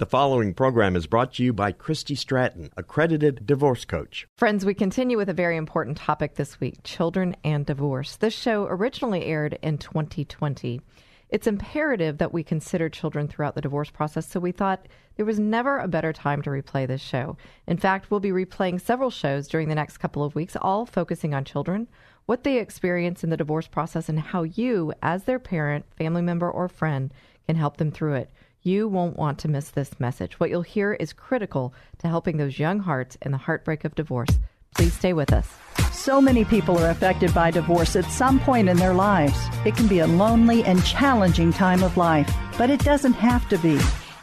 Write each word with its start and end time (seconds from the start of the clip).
The 0.00 0.06
following 0.06 0.54
program 0.54 0.96
is 0.96 1.06
brought 1.06 1.34
to 1.34 1.44
you 1.44 1.52
by 1.52 1.72
Christy 1.72 2.14
Stratton, 2.14 2.70
accredited 2.74 3.44
divorce 3.44 3.84
coach. 3.84 4.26
Friends, 4.38 4.64
we 4.64 4.72
continue 4.72 5.18
with 5.18 5.28
a 5.28 5.34
very 5.34 5.58
important 5.58 5.98
topic 5.98 6.36
this 6.36 6.58
week 6.58 6.82
children 6.84 7.36
and 7.44 7.66
divorce. 7.66 8.16
This 8.16 8.32
show 8.32 8.64
originally 8.64 9.26
aired 9.26 9.58
in 9.60 9.76
2020. 9.76 10.80
It's 11.28 11.46
imperative 11.46 12.16
that 12.16 12.32
we 12.32 12.42
consider 12.42 12.88
children 12.88 13.28
throughout 13.28 13.54
the 13.54 13.60
divorce 13.60 13.90
process, 13.90 14.26
so 14.26 14.40
we 14.40 14.52
thought 14.52 14.88
there 15.16 15.26
was 15.26 15.38
never 15.38 15.76
a 15.76 15.86
better 15.86 16.14
time 16.14 16.40
to 16.44 16.50
replay 16.50 16.86
this 16.86 17.02
show. 17.02 17.36
In 17.66 17.76
fact, 17.76 18.10
we'll 18.10 18.20
be 18.20 18.30
replaying 18.30 18.80
several 18.80 19.10
shows 19.10 19.48
during 19.48 19.68
the 19.68 19.74
next 19.74 19.98
couple 19.98 20.24
of 20.24 20.34
weeks, 20.34 20.56
all 20.62 20.86
focusing 20.86 21.34
on 21.34 21.44
children, 21.44 21.88
what 22.24 22.42
they 22.42 22.58
experience 22.58 23.22
in 23.22 23.28
the 23.28 23.36
divorce 23.36 23.68
process, 23.68 24.08
and 24.08 24.18
how 24.18 24.44
you, 24.44 24.94
as 25.02 25.24
their 25.24 25.38
parent, 25.38 25.84
family 25.94 26.22
member, 26.22 26.50
or 26.50 26.68
friend, 26.68 27.12
can 27.46 27.56
help 27.56 27.76
them 27.76 27.90
through 27.90 28.14
it. 28.14 28.30
You 28.62 28.88
won't 28.88 29.16
want 29.16 29.38
to 29.40 29.48
miss 29.48 29.70
this 29.70 29.98
message. 29.98 30.38
What 30.38 30.50
you'll 30.50 30.62
hear 30.62 30.92
is 30.92 31.14
critical 31.14 31.72
to 31.98 32.08
helping 32.08 32.36
those 32.36 32.58
young 32.58 32.80
hearts 32.80 33.16
in 33.22 33.32
the 33.32 33.38
heartbreak 33.38 33.84
of 33.84 33.94
divorce. 33.94 34.38
Please 34.74 34.92
stay 34.92 35.14
with 35.14 35.32
us. 35.32 35.48
So 35.92 36.20
many 36.20 36.44
people 36.44 36.78
are 36.78 36.90
affected 36.90 37.32
by 37.34 37.50
divorce 37.50 37.96
at 37.96 38.04
some 38.04 38.38
point 38.38 38.68
in 38.68 38.76
their 38.76 38.94
lives. 38.94 39.38
It 39.64 39.76
can 39.76 39.86
be 39.86 40.00
a 40.00 40.06
lonely 40.06 40.62
and 40.64 40.84
challenging 40.84 41.52
time 41.52 41.82
of 41.82 41.96
life, 41.96 42.30
but 42.58 42.70
it 42.70 42.80
doesn't 42.80 43.14
have 43.14 43.48
to 43.48 43.58
be. 43.58 43.78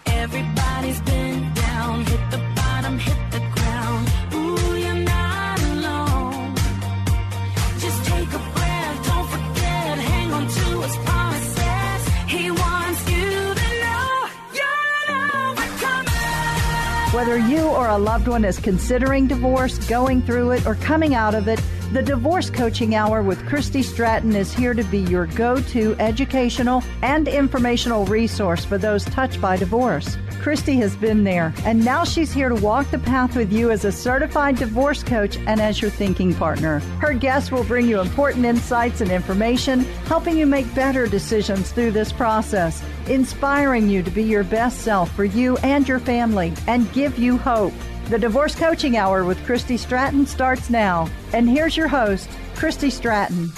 Everybody's 0.05 1.01
been 1.01 1.27
Whether 17.17 17.39
you 17.39 17.70
or 17.70 17.88
a 17.88 17.98
loved 17.98 18.27
one 18.27 18.45
is 18.45 18.59
considering 18.59 19.26
divorce, 19.26 19.79
going 19.87 20.21
through 20.21 20.51
it, 20.51 20.68
or 20.68 20.76
coming 20.76 21.15
out 21.15 21.34
of 21.34 21.48
it, 21.48 21.60
the 21.91 22.04
Divorce 22.04 22.51
Coaching 22.51 22.93
Hour 22.93 23.23
with 23.23 23.43
Christy 23.48 23.82
Stratton 23.82 24.35
is 24.35 24.54
here 24.54 24.76
to 24.76 24.84
be 24.84 24.99
your 24.99 25.26
go 25.26 25.60
to 25.60 25.95
educational 25.98 26.84
and 27.01 27.27
informational 27.27 28.05
resource 28.05 28.63
for 28.63 28.77
those 28.77 29.04
touched 29.05 29.41
by 29.41 29.57
divorce. 29.57 30.15
Christy 30.41 30.76
has 30.76 30.95
been 30.95 31.23
there, 31.23 31.55
and 31.65 31.84
now 31.84 32.04
she's 32.04 32.32
here 32.32 32.49
to 32.49 32.55
walk 32.55 32.91
the 32.91 32.99
path 32.99 33.35
with 33.35 33.51
you 33.51 33.71
as 33.71 33.84
a 33.84 33.91
certified 33.91 34.55
divorce 34.55 35.01
coach 35.01 35.38
and 35.48 35.60
as 35.60 35.82
your 35.82 35.90
thinking 35.90 36.35
partner. 36.35 36.79
Her 37.01 37.13
guests 37.13 37.51
will 37.51 37.63
bring 37.63 37.88
you 37.88 37.99
important 37.99 38.45
insights 38.45 39.01
and 39.01 39.12
information, 39.12 39.79
helping 40.05 40.38
you 40.38 40.45
make 40.45 40.71
better 40.76 41.07
decisions 41.07 41.71
through 41.71 41.91
this 41.91 42.12
process, 42.12 42.84
inspiring 43.10 43.90
you 43.90 44.04
to 44.04 44.12
be 44.12 44.24
your 44.24 44.44
best 44.44 44.80
self 44.80 45.12
for 45.12 45.26
you 45.26 45.58
and 45.58 45.88
your 45.88 46.00
family, 46.00 46.54
and 46.68 46.91
give 46.94 47.18
you 47.18 47.38
hope. 47.38 47.74
The 48.10 48.20
Divorce 48.20 48.55
Coaching 48.55 48.98
Hour 48.98 49.26
with 49.26 49.44
Christy 49.46 49.77
Stratton 49.77 50.26
starts 50.26 50.70
now. 50.70 51.10
And 51.34 51.50
here's 51.50 51.76
your 51.76 51.88
host, 51.88 52.30
Christy 52.55 52.90
Stratton. 52.90 53.52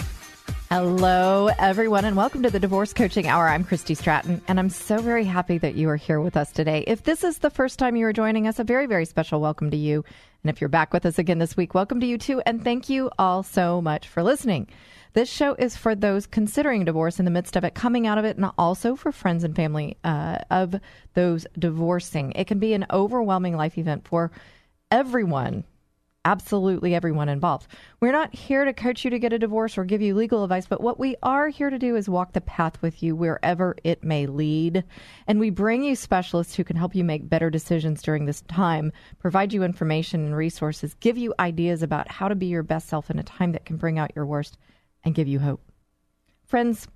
Hello, 0.72 1.50
everyone, 1.58 2.05
and 2.05 2.16
welcome 2.16 2.44
to 2.44 2.50
the 2.52 2.59
Divorce 2.59 2.94
Coaching 2.94 3.27
Hour. 3.27 3.47
I'm 3.47 3.64
Christy 3.64 3.95
Stratton, 3.95 4.39
and 4.47 4.59
I'm 4.59 4.70
so 4.70 5.00
very 5.00 5.25
happy 5.25 5.58
that 5.58 5.73
you 5.73 5.89
are 5.89 5.95
here 5.95 6.22
with 6.22 6.38
us 6.38 6.52
today. 6.52 6.83
If 6.86 7.03
this 7.03 7.23
is 7.23 7.39
the 7.39 7.50
first 7.50 7.80
time 7.80 7.95
you 7.95 8.05
are 8.05 8.14
joining 8.14 8.47
us, 8.47 8.59
a 8.59 8.64
very, 8.64 8.86
very 8.86 9.05
special 9.05 9.42
welcome 9.42 9.72
to 9.72 9.77
you. 9.77 10.03
And 10.44 10.50
if 10.52 10.61
you're 10.61 10.67
back 10.67 10.94
with 10.94 11.08
us 11.08 11.17
again 11.17 11.39
this 11.39 11.58
week, 11.58 11.73
welcome 11.73 12.00
to 12.02 12.05
you 12.05 12.20
too. 12.20 12.42
And 12.45 12.64
thank 12.64 12.88
you 12.88 13.09
all 13.17 13.42
so 13.42 13.81
much 13.81 14.08
for 14.08 14.22
listening. 14.22 14.67
This 15.13 15.29
show 15.29 15.55
is 15.55 15.75
for 15.75 15.95
those 15.95 16.27
considering 16.27 16.85
divorce 16.85 17.19
in 17.19 17.25
the 17.25 17.31
midst 17.31 17.55
of 17.55 17.63
it, 17.63 17.73
coming 17.73 18.05
out 18.05 18.17
of 18.17 18.25
it, 18.25 18.38
and 18.38 18.52
also 18.57 18.95
for 18.95 19.11
friends 19.11 19.43
and 19.43 19.55
family 19.55 19.97
uh, 20.03 20.39
of 20.52 20.75
those 21.13 21.47
divorcing. 21.57 22.31
It 22.33 22.47
can 22.47 22.59
be 22.59 22.73
an 22.73 22.85
overwhelming 22.91 23.57
life 23.57 23.77
event 23.77 24.07
for 24.07 24.31
everyone 24.91 25.63
absolutely 26.25 26.93
everyone 26.93 27.30
involved. 27.30 27.67
We're 27.99 28.11
not 28.11 28.35
here 28.35 28.65
to 28.65 28.73
coach 28.73 29.03
you 29.03 29.11
to 29.11 29.19
get 29.19 29.33
a 29.33 29.39
divorce 29.39 29.77
or 29.77 29.85
give 29.85 30.02
you 30.02 30.14
legal 30.14 30.43
advice, 30.43 30.67
but 30.67 30.81
what 30.81 30.99
we 30.99 31.15
are 31.23 31.47
here 31.47 31.70
to 31.70 31.80
do 31.80 31.95
is 31.95 32.09
walk 32.09 32.33
the 32.33 32.41
path 32.41 32.81
with 32.81 33.02
you 33.02 33.15
wherever 33.15 33.76
it 33.83 34.03
may 34.03 34.27
lead. 34.27 34.83
And 35.27 35.39
we 35.39 35.49
bring 35.49 35.83
you 35.83 35.95
specialists 35.95 36.55
who 36.55 36.64
can 36.64 36.76
help 36.76 36.93
you 36.93 37.03
make 37.03 37.30
better 37.30 37.49
decisions 37.49 38.02
during 38.02 38.26
this 38.26 38.41
time, 38.41 38.91
provide 39.17 39.53
you 39.53 39.64
information 39.64 40.26
and 40.26 40.36
resources, 40.36 40.93
give 40.99 41.17
you 41.17 41.33
ideas 41.39 41.81
about 41.81 42.11
how 42.11 42.27
to 42.27 42.36
be 42.36 42.47
your 42.47 42.64
best 42.64 42.89
self 42.89 43.09
in 43.09 43.17
a 43.17 43.23
time 43.23 43.53
that 43.53 43.65
can 43.65 43.77
bring 43.77 43.97
out 43.97 44.11
your 44.15 44.26
worst 44.26 44.58
and 45.04 45.15
give 45.15 45.27
you 45.27 45.39
hope. 45.39 45.61
Friends, 46.45 46.87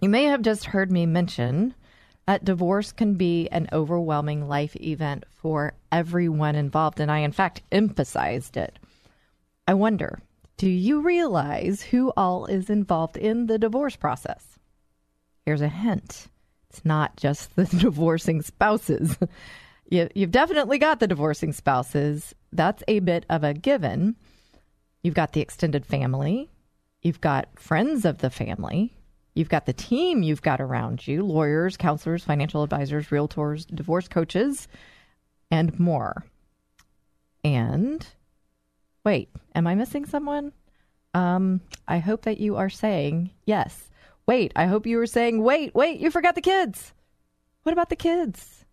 you 0.00 0.08
may 0.08 0.24
have 0.24 0.42
just 0.42 0.66
heard 0.66 0.90
me 0.90 1.06
mention 1.06 1.74
that 2.26 2.44
divorce 2.44 2.92
can 2.92 3.14
be 3.14 3.48
an 3.50 3.68
overwhelming 3.72 4.48
life 4.48 4.76
event 4.76 5.24
for 5.30 5.74
everyone 5.92 6.54
involved, 6.54 7.00
and 7.00 7.10
I, 7.10 7.18
in 7.18 7.32
fact, 7.32 7.62
emphasized 7.70 8.56
it. 8.56 8.78
I 9.68 9.74
wonder, 9.74 10.20
do 10.56 10.68
you 10.68 11.00
realize 11.00 11.82
who 11.82 12.12
all 12.16 12.46
is 12.46 12.70
involved 12.70 13.16
in 13.16 13.46
the 13.46 13.58
divorce 13.58 13.96
process? 13.96 14.58
Here's 15.44 15.60
a 15.60 15.68
hint 15.68 16.28
it's 16.70 16.84
not 16.84 17.16
just 17.16 17.54
the 17.54 17.64
divorcing 17.78 18.42
spouses. 18.42 19.16
you, 19.88 20.08
you've 20.14 20.32
definitely 20.32 20.78
got 20.78 21.00
the 21.00 21.06
divorcing 21.06 21.52
spouses. 21.52 22.34
That's 22.52 22.82
a 22.88 22.98
bit 23.00 23.26
of 23.28 23.44
a 23.44 23.54
given. 23.54 24.16
You've 25.02 25.14
got 25.14 25.34
the 25.34 25.40
extended 25.40 25.86
family, 25.86 26.50
you've 27.04 27.20
got 27.20 27.48
friends 27.58 28.04
of 28.04 28.18
the 28.18 28.30
family, 28.30 28.92
You've 29.34 29.48
got 29.48 29.66
the 29.66 29.72
team 29.72 30.22
you've 30.22 30.42
got 30.42 30.60
around 30.60 31.06
you 31.06 31.24
lawyers, 31.24 31.76
counselors, 31.76 32.22
financial 32.22 32.62
advisors, 32.62 33.08
realtors, 33.08 33.66
divorce 33.66 34.06
coaches, 34.06 34.68
and 35.50 35.78
more. 35.78 36.24
And 37.42 38.06
wait, 39.04 39.28
am 39.54 39.66
I 39.66 39.74
missing 39.74 40.06
someone? 40.06 40.52
Um, 41.14 41.60
I 41.86 41.98
hope 41.98 42.22
that 42.22 42.38
you 42.38 42.56
are 42.56 42.70
saying 42.70 43.30
yes. 43.44 43.90
Wait, 44.26 44.52
I 44.56 44.66
hope 44.66 44.86
you 44.86 44.96
were 44.98 45.06
saying, 45.06 45.42
wait, 45.42 45.74
wait, 45.74 46.00
you 46.00 46.10
forgot 46.10 46.36
the 46.36 46.40
kids. 46.40 46.92
What 47.64 47.72
about 47.72 47.90
the 47.90 47.96
kids? 47.96 48.64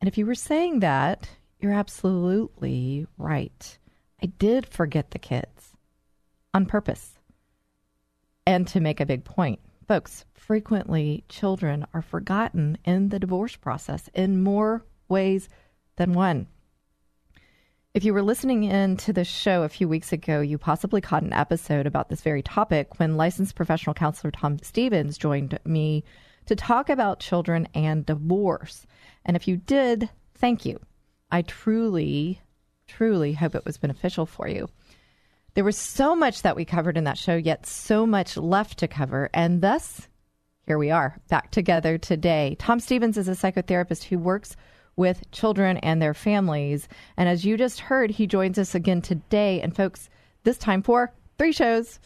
And 0.00 0.08
if 0.08 0.16
you 0.16 0.24
were 0.24 0.34
saying 0.36 0.80
that, 0.80 1.28
you're 1.58 1.72
absolutely 1.72 3.06
right. 3.18 3.78
I 4.22 4.26
did 4.26 4.66
forget 4.66 5.10
the 5.10 5.18
kids 5.18 5.72
on 6.54 6.66
purpose 6.66 7.17
and 8.48 8.66
to 8.66 8.80
make 8.80 8.98
a 8.98 9.04
big 9.04 9.24
point. 9.24 9.60
Folks, 9.86 10.24
frequently 10.32 11.22
children 11.28 11.84
are 11.92 12.00
forgotten 12.00 12.78
in 12.82 13.10
the 13.10 13.18
divorce 13.18 13.56
process 13.56 14.08
in 14.14 14.42
more 14.42 14.86
ways 15.06 15.50
than 15.96 16.14
one. 16.14 16.46
If 17.92 18.04
you 18.04 18.14
were 18.14 18.22
listening 18.22 18.64
in 18.64 18.96
to 18.98 19.12
the 19.12 19.24
show 19.24 19.64
a 19.64 19.68
few 19.68 19.86
weeks 19.86 20.14
ago, 20.14 20.40
you 20.40 20.56
possibly 20.56 21.02
caught 21.02 21.24
an 21.24 21.34
episode 21.34 21.86
about 21.86 22.08
this 22.08 22.22
very 22.22 22.40
topic 22.40 22.98
when 22.98 23.18
licensed 23.18 23.54
professional 23.54 23.92
counselor 23.92 24.30
Tom 24.30 24.58
Stevens 24.62 25.18
joined 25.18 25.58
me 25.66 26.02
to 26.46 26.56
talk 26.56 26.88
about 26.88 27.20
children 27.20 27.68
and 27.74 28.06
divorce. 28.06 28.86
And 29.26 29.36
if 29.36 29.46
you 29.46 29.58
did, 29.58 30.08
thank 30.36 30.64
you. 30.64 30.80
I 31.30 31.42
truly, 31.42 32.40
truly 32.86 33.34
hope 33.34 33.54
it 33.54 33.66
was 33.66 33.76
beneficial 33.76 34.24
for 34.24 34.48
you. 34.48 34.70
There 35.54 35.64
was 35.64 35.76
so 35.76 36.14
much 36.14 36.42
that 36.42 36.56
we 36.56 36.64
covered 36.64 36.96
in 36.96 37.04
that 37.04 37.18
show, 37.18 37.36
yet 37.36 37.66
so 37.66 38.06
much 38.06 38.36
left 38.36 38.78
to 38.78 38.88
cover. 38.88 39.28
And 39.34 39.60
thus, 39.60 40.08
here 40.66 40.78
we 40.78 40.90
are 40.90 41.18
back 41.28 41.50
together 41.50 41.98
today. 41.98 42.56
Tom 42.58 42.78
Stevens 42.78 43.16
is 43.16 43.28
a 43.28 43.32
psychotherapist 43.32 44.04
who 44.04 44.18
works 44.18 44.56
with 44.96 45.30
children 45.30 45.78
and 45.78 46.02
their 46.02 46.14
families. 46.14 46.88
And 47.16 47.28
as 47.28 47.44
you 47.44 47.56
just 47.56 47.80
heard, 47.80 48.10
he 48.10 48.26
joins 48.26 48.58
us 48.58 48.74
again 48.74 49.00
today. 49.00 49.60
And 49.60 49.74
folks, 49.74 50.10
this 50.44 50.58
time 50.58 50.82
for 50.82 51.12
three 51.38 51.52
shows 51.52 52.00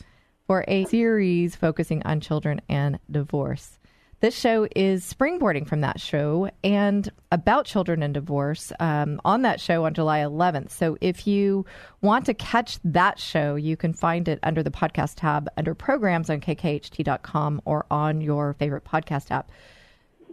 for 0.47 0.65
a 0.69 0.85
series 0.85 1.57
focusing 1.57 2.03
on 2.05 2.21
children 2.21 2.61
and 2.69 2.99
divorce. 3.11 3.79
This 4.23 4.39
show 4.39 4.69
is 4.77 5.13
springboarding 5.13 5.67
from 5.67 5.81
that 5.81 6.01
show 6.01 6.49
and 6.63 7.11
about 7.33 7.67
children 7.67 8.05
and 8.05 8.15
divorce 8.15 8.73
um, 8.79 9.21
on 9.25 9.43
that 9.43 9.61
show 9.61 9.85
on 9.85 9.95
July 9.95 10.21
11th. 10.21 10.71
So 10.71 10.97
if 11.01 11.27
you 11.27 11.67
want 12.03 12.27
to 12.27 12.35
catch 12.35 12.79
that 12.85 13.19
show, 13.19 13.57
you 13.57 13.77
can 13.77 13.93
find 13.93 14.29
it 14.29 14.39
under 14.45 14.63
the 14.63 14.71
podcast 14.71 15.15
tab 15.17 15.49
under 15.57 15.75
programs 15.75 16.31
on 16.31 16.41
kkht.com 16.41 17.63
or 17.65 17.85
on 17.91 18.21
your 18.21 18.53
favorite 18.53 18.85
podcast 18.85 19.33
app. 19.33 19.51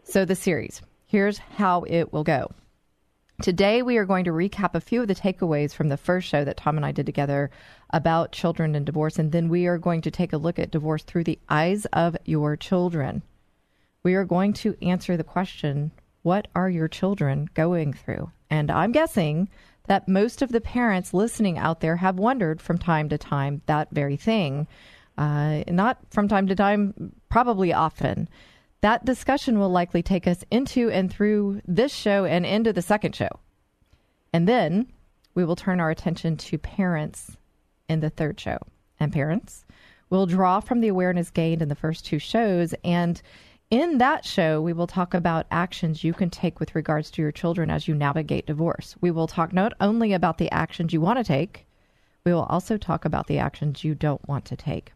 So 0.03 0.23
the 0.23 0.35
series, 0.35 0.83
here's 1.07 1.39
how 1.39 1.81
it 1.87 2.13
will 2.13 2.23
go. 2.23 2.51
Today, 3.41 3.81
we 3.81 3.97
are 3.97 4.05
going 4.05 4.25
to 4.25 4.31
recap 4.31 4.75
a 4.75 4.81
few 4.81 5.01
of 5.01 5.07
the 5.07 5.15
takeaways 5.15 5.73
from 5.73 5.89
the 5.89 5.97
first 5.97 6.27
show 6.27 6.45
that 6.45 6.57
Tom 6.57 6.77
and 6.77 6.85
I 6.85 6.91
did 6.91 7.07
together 7.07 7.49
about 7.89 8.33
children 8.33 8.75
and 8.75 8.85
divorce, 8.85 9.17
and 9.17 9.31
then 9.31 9.49
we 9.49 9.65
are 9.65 9.79
going 9.79 10.01
to 10.01 10.11
take 10.11 10.31
a 10.31 10.37
look 10.37 10.59
at 10.59 10.69
divorce 10.69 11.01
through 11.01 11.23
the 11.23 11.39
eyes 11.49 11.85
of 11.85 12.15
your 12.25 12.55
children 12.55 13.23
we 14.03 14.15
are 14.15 14.25
going 14.25 14.53
to 14.53 14.75
answer 14.81 15.17
the 15.17 15.23
question 15.23 15.91
what 16.21 16.47
are 16.53 16.69
your 16.69 16.87
children 16.87 17.49
going 17.53 17.93
through? 17.93 18.29
And 18.49 18.69
I'm 18.69 18.91
guessing 18.91 19.49
that 19.87 20.07
most 20.07 20.41
of 20.41 20.51
the 20.51 20.61
parents 20.61 21.13
listening 21.13 21.57
out 21.57 21.79
there 21.79 21.95
have 21.95 22.19
wondered 22.19 22.61
from 22.61 22.77
time 22.77 23.09
to 23.09 23.17
time 23.17 23.61
that 23.67 23.89
very 23.91 24.17
thing. 24.17 24.67
Uh, 25.17 25.63
not 25.67 25.97
from 26.11 26.27
time 26.27 26.47
to 26.47 26.55
time, 26.55 27.13
probably 27.29 27.73
often. 27.73 28.29
that 28.81 29.03
discussion 29.03 29.59
will 29.59 29.69
likely 29.69 30.01
take 30.01 30.25
us 30.27 30.43
into 30.51 30.89
and 30.89 31.11
through 31.11 31.61
this 31.67 31.93
show 31.93 32.23
and 32.23 32.45
into 32.45 32.71
the 32.71 32.81
second 32.81 33.13
show. 33.15 33.29
And 34.31 34.47
then 34.47 34.87
we 35.33 35.43
will 35.43 35.55
turn 35.55 35.79
our 35.79 35.89
attention 35.89 36.37
to 36.37 36.57
parents 36.57 37.35
in 37.89 37.99
the 37.99 38.09
third 38.09 38.39
show. 38.39 38.57
And 38.99 39.11
parents 39.11 39.65
will 40.09 40.25
draw 40.25 40.59
from 40.59 40.81
the 40.81 40.87
awareness 40.87 41.29
gained 41.29 41.61
in 41.61 41.69
the 41.69 41.75
first 41.75 42.05
two 42.05 42.19
shows. 42.19 42.73
And 42.83 43.21
in 43.71 43.99
that 43.99 44.25
show, 44.25 44.61
we 44.61 44.73
will 44.73 44.87
talk 44.87 45.13
about 45.13 45.45
actions 45.51 46.03
you 46.03 46.13
can 46.13 46.29
take 46.29 46.59
with 46.59 46.73
regards 46.73 47.11
to 47.11 47.21
your 47.21 47.31
children 47.31 47.69
as 47.69 47.87
you 47.87 47.93
navigate 47.93 48.47
divorce. 48.47 48.95
We 48.99 49.11
will 49.11 49.27
talk 49.27 49.53
not 49.53 49.73
only 49.79 50.13
about 50.13 50.39
the 50.39 50.51
actions 50.51 50.91
you 50.91 51.01
want 51.01 51.19
to 51.19 51.23
take, 51.23 51.67
we 52.25 52.33
will 52.33 52.43
also 52.43 52.77
talk 52.77 53.05
about 53.05 53.27
the 53.27 53.37
actions 53.37 53.83
you 53.83 53.93
don't 53.93 54.27
want 54.27 54.45
to 54.45 54.55
take. 54.55 54.91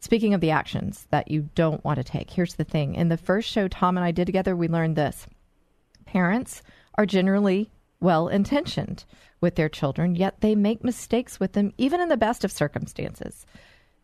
Speaking 0.00 0.34
of 0.34 0.42
the 0.42 0.50
actions 0.50 1.06
that 1.10 1.30
you 1.30 1.48
don't 1.54 1.82
want 1.84 1.96
to 1.96 2.04
take, 2.04 2.30
here's 2.30 2.54
the 2.54 2.64
thing. 2.64 2.94
In 2.94 3.08
the 3.08 3.16
first 3.16 3.50
show 3.50 3.66
Tom 3.66 3.96
and 3.96 4.04
I 4.04 4.10
did 4.10 4.26
together, 4.26 4.54
we 4.54 4.68
learned 4.68 4.96
this 4.96 5.26
parents 6.04 6.62
are 6.96 7.06
generally 7.06 7.70
well 7.98 8.28
intentioned 8.28 9.04
with 9.40 9.56
their 9.56 9.68
children, 9.68 10.14
yet 10.14 10.40
they 10.40 10.54
make 10.54 10.84
mistakes 10.84 11.40
with 11.40 11.52
them, 11.54 11.72
even 11.78 12.00
in 12.00 12.08
the 12.08 12.16
best 12.16 12.44
of 12.44 12.52
circumstances. 12.52 13.46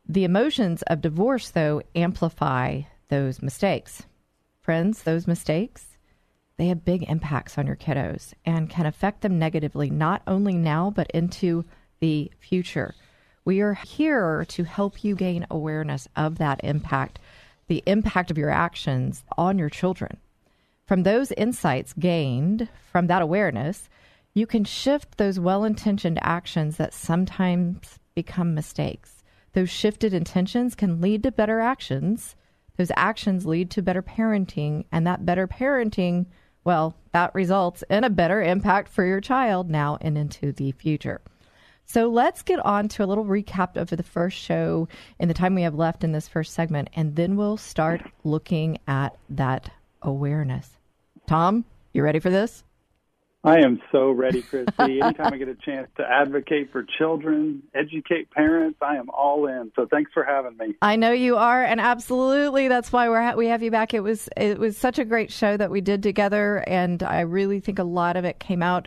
The 0.09 0.25
emotions 0.25 0.83
of 0.83 1.03
divorce, 1.03 1.51
though, 1.51 1.83
amplify 1.95 2.83
those 3.13 3.43
mistakes. 3.43 4.05
Friends, 4.63 5.03
those 5.03 5.27
mistakes, 5.27 5.99
they 6.57 6.69
have 6.69 6.83
big 6.83 7.03
impacts 7.11 7.59
on 7.59 7.67
your 7.67 7.77
kiddos 7.77 8.33
and 8.47 8.71
can 8.71 8.87
affect 8.87 9.21
them 9.21 9.39
negatively, 9.39 9.91
not 9.91 10.23
only 10.27 10.55
now, 10.55 10.91
but 10.91 11.11
into 11.11 11.63
the 12.01 12.33
future. 12.41 12.95
We 13.45 13.61
are 13.61 13.75
here 13.75 14.47
to 14.49 14.65
help 14.65 15.05
you 15.05 15.15
gain 15.15 15.47
awareness 15.51 16.09
of 16.17 16.39
that 16.39 16.65
impact, 16.65 17.19
the 17.67 17.83
impact 17.85 18.31
of 18.31 18.39
your 18.39 18.49
actions 18.49 19.25
on 19.37 19.59
your 19.59 19.69
children. 19.69 20.17
From 20.87 21.03
those 21.03 21.33
insights 21.33 21.93
gained 21.93 22.71
from 22.91 23.09
that 23.09 23.21
awareness, 23.21 23.91
you 24.33 24.47
can 24.47 24.65
shift 24.65 25.19
those 25.19 25.39
well 25.39 25.65
intentioned 25.65 26.19
actions 26.23 26.79
that 26.79 26.95
sometimes 26.95 27.99
become 28.15 28.55
mistakes. 28.55 29.23
Those 29.53 29.69
shifted 29.69 30.15
intentions 30.15 30.75
can 30.75 31.03
lead 31.03 31.23
to 31.25 31.31
better 31.31 31.61
actions. 31.61 32.37
Those 32.77 32.93
actions 32.97 33.47
lead 33.47 33.71
to 33.73 33.83
better 33.83 34.03
parenting, 34.03 34.85
and 34.91 35.07
that 35.07 35.27
better 35.27 35.47
parenting, 35.47 36.27
well, 36.65 36.97
that 37.13 37.35
results 37.35 37.85
in 37.91 38.05
a 38.05 38.11
better 38.11 38.43
impact 38.43 38.89
for 38.89 39.05
your 39.05 39.21
child 39.21 39.71
now 39.71 39.99
and 40.01 40.17
into 40.17 40.53
the 40.53 40.73
future. 40.73 41.21
So 41.85 42.09
let's 42.09 42.43
get 42.43 42.65
on 42.65 42.89
to 42.89 43.05
a 43.05 43.07
little 43.07 43.25
recap 43.25 43.77
of 43.77 43.91
the 43.91 44.03
first 44.03 44.39
show 44.39 44.89
in 45.19 45.29
the 45.29 45.35
time 45.35 45.55
we 45.55 45.63
have 45.63 45.75
left 45.75 46.05
in 46.05 46.13
this 46.13 46.29
first 46.29 46.55
segment, 46.55 46.89
and 46.95 47.17
then 47.17 47.37
we'll 47.37 47.57
start 47.57 48.03
looking 48.25 48.79
at 48.87 49.17
that 49.31 49.71
awareness. 50.01 50.79
Tom, 51.27 51.65
you 51.93 52.03
ready 52.03 52.19
for 52.19 52.31
this? 52.31 52.65
I 53.45 53.59
am 53.59 53.81
so 53.91 54.13
ready, 54.13 54.41
Christy. 54.41 55.01
Anytime 55.01 55.33
I 55.33 55.37
get 55.37 55.49
a 55.49 55.57
chance 55.57 55.89
to 55.97 56.05
advocate 56.05 56.71
for 56.71 56.85
children, 56.85 57.65
educate 57.75 58.31
parents, 58.31 58.79
I 58.81 58.97
am 58.97 59.11
all 59.11 59.47
in. 59.47 59.73
So 59.75 59.87
thanks 59.91 60.13
for 60.15 60.23
having 60.23 60.57
me. 60.57 60.77
I 60.81 60.95
know 60.95 61.11
you 61.11 61.37
are, 61.37 61.65
and 61.65 61.81
absolutely, 61.81 62.69
that's 62.69 62.93
why 62.93 63.09
we're 63.09 63.35
we 63.35 63.49
have 63.49 63.63
you 63.63 63.73
back. 63.73 63.95
It 63.95 64.01
was 64.01 64.29
it 64.37 64.59
was 64.59 64.77
such 64.77 65.01
a 65.01 65.05
great 65.05 65.33
show 65.33 65.57
that 65.57 65.73
we 65.73 65.81
did 65.81 66.05
together, 66.05 66.63
and 66.69 67.03
I 67.03 67.21
really 67.21 67.59
think 67.59 67.81
a 67.81 67.85
lot 67.85 68.17
of 68.17 68.25
it 68.25 68.39
came 68.39 68.63
out 68.63 68.87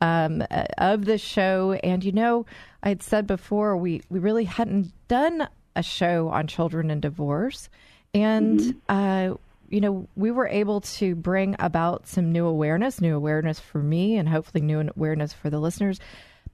um, 0.00 0.44
of 0.78 1.04
the 1.04 1.18
show. 1.18 1.72
And 1.82 2.04
you 2.04 2.12
know, 2.12 2.46
I 2.84 2.90
had 2.90 3.02
said 3.02 3.26
before 3.26 3.76
we 3.76 4.02
we 4.08 4.20
really 4.20 4.44
hadn't 4.44 4.92
done 5.08 5.48
a 5.74 5.82
show 5.82 6.28
on 6.28 6.46
children 6.46 6.92
and 6.92 7.02
divorce, 7.02 7.68
and 8.14 8.60
mm-hmm. 8.60 8.78
uh, 8.88 9.34
you 9.68 9.80
know, 9.80 10.08
we 10.16 10.30
were 10.30 10.48
able 10.48 10.80
to 10.80 11.14
bring 11.14 11.56
about 11.58 12.06
some 12.06 12.32
new 12.32 12.46
awareness, 12.46 13.00
new 13.00 13.16
awareness 13.16 13.58
for 13.60 13.82
me, 13.82 14.16
and 14.16 14.28
hopefully 14.28 14.62
new 14.62 14.80
awareness 14.80 15.32
for 15.32 15.50
the 15.50 15.58
listeners. 15.58 16.00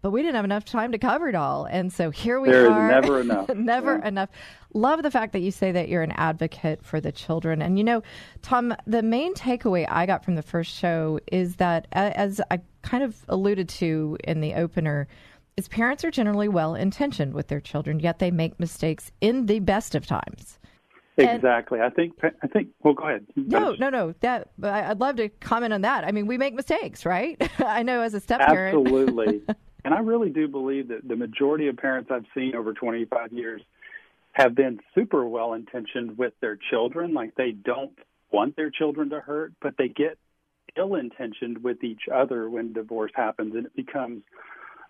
But 0.01 0.11
we 0.11 0.23
didn't 0.23 0.35
have 0.35 0.45
enough 0.45 0.65
time 0.65 0.91
to 0.93 0.99
cover 0.99 1.29
it 1.29 1.37
all, 1.37 1.65
and 1.65 1.93
so 1.93 2.11
here 2.11 2.41
we 2.41 2.51
there 2.51 2.69
are. 2.69 2.91
never 2.91 3.21
enough. 3.23 3.49
never 3.55 3.99
yeah. 3.99 4.09
enough. 4.09 4.31
Love 4.75 5.03
the 5.03 5.13
fact 5.13 5.33
that 5.33 5.41
you 5.41 5.53
say 5.53 5.71
that 5.71 5.89
you're 5.89 6.03
an 6.03 6.13
advocate 6.13 6.85
for 6.85 7.01
the 7.01 7.13
children. 7.13 7.63
And 7.63 7.79
you 7.79 7.85
know, 7.85 8.03
Tom, 8.43 8.75
the 8.85 9.03
main 9.03 9.35
takeaway 9.35 9.87
I 9.89 10.07
got 10.07 10.25
from 10.25 10.35
the 10.35 10.43
first 10.43 10.75
show 10.75 11.21
is 11.31 11.57
that, 11.57 11.87
as 11.93 12.41
I 12.51 12.61
kind 12.83 13.05
of 13.05 13.17
alluded 13.29 13.69
to 13.69 14.19
in 14.25 14.41
the 14.41 14.55
opener, 14.55 15.07
is 15.57 15.69
parents 15.69 16.03
are 16.05 16.11
generally 16.11 16.49
well 16.49 16.75
intentioned 16.75 17.35
with 17.35 17.49
their 17.49 17.61
children, 17.61 18.01
yet 18.01 18.19
they 18.19 18.31
make 18.31 18.59
mistakes 18.59 19.13
in 19.21 19.47
the 19.47 19.61
best 19.61 19.95
of 19.95 20.07
times. 20.07 20.59
Exactly. 21.17 21.79
And, 21.79 21.87
I 21.87 21.91
think. 21.91 22.15
I 22.43 22.47
think. 22.47 22.69
Well, 22.83 22.95
go 22.95 23.09
ahead. 23.09 23.27
No, 23.37 23.75
no, 23.79 23.91
no. 23.91 24.15
That 24.21 24.49
I'd 24.63 25.01
love 25.01 25.17
to 25.17 25.29
comment 25.29 25.73
on 25.73 25.83
that. 25.83 26.05
I 26.05 26.13
mean, 26.13 26.27
we 26.27 26.39
make 26.39 26.55
mistakes, 26.55 27.05
right? 27.05 27.37
I 27.59 27.83
know 27.83 28.01
as 28.01 28.15
a 28.15 28.21
step 28.21 28.41
parent. 28.41 28.87
Absolutely. 28.87 29.43
and 29.85 29.95
I 29.95 30.01
really 30.01 30.31
do 30.31 30.49
believe 30.49 30.89
that 30.89 31.07
the 31.07 31.17
majority 31.17 31.69
of 31.69 31.77
parents 31.77 32.11
I've 32.13 32.27
seen 32.35 32.55
over 32.55 32.73
25 32.73 33.33
years 33.33 33.63
have 34.33 34.55
been 34.55 34.81
super 34.95 35.27
well 35.27 35.53
intentioned 35.53 36.17
with 36.17 36.33
their 36.41 36.59
children. 36.71 37.13
Like 37.13 37.35
they 37.35 37.51
don't 37.53 37.99
want 38.33 38.57
their 38.57 38.71
children 38.71 39.11
to 39.11 39.21
hurt, 39.21 39.53
but 39.61 39.75
they 39.77 39.89
get 39.89 40.19
ill 40.77 40.95
intentioned 40.95 41.63
with 41.63 41.85
each 41.85 42.03
other 42.13 42.49
when 42.49 42.73
divorce 42.73 43.13
happens 43.15 43.55
and 43.55 43.67
it 43.67 43.77
becomes 43.77 44.23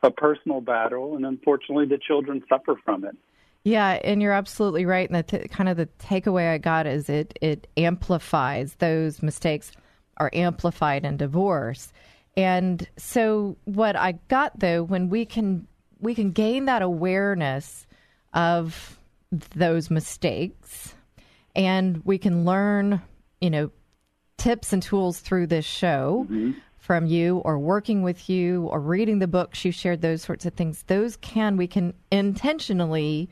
a 0.05 0.11
personal 0.11 0.61
battle. 0.61 1.17
And 1.17 1.27
unfortunately, 1.27 1.87
the 1.87 1.99
children 1.99 2.43
suffer 2.49 2.77
from 2.85 3.05
it. 3.05 3.17
Yeah, 3.65 4.01
and 4.03 4.21
you're 4.21 4.33
absolutely 4.33 4.87
right. 4.87 5.09
And 5.09 5.19
the 5.19 5.23
t- 5.23 5.49
kind 5.49 5.69
of 5.69 5.77
the 5.77 5.87
takeaway 5.99 6.51
I 6.53 6.59
got 6.59 6.87
is 6.87 7.09
it 7.09 7.39
it 7.41 7.69
amplifies 7.77 8.75
those 8.75 9.23
mistakes 9.23 9.73
are 10.17 10.31
amplified 10.33 11.05
in 11.05 11.17
divorce. 11.17 11.93
And 12.37 12.89
so 12.97 13.57
what 13.65 13.95
I 13.95 14.13
got 14.29 14.59
though 14.59 14.83
when 14.83 15.09
we 15.09 15.25
can 15.25 15.67
we 16.01 16.15
can 16.15 16.33
gain 16.33 16.65
that 16.65 16.83
awareness 16.83 17.87
of 18.35 18.99
those 19.55 19.91
mistakes 19.91 20.95
and 21.55 22.03
we 22.05 22.19
can 22.19 22.45
learn, 22.45 23.01
you 23.41 23.51
know, 23.51 23.71
tips 24.39 24.73
and 24.73 24.83
tools 24.83 25.21
through 25.21 25.47
this 25.47 25.65
show 25.65 26.27
mm-hmm. 26.29 26.53
from 26.79 27.07
you 27.07 27.39
or 27.39 27.59
working 27.59 28.03
with 28.03 28.29
you 28.29 28.65
or 28.65 28.81
reading 28.81 29.21
the 29.21 29.29
books 29.29 29.65
you 29.65 29.71
shared 29.71 30.01
those 30.01 30.23
sorts 30.23 30.45
of 30.47 30.55
things. 30.55 30.83
Those 30.89 31.17
can 31.19 31.57
we 31.57 31.69
can 31.69 31.95
intentionally 32.11 33.31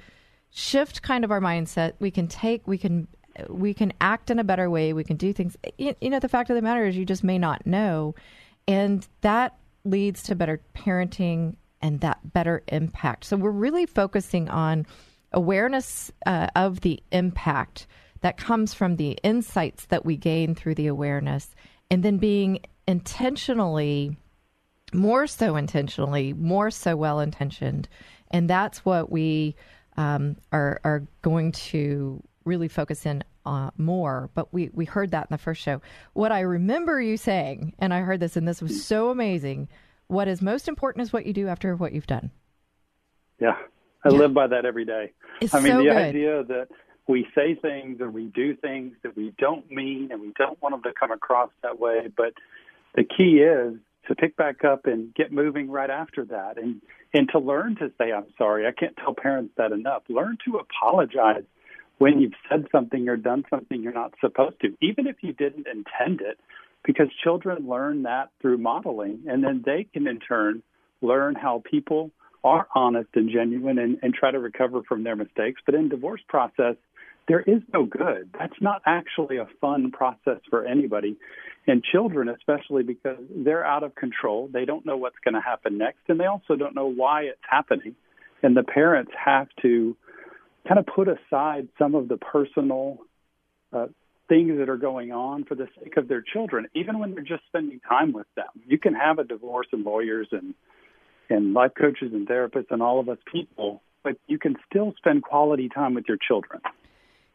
shift 0.51 1.03
kind 1.03 1.25
of 1.25 1.31
our 1.31 1.41
mindset. 1.41 1.95
We 1.99 2.11
can 2.11 2.29
take, 2.29 2.67
we 2.67 2.79
can, 2.79 3.09
we 3.49 3.73
can 3.73 3.93
act 4.01 4.31
in 4.31 4.39
a 4.39 4.45
better 4.45 4.69
way. 4.69 4.93
We 4.93 5.05
can 5.05 5.17
do 5.17 5.33
things. 5.33 5.57
You, 5.79 5.95
you 6.01 6.11
know, 6.11 6.19
the 6.19 6.29
fact 6.29 6.51
of 6.51 6.57
the 6.57 6.63
matter 6.63 6.87
is, 6.87 6.97
you 6.97 7.05
just 7.05 7.25
may 7.25 7.39
not 7.39 7.67
know, 7.67 8.15
and 8.67 9.07
that 9.21 9.57
leads 9.85 10.23
to 10.25 10.35
better 10.35 10.61
parenting 10.75 11.57
and 11.81 12.01
that 12.01 12.33
better 12.33 12.63
impact. 12.69 13.25
So 13.25 13.37
we're 13.37 13.51
really 13.51 13.87
focusing 13.87 14.49
on 14.49 14.87
awareness 15.33 16.13
uh, 16.27 16.49
of 16.55 16.81
the 16.81 17.03
impact 17.13 17.87
that 18.21 18.37
comes 18.37 18.75
from 18.75 18.97
the 18.97 19.13
insights 19.23 19.87
that 19.87 20.05
we 20.05 20.17
gain 20.17 20.55
through 20.55 20.75
the 20.75 20.89
awareness, 20.89 21.55
and 21.91 22.03
then 22.03 22.19
being 22.19 22.61
intentionally 22.87 24.17
more 24.93 25.27
so 25.27 25.57
intentionally, 25.57 26.33
more 26.35 26.71
so 26.71 26.97
well 26.97 27.21
intentioned. 27.21 27.89
And 28.31 28.51
that's 28.51 28.85
what 28.85 29.11
we 29.11 29.55
um, 29.97 30.37
are 30.53 30.81
are 30.85 31.03
going 31.23 31.53
to 31.53 32.23
really 32.45 32.69
focus 32.69 33.07
in 33.07 33.23
uh, 33.47 33.71
more. 33.77 34.31
But 34.35 34.53
we 34.53 34.71
we 34.73 34.85
heard 34.85 35.11
that 35.13 35.29
in 35.31 35.35
the 35.35 35.39
first 35.39 35.63
show. 35.63 35.81
What 36.13 36.33
I 36.33 36.41
remember 36.41 37.01
you 37.01 37.17
saying, 37.17 37.75
and 37.79 37.93
I 37.93 38.01
heard 38.01 38.21
this, 38.21 38.37
and 38.37 38.47
this 38.47 38.63
was 38.63 38.85
so 38.85 39.11
amazing. 39.11 39.69
What 40.09 40.29
is 40.29 40.43
most 40.43 40.69
important 40.69 41.03
is 41.03 41.13
what 41.13 41.27
you 41.27 41.33
do 41.33 41.49
after 41.49 41.77
what 41.77 41.93
you've 41.93 42.07
done. 42.07 42.31
Yeah, 43.41 43.57
I 44.05 44.11
yeah. 44.11 44.19
live 44.19 44.35
by 44.35 44.49
that 44.49 44.65
every 44.65 44.85
day. 44.85 45.13
It's 45.41 45.55
I 45.55 45.61
mean, 45.61 45.73
so 45.73 45.79
the 45.79 45.85
good. 45.85 45.97
idea 45.97 46.45
that 46.45 46.69
we 47.09 47.27
say 47.35 47.55
things 47.55 48.01
and 48.01 48.13
we 48.13 48.27
do 48.27 48.57
things 48.57 48.95
that 49.03 49.17
we 49.17 49.33
don't 49.39 49.71
mean, 49.71 50.09
and 50.11 50.21
we 50.21 50.33
don't 50.37 50.61
want 50.63 50.75
them 50.75 50.83
to 50.83 50.99
come 50.99 51.11
across 51.11 51.51
that 51.63 51.79
way. 51.79 52.09
But 52.15 52.35
the 52.95 53.05
key 53.05 53.39
is 53.39 53.79
to 54.09 54.15
pick 54.15 54.37
back 54.37 54.65
up 54.65 54.87
and 54.87 55.15
get 55.15 55.33
moving 55.33 55.71
right 55.71 55.91
after 55.91 56.25
that 56.27 56.59
and 56.59 56.81
and 57.13 57.29
to 57.31 57.39
learn 57.39 57.77
to 57.77 57.91
say 57.99 58.13
I'm 58.13 58.27
sorry. 58.39 58.67
I 58.67 58.73
can't 58.73 58.97
tell 58.97 59.15
parents 59.15 59.55
that 59.57 59.73
enough. 59.73 60.03
Learn 60.09 60.39
to 60.47 60.59
apologize 60.59 61.45
when 61.99 62.21
you've 62.21 62.33
said 62.49 62.67
something 62.73 63.09
or 63.09 63.17
done 63.17 63.45
something 63.51 63.83
you're 63.83 63.93
not 63.93 64.15
supposed 64.21 64.61
to, 64.63 64.75
even 64.81 65.07
if 65.07 65.17
you 65.21 65.33
didn't 65.33 65.67
intend 65.67 66.21
it, 66.23 66.39
because 66.85 67.09
children 67.23 67.69
learn 67.69 68.05
that 68.05 68.31
through 68.41 68.57
modeling 68.59 69.25
and 69.27 69.45
then 69.45 69.63
they 69.65 69.85
can 69.93 70.07
in 70.07 70.19
turn 70.19 70.63
learn 71.03 71.35
how 71.35 71.63
people 71.71 72.11
are 72.43 72.67
honest 72.75 73.09
and 73.15 73.31
genuine 73.31 73.79
and, 73.79 73.99
and 74.03 74.15
try 74.15 74.31
to 74.31 74.39
recover 74.39 74.83
from 74.83 75.05
their 75.05 75.17
mistakes. 75.17 75.61
But 75.67 75.75
in 75.75 75.89
divorce 75.89 76.23
process, 76.27 76.77
there 77.29 77.41
is 77.41 77.63
no 77.73 77.85
good. 77.85 78.31
That's 78.39 78.61
not 78.61 78.83
actually 78.87 79.37
a 79.37 79.47
fun 79.61 79.93
process 79.93 80.41
for 80.49 80.67
anybody 80.67 81.17
and 81.67 81.85
children 81.85 82.29
especially 82.29 82.83
because 82.83 83.19
they're 83.31 83.65
out 83.65 83.83
of 83.83 83.95
control 83.95 84.49
they 84.51 84.65
don't 84.65 84.87
know 84.87 84.97
what's 84.97 85.19
going 85.23 85.35
to 85.35 85.41
happen 85.43 85.77
next 85.77 85.99
and 86.09 86.19
they 86.19 86.25
also 86.25 86.57
don't 86.57 86.75
know 86.75 86.87
why 86.87 87.23
it's 87.23 87.41
happening 87.49 87.95
and 88.43 88.57
the 88.57 88.63
parents 88.63 89.13
have 89.23 89.47
to 89.61 89.95
kind 90.67 90.79
of 90.79 90.87
put 90.87 91.09
aside 91.09 91.69
some 91.79 91.95
of 91.95 92.09
the 92.09 92.17
personal 92.17 92.99
uh, 93.73 93.87
things 94.29 94.59
that 94.59 94.69
are 94.69 94.77
going 94.77 95.13
on 95.13 95.45
for 95.45 95.55
the 95.55 95.67
sake 95.83 95.97
of 95.97 96.09
their 96.09 96.23
children, 96.23 96.67
even 96.75 96.99
when 96.99 97.15
they're 97.15 97.25
just 97.25 97.43
spending 97.49 97.81
time 97.81 98.13
with 98.13 98.27
them. 98.37 98.47
You 98.67 98.79
can 98.79 98.95
have 98.95 99.19
a 99.19 99.25
divorce 99.25 99.67
and 99.73 99.85
lawyers 99.85 100.29
and 100.33 100.55
and 101.29 101.55
life 101.55 101.73
coaches 101.79 102.11
and 102.13 102.27
therapists 102.27 102.71
and 102.71 102.83
all 102.83 102.99
of 102.99 103.09
us 103.09 103.19
people, 103.31 103.83
but 104.03 104.17
you 104.27 104.37
can 104.37 104.57
still 104.69 104.93
spend 104.97 105.23
quality 105.23 105.69
time 105.69 105.95
with 105.95 106.05
your 106.09 106.19
children. 106.27 106.61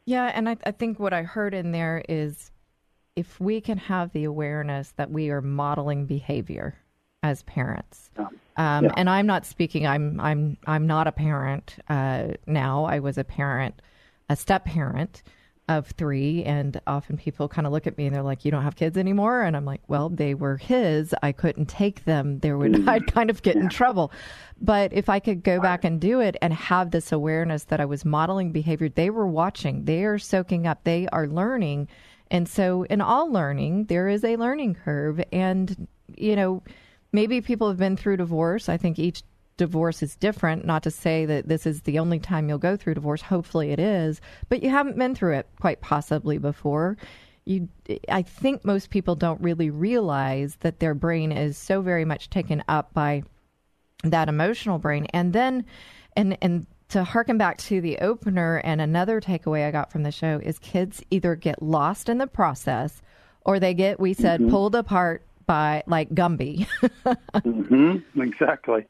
Yeah, 0.06 0.32
and 0.34 0.48
I, 0.48 0.58
I 0.66 0.72
think 0.72 1.00
what 1.00 1.14
I 1.14 1.24
heard 1.24 1.54
in 1.54 1.72
there 1.72 2.04
is 2.08 2.52
if 3.16 3.40
we 3.40 3.62
can 3.62 3.78
have 3.78 4.12
the 4.12 4.26
awareness 4.26 4.94
that 4.98 5.10
we 5.10 5.30
are 5.30 5.42
modeling 5.42 6.06
behavior 6.06 6.76
as 7.24 7.44
parents. 7.44 8.12
Um, 8.58 8.86
yeah. 8.86 8.92
And 8.98 9.10
I'm 9.10 9.26
not 9.26 9.46
speaking. 9.46 9.88
I'm 9.88 10.20
I'm 10.20 10.58
I'm 10.68 10.86
not 10.86 11.08
a 11.08 11.12
parent 11.12 11.78
uh, 11.90 12.28
now. 12.46 12.86
I 12.86 13.00
was 13.00 13.18
a 13.18 13.24
parent, 13.24 13.82
a 14.30 14.36
step 14.36 14.66
parent 14.66 15.24
of 15.67 15.88
three, 15.88 16.43
and 16.43 16.79
often 16.86 17.17
people 17.17 17.48
kind 17.48 17.65
of 17.65 17.74
look 17.74 17.88
at 17.88 17.98
me 17.98 18.05
and 18.05 18.15
they're 18.15 18.22
like, 18.22 18.45
"You 18.45 18.51
don't 18.51 18.63
have 18.63 18.75
kids 18.75 18.98
anymore," 18.98 19.41
and 19.41 19.57
I'm 19.57 19.65
like, 19.65 19.81
"Well, 19.88 20.10
they 20.10 20.34
were 20.34 20.57
his. 20.57 21.15
I 21.24 21.31
couldn't 21.31 21.67
take 21.67 22.05
them. 22.05 22.39
There 22.39 22.57
would 22.57 22.74
mm. 22.74 22.88
I'd 22.88 23.12
kind 23.12 23.29
of 23.29 23.41
get 23.41 23.55
yeah. 23.55 23.63
in 23.63 23.69
trouble." 23.69 24.12
But 24.62 24.93
if 24.93 25.10
I 25.10 25.19
could 25.19 25.43
go 25.43 25.60
back 25.60 25.84
and 25.84 26.00
do 26.00 26.19
it 26.19 26.38
and 26.41 26.53
have 26.53 26.91
this 26.91 27.12
awareness 27.12 27.65
that 27.65 27.81
I 27.81 27.86
was 27.86 28.05
modeling 28.05 28.51
behavior, 28.51 28.89
they 28.89 29.10
were 29.10 29.27
watching. 29.27 29.86
They 29.86 30.05
are 30.05 30.19
soaking 30.19 30.67
up. 30.67 30.84
They 30.84 31.07
are 31.07 31.27
learning. 31.27 31.88
And 32.31 32.48
so, 32.48 32.84
in 32.84 33.01
all 33.01 33.31
learning, 33.31 33.86
there 33.86 34.07
is 34.07 34.24
a 34.24 34.38
learning 34.38 34.75
curve. 34.75 35.22
And, 35.31 35.88
you 36.15 36.36
know, 36.36 36.63
maybe 37.12 37.41
people 37.41 37.67
have 37.67 37.77
been 37.77 37.98
through 37.98 38.17
divorce. 38.17 38.69
I 38.69 38.77
think 38.77 39.00
each 39.00 39.24
divorce 39.58 40.04
is 40.04 40.16
different. 40.16 40.66
Not 40.66 40.84
to 40.84 40.92
say 40.92 41.26
that 41.26 41.48
this 41.48 41.66
is 41.66 41.82
the 41.82 42.00
only 42.00 42.20
time 42.20 42.50
you'll 42.50 42.58
go 42.58 42.76
through 42.76 42.96
divorce. 42.96 43.22
Hopefully 43.22 43.72
it 43.72 43.80
is, 43.80 44.22
but 44.50 44.64
you 44.64 44.70
haven't 44.70 44.98
been 44.98 45.16
through 45.16 45.36
it 45.36 45.48
quite 45.60 45.82
possibly 45.82 46.38
before. 46.38 46.98
You, 47.46 47.70
I 48.10 48.24
think 48.24 48.66
most 48.66 48.90
people 48.90 49.16
don't 49.16 49.42
really 49.42 49.70
realize 49.70 50.58
that 50.62 50.80
their 50.80 50.96
brain 50.96 51.32
is 51.32 51.58
so 51.58 51.82
very 51.82 52.04
much 52.04 52.30
taken 52.30 52.64
up 52.68 52.94
by 52.94 53.24
that 54.04 54.30
emotional 54.30 54.80
brain. 54.80 55.06
And 55.14 55.32
then, 55.32 55.66
and, 56.16 56.38
and 56.42 56.66
to 56.90 57.04
harken 57.04 57.38
back 57.38 57.58
to 57.60 57.82
the 57.82 58.00
opener 58.00 58.58
and 58.58 58.82
another 58.82 59.22
takeaway 59.22 59.68
I 59.68 59.72
got 59.72 59.92
from 59.92 60.04
the 60.04 60.12
show 60.12 60.40
is 60.44 60.60
kids 60.60 61.04
either 61.12 61.36
get 61.36 61.62
lost 61.62 62.10
in 62.10 62.18
the 62.18 62.28
process 62.28 63.02
or 63.46 63.60
they 63.60 63.74
get, 63.74 64.00
we 64.00 64.14
said, 64.14 64.42
mm-hmm. 64.42 64.50
pulled 64.50 64.76
apart 64.76 65.24
by 65.46 65.84
like 65.88 66.10
Gumby. 66.10 66.68
mm-hmm, 66.82 68.22
exactly. 68.22 68.86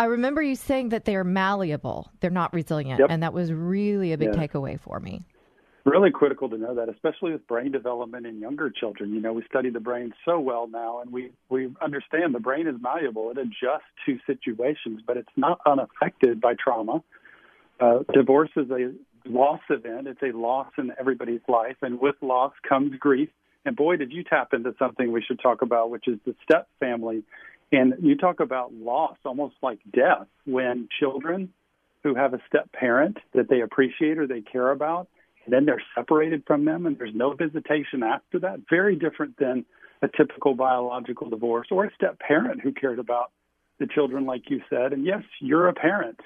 I 0.00 0.04
remember 0.04 0.40
you 0.40 0.56
saying 0.56 0.88
that 0.88 1.04
they 1.04 1.14
are 1.14 1.24
malleable, 1.24 2.10
they're 2.20 2.30
not 2.30 2.54
resilient, 2.54 3.00
yep. 3.00 3.10
and 3.10 3.22
that 3.22 3.34
was 3.34 3.52
really 3.52 4.14
a 4.14 4.18
big 4.18 4.34
yeah. 4.34 4.46
takeaway 4.46 4.80
for 4.80 4.98
me. 4.98 5.22
Really 5.84 6.10
critical 6.10 6.48
to 6.48 6.56
know 6.56 6.74
that, 6.74 6.88
especially 6.88 7.32
with 7.32 7.46
brain 7.46 7.70
development 7.70 8.24
in 8.24 8.40
younger 8.40 8.70
children. 8.70 9.12
You 9.12 9.20
know, 9.20 9.34
we 9.34 9.44
study 9.44 9.68
the 9.68 9.78
brain 9.78 10.14
so 10.24 10.40
well 10.40 10.68
now, 10.68 11.02
and 11.02 11.12
we 11.12 11.32
we 11.50 11.68
understand 11.82 12.34
the 12.34 12.40
brain 12.40 12.66
is 12.66 12.76
malleable. 12.80 13.30
It 13.30 13.36
adjusts 13.36 13.92
to 14.06 14.18
situations, 14.26 15.02
but 15.06 15.18
it's 15.18 15.36
not 15.36 15.60
unaffected 15.66 16.40
by 16.40 16.54
trauma. 16.54 17.02
Uh, 17.78 17.98
divorce 18.14 18.50
is 18.56 18.70
a 18.70 18.94
loss 19.26 19.60
event. 19.68 20.08
It's 20.08 20.22
a 20.22 20.34
loss 20.34 20.72
in 20.78 20.92
everybody's 20.98 21.42
life, 21.46 21.76
and 21.82 22.00
with 22.00 22.16
loss 22.22 22.54
comes 22.66 22.94
grief 22.98 23.28
and 23.64 23.76
boy, 23.76 23.96
did 23.96 24.12
you 24.12 24.24
tap 24.24 24.54
into 24.54 24.74
something 24.78 25.12
we 25.12 25.22
should 25.22 25.40
talk 25.40 25.62
about, 25.62 25.90
which 25.90 26.08
is 26.08 26.18
the 26.24 26.34
step 26.42 26.68
family. 26.78 27.22
And 27.72 27.94
you 28.00 28.16
talk 28.16 28.40
about 28.40 28.74
loss, 28.74 29.16
almost 29.24 29.54
like 29.62 29.78
death, 29.92 30.26
when 30.44 30.88
children 30.98 31.52
who 32.02 32.14
have 32.14 32.34
a 32.34 32.40
step 32.48 32.72
parent 32.72 33.18
that 33.34 33.48
they 33.48 33.60
appreciate 33.60 34.18
or 34.18 34.26
they 34.26 34.40
care 34.40 34.70
about, 34.70 35.08
and 35.44 35.52
then 35.52 35.66
they're 35.66 35.82
separated 35.94 36.42
from 36.46 36.64
them 36.64 36.86
and 36.86 36.98
there's 36.98 37.14
no 37.14 37.34
visitation 37.34 38.02
after 38.02 38.38
that, 38.40 38.60
very 38.68 38.96
different 38.96 39.36
than 39.38 39.64
a 40.02 40.08
typical 40.08 40.54
biological 40.54 41.28
divorce 41.28 41.68
or 41.70 41.84
a 41.84 41.94
step 41.94 42.18
parent 42.18 42.60
who 42.60 42.72
cared 42.72 42.98
about 42.98 43.30
the 43.78 43.86
children, 43.86 44.26
like 44.26 44.50
you 44.50 44.62
said. 44.70 44.92
And 44.92 45.04
yes, 45.04 45.22
you're 45.40 45.68
a 45.68 45.74
parent 45.74 46.20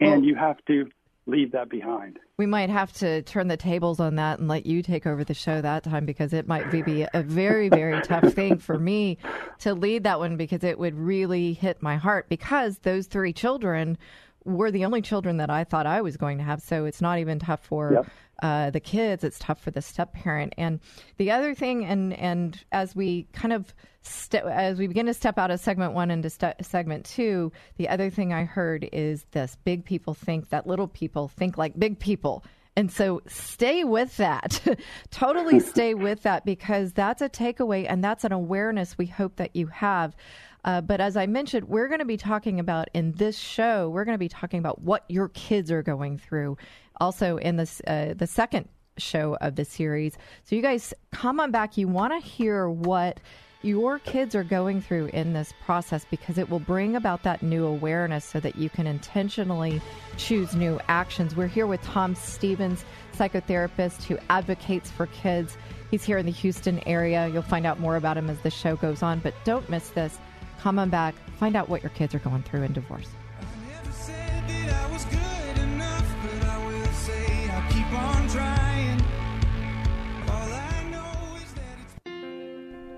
and 0.00 0.10
well, 0.10 0.22
you 0.22 0.34
have 0.34 0.56
to 0.66 0.88
leave 1.30 1.52
that 1.52 1.68
behind. 1.68 2.18
We 2.36 2.46
might 2.46 2.70
have 2.70 2.92
to 2.94 3.22
turn 3.22 3.48
the 3.48 3.56
tables 3.56 4.00
on 4.00 4.16
that 4.16 4.38
and 4.38 4.48
let 4.48 4.66
you 4.66 4.82
take 4.82 5.06
over 5.06 5.24
the 5.24 5.34
show 5.34 5.60
that 5.60 5.84
time 5.84 6.04
because 6.04 6.32
it 6.32 6.48
might 6.48 6.70
be 6.70 7.06
a 7.12 7.22
very, 7.22 7.68
very 7.68 8.00
tough 8.02 8.32
thing 8.32 8.58
for 8.58 8.78
me 8.78 9.18
to 9.60 9.74
lead 9.74 10.04
that 10.04 10.18
one 10.18 10.36
because 10.36 10.64
it 10.64 10.78
would 10.78 10.94
really 10.94 11.52
hit 11.52 11.82
my 11.82 11.96
heart 11.96 12.28
because 12.28 12.78
those 12.78 13.06
three 13.06 13.32
children 13.32 13.96
were 14.44 14.70
the 14.70 14.84
only 14.84 15.02
children 15.02 15.36
that 15.38 15.50
I 15.50 15.64
thought 15.64 15.86
I 15.86 16.00
was 16.00 16.16
going 16.16 16.38
to 16.38 16.44
have. 16.44 16.62
So 16.62 16.84
it's 16.84 17.00
not 17.00 17.18
even 17.18 17.38
tough 17.38 17.64
for 17.64 17.92
yep. 17.92 18.06
uh, 18.42 18.70
the 18.70 18.80
kids; 18.80 19.24
it's 19.24 19.38
tough 19.38 19.60
for 19.60 19.70
the 19.70 19.82
step 19.82 20.12
parent. 20.12 20.54
And 20.56 20.80
the 21.18 21.30
other 21.30 21.54
thing, 21.54 21.84
and 21.84 22.12
and 22.14 22.62
as 22.72 22.96
we 22.96 23.26
kind 23.32 23.52
of 23.52 23.74
ste- 24.02 24.36
as 24.36 24.78
we 24.78 24.86
begin 24.86 25.06
to 25.06 25.14
step 25.14 25.38
out 25.38 25.50
of 25.50 25.60
segment 25.60 25.92
one 25.92 26.10
into 26.10 26.30
st- 26.30 26.64
segment 26.64 27.04
two, 27.04 27.52
the 27.76 27.88
other 27.88 28.10
thing 28.10 28.32
I 28.32 28.44
heard 28.44 28.88
is 28.92 29.24
this: 29.32 29.56
big 29.64 29.84
people 29.84 30.14
think 30.14 30.50
that 30.50 30.66
little 30.66 30.88
people 30.88 31.28
think 31.28 31.58
like 31.58 31.78
big 31.78 31.98
people. 31.98 32.44
And 32.76 32.90
so 32.90 33.20
stay 33.26 33.84
with 33.84 34.16
that. 34.18 34.60
totally 35.10 35.60
stay 35.74 35.94
with 35.94 36.22
that 36.22 36.44
because 36.44 36.92
that's 36.92 37.20
a 37.20 37.28
takeaway 37.28 37.86
and 37.88 38.02
that's 38.02 38.24
an 38.24 38.32
awareness 38.32 38.96
we 38.96 39.06
hope 39.06 39.36
that 39.36 39.54
you 39.54 39.66
have. 39.66 40.14
Uh, 40.64 40.80
but 40.80 41.00
as 41.00 41.16
I 41.16 41.26
mentioned, 41.26 41.68
we're 41.68 41.88
going 41.88 42.00
to 42.00 42.04
be 42.04 42.16
talking 42.16 42.60
about 42.60 42.88
in 42.92 43.12
this 43.12 43.38
show, 43.38 43.88
we're 43.88 44.04
going 44.04 44.14
to 44.14 44.18
be 44.18 44.28
talking 44.28 44.58
about 44.58 44.80
what 44.82 45.04
your 45.08 45.28
kids 45.28 45.70
are 45.70 45.82
going 45.82 46.18
through. 46.18 46.56
Also, 47.00 47.38
in 47.38 47.56
this 47.56 47.80
uh, 47.86 48.12
the 48.14 48.26
second 48.26 48.68
show 48.98 49.36
of 49.40 49.56
the 49.56 49.64
series, 49.64 50.18
so 50.44 50.54
you 50.54 50.60
guys 50.60 50.92
come 51.12 51.40
on 51.40 51.50
back. 51.50 51.78
You 51.78 51.88
want 51.88 52.12
to 52.12 52.26
hear 52.26 52.68
what 52.68 53.20
your 53.62 53.98
kids 53.98 54.34
are 54.34 54.44
going 54.44 54.80
through 54.80 55.06
in 55.06 55.32
this 55.34 55.52
process 55.64 56.06
because 56.10 56.38
it 56.38 56.48
will 56.48 56.60
bring 56.60 56.96
about 56.96 57.22
that 57.24 57.42
new 57.42 57.66
awareness 57.66 58.24
so 58.24 58.40
that 58.40 58.56
you 58.56 58.70
can 58.70 58.86
intentionally 58.86 59.82
choose 60.16 60.54
new 60.54 60.80
actions. 60.88 61.36
We're 61.36 61.46
here 61.46 61.66
with 61.66 61.82
Tom 61.82 62.14
Stevens, 62.14 62.84
psychotherapist 63.14 64.04
who 64.04 64.18
advocates 64.30 64.90
for 64.90 65.06
kids. 65.08 65.58
He's 65.90 66.04
here 66.04 66.16
in 66.16 66.24
the 66.24 66.32
Houston 66.32 66.80
area. 66.86 67.28
You'll 67.28 67.42
find 67.42 67.66
out 67.66 67.80
more 67.80 67.96
about 67.96 68.16
him 68.16 68.30
as 68.30 68.40
the 68.40 68.50
show 68.50 68.76
goes 68.76 69.02
on, 69.02 69.18
but 69.18 69.34
don't 69.44 69.68
miss 69.68 69.90
this. 69.90 70.18
Come 70.60 70.78
on 70.78 70.88
back, 70.88 71.14
find 71.38 71.54
out 71.54 71.68
what 71.68 71.82
your 71.82 71.90
kids 71.90 72.14
are 72.14 72.18
going 72.18 72.42
through 72.42 72.62
in 72.62 72.72
divorce. 72.72 73.08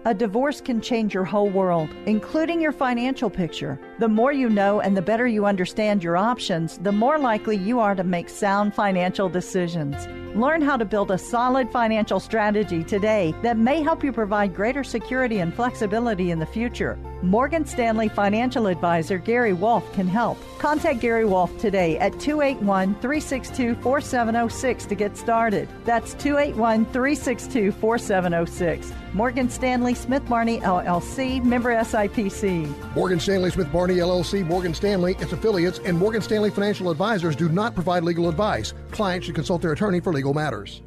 A 0.05 0.13
divorce 0.13 0.61
can 0.61 0.81
change 0.81 1.15
your 1.15 1.23
whole 1.23 1.49
world, 1.49 1.89
including 2.07 2.61
your 2.61 2.73
financial 2.73 3.31
picture. 3.31 3.79
The 4.03 4.09
more 4.09 4.33
you 4.33 4.49
know 4.49 4.81
and 4.81 4.97
the 4.97 5.01
better 5.01 5.29
you 5.29 5.47
understand 5.47 6.03
your 6.03 6.17
options, 6.17 6.77
the 6.79 6.91
more 6.91 7.21
likely 7.21 7.57
you 7.57 7.79
are 7.79 7.95
to 7.95 8.03
make 8.03 8.29
sound 8.29 8.75
financial 8.75 9.29
decisions. 9.29 10.09
Learn 10.35 10.61
how 10.61 10.77
to 10.77 10.85
build 10.85 11.13
a 11.13 11.19
solid 11.19 11.71
financial 11.71 12.19
strategy 12.19 12.83
today 12.83 13.33
that 13.43 13.59
may 13.59 13.81
help 13.81 14.03
you 14.03 14.11
provide 14.11 14.57
greater 14.57 14.83
security 14.83 15.39
and 15.39 15.55
flexibility 15.55 16.33
in 16.33 16.41
the 16.41 16.47
future. 16.47 16.99
Morgan 17.23 17.65
Stanley 17.65 18.09
financial 18.09 18.67
advisor 18.67 19.19
Gary 19.19 19.53
Wolf 19.53 19.93
can 19.93 20.09
help. 20.09 20.39
Contact 20.59 20.99
Gary 20.99 21.25
Wolf 21.25 21.57
today 21.59 21.97
at 21.99 22.19
281 22.19 22.95
362 22.95 23.77
4706 23.77 24.87
to 24.87 24.95
get 24.95 25.17
started. 25.17 25.69
That's 25.85 26.15
281 26.15 26.87
362 26.87 27.71
4706. 27.73 28.93
Morgan 29.13 29.51
Stanley 29.51 29.95
Smith 29.95 30.27
Barney 30.29 30.59
LLC, 30.61 31.45
member 31.45 31.75
SIPC. 31.75 32.97
Morgan 32.97 33.21
Stanley 33.21 33.51
Smith 33.51 33.71
Barney 33.71 33.92
LLC, 33.99 34.45
Morgan 34.47 34.75
Stanley, 34.75 35.17
its 35.21 35.33
affiliates, 35.33 35.79
and 35.81 35.99
Morgan 35.99 36.23
Stanley 36.23 36.51
financial 36.51 36.91
advisors 36.91 37.37
do 37.37 37.49
not 37.49 37.75
provide 37.75 38.03
legal 38.03 38.29
advice. 38.29 38.75
Clients 38.91 39.27
should 39.27 39.35
consult 39.35 39.63
their 39.63 39.73
attorney 39.73 40.01
for 40.01 40.13
legal 40.13 40.35
matters. 40.35 40.83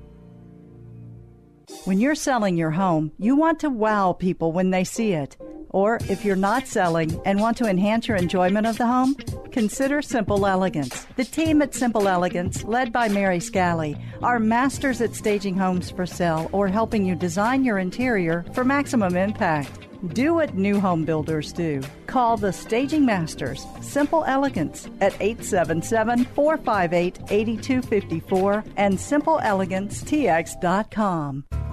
When 1.86 2.00
you're 2.00 2.16
selling 2.16 2.58
your 2.58 2.72
home, 2.72 3.12
you 3.18 3.36
want 3.36 3.60
to 3.60 3.70
wow 3.70 4.14
people 4.14 4.52
when 4.52 4.72
they 4.72 4.84
see 4.84 5.14
it. 5.14 5.38
Or 5.70 5.98
if 6.10 6.24
you're 6.24 6.36
not 6.36 6.68
selling 6.68 7.20
and 7.26 7.42
want 7.42 7.58
to 7.58 7.68
enhance 7.68 8.08
your 8.08 8.18
enjoyment 8.18 8.66
of 8.66 8.78
the 8.78 8.88
home, 8.88 9.14
consider 9.52 10.02
Simple 10.02 10.46
Elegance. 10.46 11.06
The 11.16 11.26
team 11.26 11.62
at 11.62 11.76
Simple 11.76 12.08
Elegance, 12.08 12.64
led 12.64 12.94
by 12.94 13.10
Mary 13.10 13.40
Scally, 13.40 13.98
are 14.24 14.40
masters 14.40 15.02
at 15.02 15.16
staging 15.16 15.58
homes 15.58 15.92
for 15.92 16.06
sale 16.06 16.50
or 16.54 16.68
helping 16.68 17.06
you 17.06 17.14
design 17.14 17.64
your 17.64 17.78
interior 17.78 18.46
for 18.54 18.64
maximum 18.64 19.18
impact. 19.18 19.85
Do 20.08 20.34
what 20.36 20.56
new 20.56 20.80
home 20.80 21.04
builders 21.06 21.52
do. 21.54 21.82
Call 22.08 22.38
the 22.38 22.54
Staging 22.54 23.06
Masters, 23.06 23.66
Simple 23.82 24.24
Elegance, 24.26 24.88
at 25.02 25.14
877 25.20 26.26
458 26.26 27.20
8254 27.30 28.64
and 28.78 28.98
SimpleEleganceTX.com. 28.98 31.65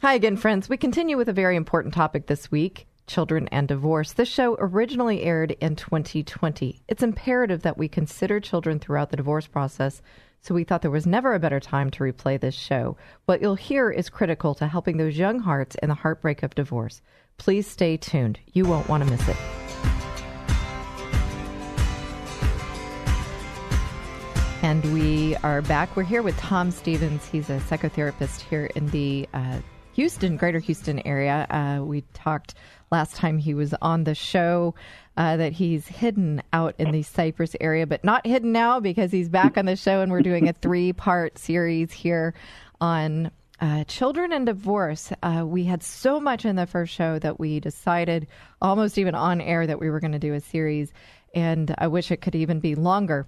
Hi 0.00 0.14
again, 0.14 0.36
friends. 0.36 0.68
We 0.68 0.76
continue 0.76 1.16
with 1.16 1.28
a 1.28 1.32
very 1.32 1.56
important 1.56 1.92
topic 1.92 2.28
this 2.28 2.52
week 2.52 2.86
children 3.08 3.48
and 3.48 3.66
divorce. 3.66 4.12
This 4.12 4.28
show 4.28 4.56
originally 4.60 5.24
aired 5.24 5.50
in 5.60 5.74
2020. 5.74 6.82
It's 6.86 7.02
imperative 7.02 7.62
that 7.62 7.76
we 7.76 7.88
consider 7.88 8.38
children 8.38 8.78
throughout 8.78 9.10
the 9.10 9.16
divorce 9.16 9.48
process, 9.48 10.00
so 10.40 10.54
we 10.54 10.62
thought 10.62 10.82
there 10.82 10.90
was 10.92 11.04
never 11.04 11.34
a 11.34 11.40
better 11.40 11.58
time 11.58 11.90
to 11.90 12.04
replay 12.04 12.38
this 12.38 12.54
show. 12.54 12.96
What 13.24 13.42
you'll 13.42 13.56
hear 13.56 13.90
is 13.90 14.08
critical 14.08 14.54
to 14.54 14.68
helping 14.68 14.98
those 14.98 15.18
young 15.18 15.40
hearts 15.40 15.74
in 15.82 15.88
the 15.88 15.96
heartbreak 15.96 16.44
of 16.44 16.54
divorce. 16.54 17.02
Please 17.36 17.66
stay 17.66 17.96
tuned. 17.96 18.38
You 18.52 18.66
won't 18.66 18.88
want 18.88 19.02
to 19.02 19.10
miss 19.10 19.28
it. 19.28 19.36
And 24.62 24.84
we 24.92 25.34
are 25.38 25.60
back. 25.62 25.96
We're 25.96 26.04
here 26.04 26.22
with 26.22 26.38
Tom 26.38 26.70
Stevens. 26.70 27.26
He's 27.26 27.50
a 27.50 27.58
psychotherapist 27.58 28.42
here 28.42 28.66
in 28.76 28.86
the 28.90 29.28
uh, 29.34 29.58
Houston, 29.98 30.36
Greater 30.36 30.60
Houston 30.60 31.04
area. 31.04 31.44
Uh, 31.50 31.82
we 31.82 32.02
talked 32.14 32.54
last 32.92 33.16
time 33.16 33.36
he 33.36 33.52
was 33.52 33.74
on 33.82 34.04
the 34.04 34.14
show 34.14 34.76
uh, 35.16 35.36
that 35.36 35.52
he's 35.52 35.88
hidden 35.88 36.40
out 36.52 36.76
in 36.78 36.92
the 36.92 37.02
Cypress 37.02 37.56
area, 37.60 37.84
but 37.84 38.04
not 38.04 38.24
hidden 38.24 38.52
now 38.52 38.78
because 38.78 39.10
he's 39.10 39.28
back 39.28 39.58
on 39.58 39.64
the 39.66 39.74
show 39.74 40.00
and 40.00 40.12
we're 40.12 40.22
doing 40.22 40.48
a 40.48 40.52
three 40.62 40.92
part 40.92 41.36
series 41.36 41.90
here 41.90 42.32
on 42.80 43.32
uh, 43.60 43.82
children 43.88 44.32
and 44.32 44.46
divorce. 44.46 45.10
Uh, 45.20 45.42
we 45.44 45.64
had 45.64 45.82
so 45.82 46.20
much 46.20 46.44
in 46.44 46.54
the 46.54 46.68
first 46.68 46.94
show 46.94 47.18
that 47.18 47.40
we 47.40 47.58
decided, 47.58 48.28
almost 48.62 48.98
even 48.98 49.16
on 49.16 49.40
air, 49.40 49.66
that 49.66 49.80
we 49.80 49.90
were 49.90 49.98
going 49.98 50.12
to 50.12 50.20
do 50.20 50.34
a 50.34 50.40
series, 50.40 50.92
and 51.34 51.74
I 51.76 51.88
wish 51.88 52.12
it 52.12 52.20
could 52.20 52.36
even 52.36 52.60
be 52.60 52.76
longer 52.76 53.26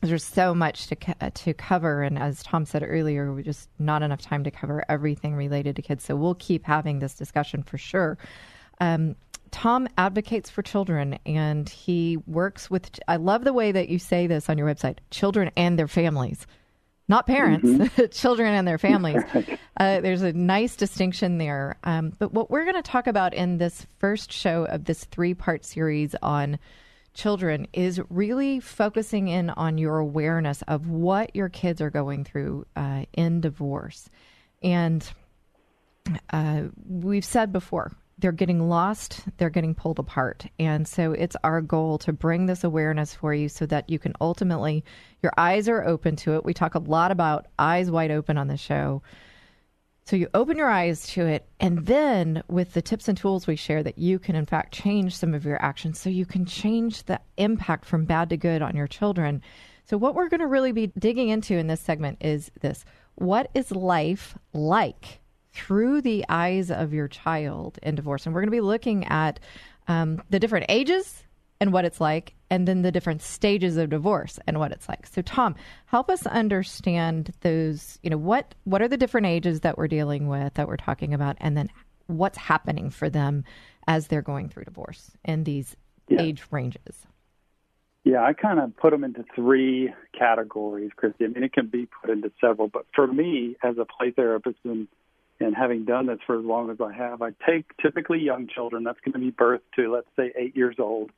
there's 0.00 0.24
so 0.24 0.54
much 0.54 0.86
to 0.88 0.96
co- 0.96 1.30
to 1.34 1.54
cover, 1.54 2.02
and 2.02 2.18
as 2.18 2.42
Tom 2.42 2.64
said 2.64 2.82
earlier, 2.86 3.32
we 3.32 3.42
just 3.42 3.68
not 3.78 4.02
enough 4.02 4.22
time 4.22 4.44
to 4.44 4.50
cover 4.50 4.84
everything 4.88 5.34
related 5.34 5.76
to 5.76 5.82
kids. 5.82 6.04
So 6.04 6.16
we'll 6.16 6.36
keep 6.36 6.64
having 6.64 6.98
this 6.98 7.14
discussion 7.14 7.62
for 7.62 7.76
sure. 7.76 8.16
Um, 8.80 9.16
Tom 9.50 9.88
advocates 9.98 10.48
for 10.48 10.62
children, 10.62 11.18
and 11.26 11.68
he 11.68 12.16
works 12.26 12.70
with. 12.70 12.98
I 13.08 13.16
love 13.16 13.44
the 13.44 13.52
way 13.52 13.72
that 13.72 13.88
you 13.88 13.98
say 13.98 14.26
this 14.26 14.48
on 14.48 14.56
your 14.56 14.66
website: 14.66 14.98
children 15.10 15.50
and 15.56 15.78
their 15.78 15.88
families, 15.88 16.46
not 17.08 17.26
parents, 17.26 17.68
mm-hmm. 17.68 18.06
children 18.10 18.54
and 18.54 18.66
their 18.66 18.78
families. 18.78 19.22
Uh, 19.76 19.98
there's 20.00 20.20
a 20.20 20.34
nice 20.34 20.76
distinction 20.76 21.38
there. 21.38 21.78
Um, 21.84 22.12
but 22.18 22.34
what 22.34 22.50
we're 22.50 22.64
going 22.64 22.76
to 22.76 22.82
talk 22.82 23.06
about 23.06 23.32
in 23.32 23.56
this 23.56 23.86
first 23.98 24.30
show 24.30 24.66
of 24.66 24.84
this 24.84 25.04
three 25.04 25.32
part 25.32 25.64
series 25.64 26.14
on 26.20 26.58
children 27.14 27.66
is 27.72 28.00
really 28.08 28.60
focusing 28.60 29.28
in 29.28 29.50
on 29.50 29.78
your 29.78 29.98
awareness 29.98 30.62
of 30.68 30.88
what 30.88 31.34
your 31.34 31.48
kids 31.48 31.80
are 31.80 31.90
going 31.90 32.24
through 32.24 32.66
uh, 32.76 33.04
in 33.12 33.40
divorce. 33.40 34.08
And 34.62 35.08
uh, 36.30 36.64
we've 36.86 37.24
said 37.24 37.52
before, 37.52 37.92
they're 38.18 38.32
getting 38.32 38.68
lost, 38.68 39.24
they're 39.38 39.50
getting 39.50 39.74
pulled 39.74 39.98
apart. 39.98 40.46
And 40.58 40.86
so 40.86 41.12
it's 41.12 41.36
our 41.42 41.60
goal 41.60 41.98
to 41.98 42.12
bring 42.12 42.46
this 42.46 42.64
awareness 42.64 43.14
for 43.14 43.32
you 43.32 43.48
so 43.48 43.66
that 43.66 43.88
you 43.88 43.98
can 43.98 44.12
ultimately, 44.20 44.84
your 45.22 45.32
eyes 45.38 45.68
are 45.68 45.84
open 45.84 46.16
to 46.16 46.34
it. 46.34 46.44
We 46.44 46.54
talk 46.54 46.74
a 46.74 46.80
lot 46.80 47.10
about 47.10 47.46
eyes 47.58 47.90
wide 47.90 48.10
open 48.10 48.36
on 48.36 48.48
the 48.48 48.56
show 48.56 49.02
so 50.10 50.16
you 50.16 50.26
open 50.34 50.56
your 50.56 50.68
eyes 50.68 51.06
to 51.10 51.24
it, 51.24 51.46
and 51.60 51.86
then 51.86 52.42
with 52.48 52.72
the 52.72 52.82
tips 52.82 53.06
and 53.06 53.16
tools 53.16 53.46
we 53.46 53.54
share, 53.54 53.80
that 53.84 53.96
you 53.96 54.18
can 54.18 54.34
in 54.34 54.44
fact 54.44 54.74
change 54.74 55.16
some 55.16 55.34
of 55.34 55.44
your 55.44 55.62
actions 55.62 56.00
so 56.00 56.10
you 56.10 56.26
can 56.26 56.44
change 56.44 57.04
the 57.04 57.20
impact 57.36 57.84
from 57.84 58.06
bad 58.06 58.28
to 58.30 58.36
good 58.36 58.60
on 58.60 58.74
your 58.74 58.88
children. 58.88 59.40
So, 59.84 59.96
what 59.96 60.16
we're 60.16 60.28
going 60.28 60.40
to 60.40 60.48
really 60.48 60.72
be 60.72 60.88
digging 60.88 61.28
into 61.28 61.56
in 61.56 61.68
this 61.68 61.80
segment 61.80 62.18
is 62.22 62.50
this 62.60 62.84
What 63.14 63.52
is 63.54 63.70
life 63.70 64.36
like 64.52 65.20
through 65.52 66.00
the 66.00 66.24
eyes 66.28 66.72
of 66.72 66.92
your 66.92 67.06
child 67.06 67.78
in 67.80 67.94
divorce? 67.94 68.26
And 68.26 68.34
we're 68.34 68.40
going 68.40 68.48
to 68.48 68.56
be 68.56 68.60
looking 68.60 69.04
at 69.04 69.38
um, 69.86 70.20
the 70.28 70.40
different 70.40 70.66
ages 70.68 71.22
and 71.60 71.72
what 71.72 71.84
it's 71.84 72.00
like, 72.00 72.34
and 72.48 72.66
then 72.66 72.82
the 72.82 72.90
different 72.90 73.22
stages 73.22 73.76
of 73.76 73.90
divorce 73.90 74.38
and 74.46 74.58
what 74.58 74.72
it's 74.72 74.88
like. 74.88 75.06
So, 75.06 75.20
Tom, 75.22 75.54
help 75.86 76.08
us 76.10 76.26
understand 76.26 77.32
those. 77.42 77.98
You 78.02 78.10
know, 78.10 78.16
what 78.16 78.54
what 78.64 78.80
are 78.82 78.88
the 78.88 78.96
different 78.96 79.26
ages 79.26 79.60
that 79.60 79.76
we're 79.76 79.88
dealing 79.88 80.26
with 80.26 80.54
that 80.54 80.66
we're 80.66 80.76
talking 80.76 81.12
about, 81.12 81.36
and 81.38 81.56
then 81.56 81.70
what's 82.06 82.38
happening 82.38 82.90
for 82.90 83.10
them 83.10 83.44
as 83.86 84.08
they're 84.08 84.22
going 84.22 84.48
through 84.48 84.64
divorce 84.64 85.12
in 85.24 85.44
these 85.44 85.76
yeah. 86.08 86.22
age 86.22 86.42
ranges. 86.50 87.06
Yeah, 88.02 88.24
I 88.24 88.32
kind 88.32 88.58
of 88.58 88.74
put 88.76 88.90
them 88.92 89.04
into 89.04 89.24
three 89.34 89.92
categories, 90.18 90.90
Christy. 90.96 91.26
I 91.26 91.28
mean, 91.28 91.44
it 91.44 91.52
can 91.52 91.66
be 91.66 91.86
put 91.86 92.08
into 92.08 92.32
several, 92.40 92.68
but 92.68 92.86
for 92.94 93.06
me, 93.06 93.56
as 93.62 93.76
a 93.78 93.84
play 93.84 94.10
therapist 94.10 94.58
and 94.64 94.88
and 95.42 95.54
having 95.56 95.86
done 95.86 96.06
this 96.06 96.18
for 96.26 96.38
as 96.38 96.44
long 96.44 96.70
as 96.70 96.78
I 96.82 96.92
have, 96.92 97.22
I 97.22 97.30
take 97.46 97.64
typically 97.80 98.20
young 98.20 98.46
children. 98.46 98.84
That's 98.84 99.00
going 99.00 99.14
to 99.14 99.18
be 99.18 99.30
birth 99.30 99.62
to, 99.76 99.90
let's 99.90 100.06
say, 100.14 100.32
eight 100.36 100.54
years 100.54 100.76
old 100.78 101.12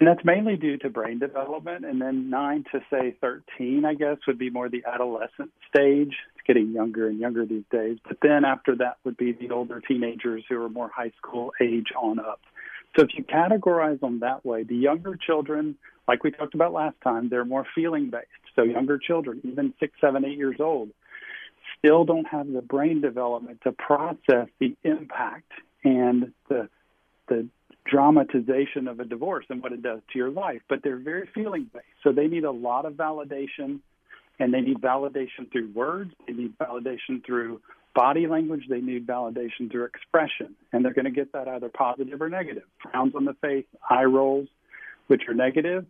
and 0.00 0.08
that's 0.08 0.24
mainly 0.24 0.56
due 0.56 0.76
to 0.78 0.90
brain 0.90 1.18
development. 1.18 1.84
And 1.84 2.00
then 2.00 2.28
9 2.28 2.64
to, 2.72 2.80
say, 2.90 3.14
13, 3.20 3.84
I 3.84 3.94
guess, 3.94 4.16
would 4.26 4.38
be 4.38 4.50
more 4.50 4.68
the 4.68 4.82
adolescent 4.86 5.52
stage. 5.68 6.14
It's 6.34 6.46
getting 6.46 6.72
younger 6.72 7.08
and 7.08 7.18
younger 7.18 7.46
these 7.46 7.64
days. 7.70 7.98
But 8.06 8.18
then 8.20 8.44
after 8.44 8.74
that 8.76 8.96
would 9.04 9.16
be 9.16 9.32
the 9.32 9.50
older 9.50 9.80
teenagers 9.80 10.44
who 10.48 10.60
are 10.62 10.68
more 10.68 10.90
high 10.94 11.12
school 11.16 11.52
age 11.62 11.88
on 11.96 12.18
up. 12.18 12.40
So 12.96 13.02
if 13.02 13.10
you 13.16 13.24
categorize 13.24 14.00
them 14.00 14.20
that 14.20 14.44
way, 14.44 14.64
the 14.64 14.76
younger 14.76 15.16
children, 15.16 15.76
like 16.06 16.24
we 16.24 16.30
talked 16.30 16.54
about 16.54 16.72
last 16.72 16.96
time, 17.02 17.28
they're 17.28 17.44
more 17.44 17.66
feeling 17.74 18.10
based. 18.10 18.26
So 18.56 18.62
younger 18.62 18.98
children, 18.98 19.40
even 19.44 19.74
six, 19.80 19.94
seven, 20.00 20.24
eight 20.24 20.38
years 20.38 20.56
old, 20.60 20.90
still 21.78 22.04
don't 22.04 22.26
have 22.26 22.50
the 22.52 22.62
brain 22.62 23.00
development 23.00 23.60
to 23.62 23.72
process 23.72 24.48
the 24.58 24.76
impact 24.84 25.50
and 25.84 26.32
the 26.48 26.68
the 27.28 27.48
dramatization 27.86 28.88
of 28.88 29.00
a 29.00 29.04
divorce 29.04 29.44
and 29.50 29.62
what 29.62 29.72
it 29.72 29.82
does 29.82 30.00
to 30.12 30.18
your 30.18 30.30
life, 30.30 30.62
but 30.68 30.80
they're 30.82 30.96
very 30.96 31.28
feeling 31.34 31.70
based. 31.72 31.84
So 32.02 32.12
they 32.12 32.26
need 32.26 32.44
a 32.44 32.50
lot 32.50 32.86
of 32.86 32.94
validation, 32.94 33.80
and 34.38 34.52
they 34.52 34.60
need 34.60 34.80
validation 34.80 35.50
through 35.52 35.70
words, 35.74 36.12
they 36.26 36.32
need 36.32 36.58
validation 36.58 37.24
through 37.24 37.60
body 37.94 38.26
language, 38.26 38.64
they 38.68 38.80
need 38.80 39.06
validation 39.06 39.70
through 39.70 39.84
expression. 39.84 40.54
And 40.72 40.84
they're 40.84 40.94
going 40.94 41.04
to 41.04 41.10
get 41.10 41.32
that 41.32 41.46
either 41.46 41.68
positive 41.68 42.20
or 42.20 42.28
negative 42.28 42.64
frowns 42.82 43.14
on 43.14 43.24
the 43.24 43.34
face, 43.34 43.66
eye 43.88 44.04
rolls, 44.04 44.48
which 45.06 45.22
are 45.28 45.34
negative, 45.34 45.84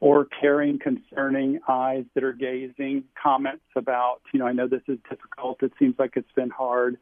or 0.00 0.26
caring, 0.40 0.78
concerning 0.78 1.60
eyes 1.68 2.04
that 2.14 2.24
are 2.24 2.32
gazing, 2.32 3.04
comments 3.20 3.64
about, 3.76 4.20
you 4.32 4.40
know, 4.40 4.46
I 4.46 4.52
know 4.52 4.66
this 4.66 4.82
is 4.88 4.98
difficult, 5.08 5.62
it 5.62 5.72
seems 5.78 5.96
like 5.98 6.12
it's 6.16 6.32
been 6.34 6.50
hard. 6.50 6.98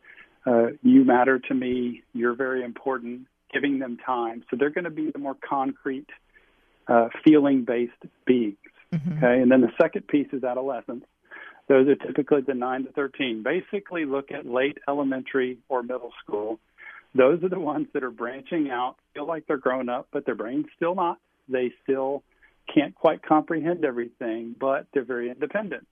Uh, 0.47 0.69
you 0.83 1.05
matter 1.05 1.39
to 1.39 1.55
me. 1.55 2.03
You're 2.15 2.35
very 2.35 2.65
important 2.65 3.27
giving 3.53 3.79
them 3.79 3.97
time. 4.05 4.45
So 4.51 4.57
they're 4.59 4.71
going 4.71 4.85
to 4.85 4.91
be 4.91 5.11
the 5.11 5.19
more 5.19 5.37
concrete, 5.49 6.09
uh, 6.89 7.09
feeling 7.25 7.65
based 7.65 7.93
beings. 8.27 8.57
Mm-hmm. 8.93 9.19
Okay. 9.19 9.41
And 9.43 9.51
then 9.51 9.61
the 9.61 9.73
second 9.81 10.09
piece 10.09 10.29
is 10.33 10.45
adolescence. 10.45 11.05
Those 11.69 11.87
are 11.89 11.95
typically 11.95 12.41
the 12.41 12.55
9 12.55 12.85
to 12.87 12.93
13. 12.93 13.45
Basically, 13.45 14.05
look 14.05 14.33
at 14.33 14.45
late 14.45 14.79
elementary 14.89 15.59
or 15.69 15.83
middle 15.83 16.13
school. 16.25 16.59
Those 17.15 17.43
are 17.45 17.49
the 17.49 17.61
ones 17.61 17.87
that 17.95 18.03
are 18.03 18.11
branching 18.11 18.71
out, 18.71 18.97
feel 19.15 19.27
like 19.27 19.47
they're 19.47 19.57
grown 19.57 19.89
up, 19.89 20.09
but 20.13 20.27
their 20.27 20.35
brain's 20.35 20.67
still 20.77 20.95
not. 20.95 21.19
They 21.49 21.73
still 21.83 22.23
can't 22.73 22.95
quite 22.95 23.23
comprehend 23.23 23.85
everything, 23.85 24.55
but 24.59 24.87
they're 24.93 25.05
very 25.05 25.31
independent. 25.31 25.87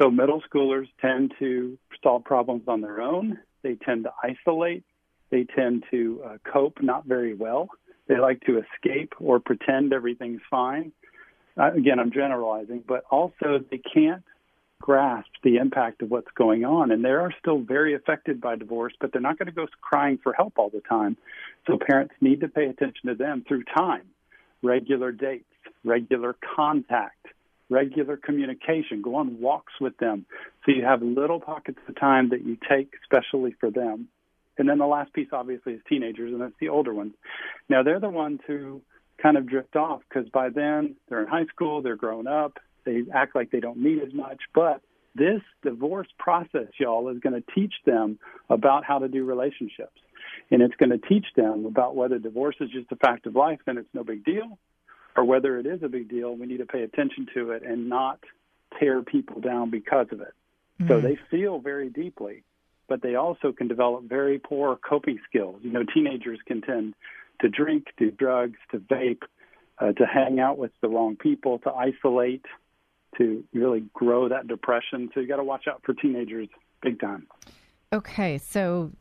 So 0.00 0.10
middle 0.10 0.42
schoolers 0.50 0.88
tend 1.00 1.32
to 1.38 1.78
solve 2.02 2.24
problems 2.24 2.62
on 2.66 2.80
their 2.80 3.00
own. 3.00 3.38
They 3.62 3.74
tend 3.74 4.04
to 4.04 4.12
isolate. 4.22 4.84
They 5.32 5.44
tend 5.44 5.84
to 5.90 6.22
uh, 6.24 6.36
cope 6.44 6.82
not 6.82 7.06
very 7.06 7.34
well. 7.34 7.70
They 8.06 8.18
like 8.18 8.42
to 8.42 8.58
escape 8.60 9.14
or 9.18 9.40
pretend 9.40 9.94
everything's 9.94 10.42
fine. 10.50 10.92
Uh, 11.58 11.72
again, 11.72 11.98
I'm 11.98 12.12
generalizing, 12.12 12.84
but 12.86 13.04
also 13.10 13.64
they 13.70 13.78
can't 13.78 14.22
grasp 14.80 15.30
the 15.42 15.56
impact 15.56 16.02
of 16.02 16.10
what's 16.10 16.30
going 16.34 16.66
on. 16.66 16.90
And 16.90 17.02
they 17.02 17.10
are 17.10 17.32
still 17.40 17.60
very 17.60 17.94
affected 17.94 18.42
by 18.42 18.56
divorce, 18.56 18.92
but 19.00 19.12
they're 19.12 19.22
not 19.22 19.38
going 19.38 19.46
to 19.46 19.52
go 19.52 19.66
crying 19.80 20.18
for 20.22 20.34
help 20.34 20.58
all 20.58 20.68
the 20.68 20.82
time. 20.86 21.16
So 21.66 21.78
parents 21.78 22.12
need 22.20 22.40
to 22.40 22.48
pay 22.48 22.66
attention 22.66 23.08
to 23.08 23.14
them 23.14 23.42
through 23.48 23.64
time, 23.64 24.02
regular 24.62 25.12
dates, 25.12 25.46
regular 25.82 26.36
contact, 26.56 27.26
regular 27.70 28.18
communication. 28.18 29.00
Go 29.00 29.14
on 29.14 29.40
walks 29.40 29.72
with 29.80 29.96
them. 29.96 30.26
So 30.66 30.72
you 30.72 30.84
have 30.84 31.00
little 31.00 31.40
pockets 31.40 31.78
of 31.88 31.98
time 31.98 32.28
that 32.30 32.44
you 32.44 32.58
take 32.68 32.92
specially 33.04 33.54
for 33.58 33.70
them. 33.70 34.08
And 34.58 34.68
then 34.68 34.78
the 34.78 34.86
last 34.86 35.12
piece, 35.12 35.28
obviously, 35.32 35.74
is 35.74 35.80
teenagers, 35.88 36.32
and 36.32 36.40
that's 36.40 36.58
the 36.60 36.68
older 36.68 36.92
ones. 36.92 37.14
Now, 37.68 37.82
they're 37.82 38.00
the 38.00 38.10
ones 38.10 38.40
who 38.46 38.82
kind 39.22 39.36
of 39.36 39.48
drift 39.48 39.76
off 39.76 40.02
because 40.08 40.28
by 40.30 40.48
then 40.50 40.96
they're 41.08 41.22
in 41.22 41.28
high 41.28 41.46
school, 41.46 41.80
they're 41.80 41.96
grown 41.96 42.26
up, 42.26 42.58
they 42.84 43.02
act 43.14 43.34
like 43.34 43.50
they 43.50 43.60
don't 43.60 43.78
need 43.78 44.02
as 44.02 44.12
much. 44.12 44.40
But 44.54 44.82
this 45.14 45.40
divorce 45.62 46.08
process, 46.18 46.68
y'all, 46.78 47.08
is 47.08 47.18
going 47.20 47.40
to 47.40 47.52
teach 47.54 47.74
them 47.86 48.18
about 48.50 48.84
how 48.84 48.98
to 48.98 49.08
do 49.08 49.24
relationships. 49.24 50.00
And 50.50 50.62
it's 50.62 50.74
going 50.76 50.90
to 50.90 50.98
teach 50.98 51.26
them 51.36 51.66
about 51.66 51.94
whether 51.96 52.18
divorce 52.18 52.56
is 52.60 52.70
just 52.70 52.90
a 52.90 52.96
fact 52.96 53.26
of 53.26 53.34
life 53.34 53.60
and 53.66 53.78
it's 53.78 53.88
no 53.94 54.04
big 54.04 54.24
deal, 54.24 54.58
or 55.16 55.24
whether 55.24 55.58
it 55.58 55.66
is 55.66 55.82
a 55.82 55.88
big 55.88 56.08
deal. 56.08 56.34
We 56.34 56.46
need 56.46 56.58
to 56.58 56.66
pay 56.66 56.82
attention 56.82 57.26
to 57.34 57.52
it 57.52 57.62
and 57.62 57.88
not 57.88 58.20
tear 58.78 59.02
people 59.02 59.40
down 59.40 59.70
because 59.70 60.06
of 60.12 60.20
it. 60.20 60.34
Mm-hmm. 60.80 60.88
So 60.88 61.00
they 61.00 61.18
feel 61.30 61.58
very 61.58 61.90
deeply, 61.90 62.44
but 62.92 63.00
they 63.00 63.14
also 63.14 63.52
can 63.52 63.68
develop 63.68 64.04
very 64.04 64.38
poor 64.38 64.76
coping 64.86 65.18
skills. 65.26 65.56
You 65.62 65.72
know, 65.72 65.82
teenagers 65.94 66.38
can 66.46 66.60
tend 66.60 66.92
to 67.40 67.48
drink, 67.48 67.86
do 67.96 68.10
drugs, 68.10 68.58
to 68.70 68.80
vape, 68.80 69.22
uh, 69.78 69.92
to 69.92 70.04
hang 70.04 70.40
out 70.40 70.58
with 70.58 70.72
the 70.82 70.88
wrong 70.88 71.16
people, 71.16 71.58
to 71.60 71.72
isolate, 71.72 72.44
to 73.16 73.42
really 73.54 73.84
grow 73.94 74.28
that 74.28 74.46
depression. 74.46 75.08
So 75.14 75.20
you 75.20 75.26
got 75.26 75.36
to 75.36 75.42
watch 75.42 75.68
out 75.68 75.80
for 75.86 75.94
teenagers 75.94 76.48
big 76.82 77.00
time. 77.00 77.26
Okay, 77.94 78.36
so 78.36 78.92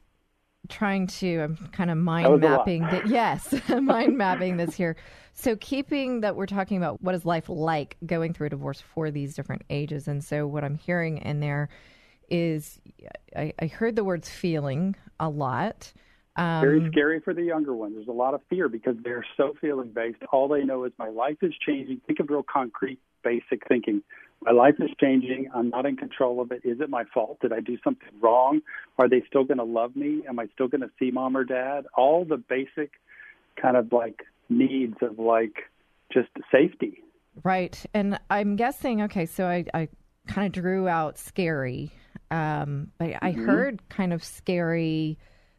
trying 0.70 1.08
to 1.08 1.42
I'm 1.42 1.58
kind 1.74 1.92
of 1.92 1.98
mind 1.98 2.40
mapping 2.40 2.84
that 2.84 3.08
yes, 3.08 3.54
mind 3.82 4.18
mapping 4.18 4.56
this 4.56 4.74
here. 4.74 4.96
So 5.34 5.58
keeping 5.58 6.22
that 6.22 6.38
we're 6.38 6.46
talking 6.46 6.78
about 6.78 7.02
what 7.04 7.14
is 7.14 7.26
life 7.26 7.50
like 7.50 7.98
going 8.06 8.34
through 8.34 8.48
a 8.48 8.52
divorce 8.52 8.80
for 8.80 9.12
these 9.12 9.36
different 9.36 9.64
ages. 9.70 10.08
And 10.08 10.24
so 10.24 10.48
what 10.48 10.64
I'm 10.64 10.76
hearing 10.76 11.18
in 11.18 11.42
there 11.42 11.68
is 12.32 12.80
I, 13.36 13.54
I 13.60 13.67
heard 13.67 13.96
the 13.96 14.04
words 14.04 14.30
feeling 14.30 14.96
a 15.20 15.30
lot. 15.30 15.94
Um, 16.38 16.62
Very 16.62 16.89
scary 16.91 17.20
for 17.20 17.34
the 17.34 17.44
younger 17.44 17.76
ones. 17.76 17.96
There's 17.96 18.08
a 18.08 18.12
lot 18.12 18.34
of 18.34 18.41
fear 18.50 18.70
because 18.70 18.96
they're 19.04 19.26
so 19.36 19.54
feeling 19.60 19.89
based. 19.89 20.24
All 20.32 20.48
they 20.48 20.63
know 20.63 20.86
is 20.86 20.94
my 20.98 21.10
life 21.10 21.38
is 21.41 21.54
changing. 21.65 22.02
Think 22.08 22.20
of 22.20 22.30
real 22.30 22.44
concrete, 22.44 23.00
basic 23.24 23.67
thinking. 23.67 24.02
My 24.41 24.52
life 24.52 24.76
is 24.80 24.89
changing. 25.00 25.52
I'm 25.54 25.70
not 25.70 25.86
in 25.86 25.98
control 25.98 26.41
of 26.41 26.52
it. 26.52 26.62
Is 26.63 26.80
it 26.80 26.89
my 26.89 27.04
fault? 27.13 27.39
Did 27.41 27.54
I 27.54 27.60
do 27.60 27.78
something 27.84 28.10
wrong? 28.22 28.62
Are 28.98 29.08
they 29.08 29.22
still 29.28 29.44
going 29.44 29.60
to 29.60 29.63
love 29.63 29.96
me? 29.96 30.24
Am 30.28 30.39
I 30.39 30.48
still 30.54 30.67
going 30.67 30.82
to 30.82 30.89
see 30.98 31.12
mom 31.12 31.38
or 31.38 31.44
dad? 31.44 31.86
All 31.96 32.26
the 32.26 32.38
basic 32.38 32.91
kind 33.62 33.78
of 33.78 33.91
like 33.91 34.24
needs 34.50 34.96
of 35.02 35.20
like 35.20 35.70
just 36.12 36.30
safety. 36.52 37.04
Right. 37.44 37.86
And 37.94 38.20
I'm 38.30 38.56
guessing, 38.56 39.04
okay, 39.04 39.26
so 39.26 39.46
I, 39.46 39.65
I 39.74 39.89
kind 40.28 40.48
of 40.48 40.52
drew 40.64 40.88
out 40.88 41.18
scary, 41.18 41.92
um, 42.30 42.92
but 42.98 43.16
I 43.22 43.32
mm-hmm. 43.32 43.46
heard 43.46 43.90
kind 43.90 44.14
of 44.14 44.24
scary 44.24 45.18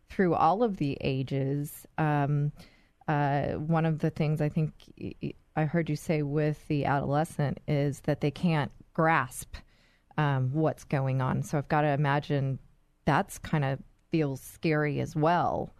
through 0.08 0.34
all 0.34 0.62
of 0.62 0.76
the 0.76 0.96
ages. 1.00 1.86
Um, 1.98 2.52
uh, 3.08 3.52
one 3.52 3.84
of 3.86 3.98
the 3.98 4.10
things 4.10 4.40
I 4.40 4.48
think 4.48 4.72
I 5.56 5.64
heard 5.64 5.90
you 5.90 5.96
say 5.96 6.22
with 6.22 6.66
the 6.68 6.84
adolescent 6.84 7.58
is 7.66 8.00
that 8.00 8.20
they 8.20 8.30
can't 8.30 8.70
grasp 8.94 9.56
um, 10.16 10.52
what's 10.52 10.84
going 10.84 11.20
on. 11.20 11.42
So 11.42 11.58
I've 11.58 11.68
got 11.68 11.82
to 11.82 11.88
imagine 11.88 12.58
that's 13.04 13.38
kind 13.38 13.64
of 13.64 13.78
feels 14.10 14.40
scary 14.40 15.00
as 15.00 15.16
well. 15.16 15.74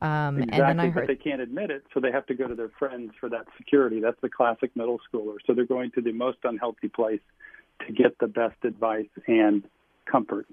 Um, 0.00 0.38
exactly, 0.38 0.60
and 0.60 0.78
then 0.78 0.80
I 0.80 0.90
heard, 0.90 1.06
but 1.08 1.18
they 1.18 1.30
can't 1.30 1.40
admit 1.40 1.70
it, 1.70 1.82
so 1.92 1.98
they 1.98 2.12
have 2.12 2.24
to 2.26 2.34
go 2.34 2.46
to 2.46 2.54
their 2.54 2.70
friends 2.78 3.12
for 3.18 3.28
that 3.30 3.46
security. 3.56 4.00
That's 4.00 4.20
the 4.22 4.28
classic 4.28 4.70
middle 4.76 5.00
schooler. 5.12 5.36
So 5.44 5.54
they're 5.54 5.66
going 5.66 5.90
to 5.92 6.00
the 6.00 6.12
most 6.12 6.38
unhealthy 6.44 6.88
place 6.88 7.20
to 7.86 7.92
get 7.92 8.18
the 8.18 8.26
best 8.26 8.56
advice 8.64 9.08
and 9.26 9.64
comfort. 10.10 10.46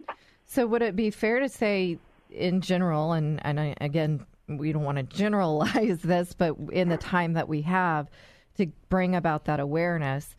So 0.46 0.68
would 0.68 0.82
it 0.82 0.96
be 0.96 1.10
fair 1.10 1.40
to 1.40 1.50
say 1.50 1.98
in 2.30 2.62
general, 2.62 3.14
and, 3.14 3.44
and 3.46 3.60
I, 3.60 3.76
again, 3.82 4.26
we 4.48 4.72
don't 4.72 4.84
want 4.84 4.98
to 4.98 5.04
generalize 5.04 6.00
this, 6.04 6.34
but 6.34 6.56
in 6.72 6.90
the 6.90 6.98
time 6.98 7.34
that 7.34 7.48
we 7.48 7.62
have 7.64 8.10
to 8.58 8.68
bring 8.90 9.16
about 9.16 9.46
that 9.46 9.60
awareness, 9.60 10.36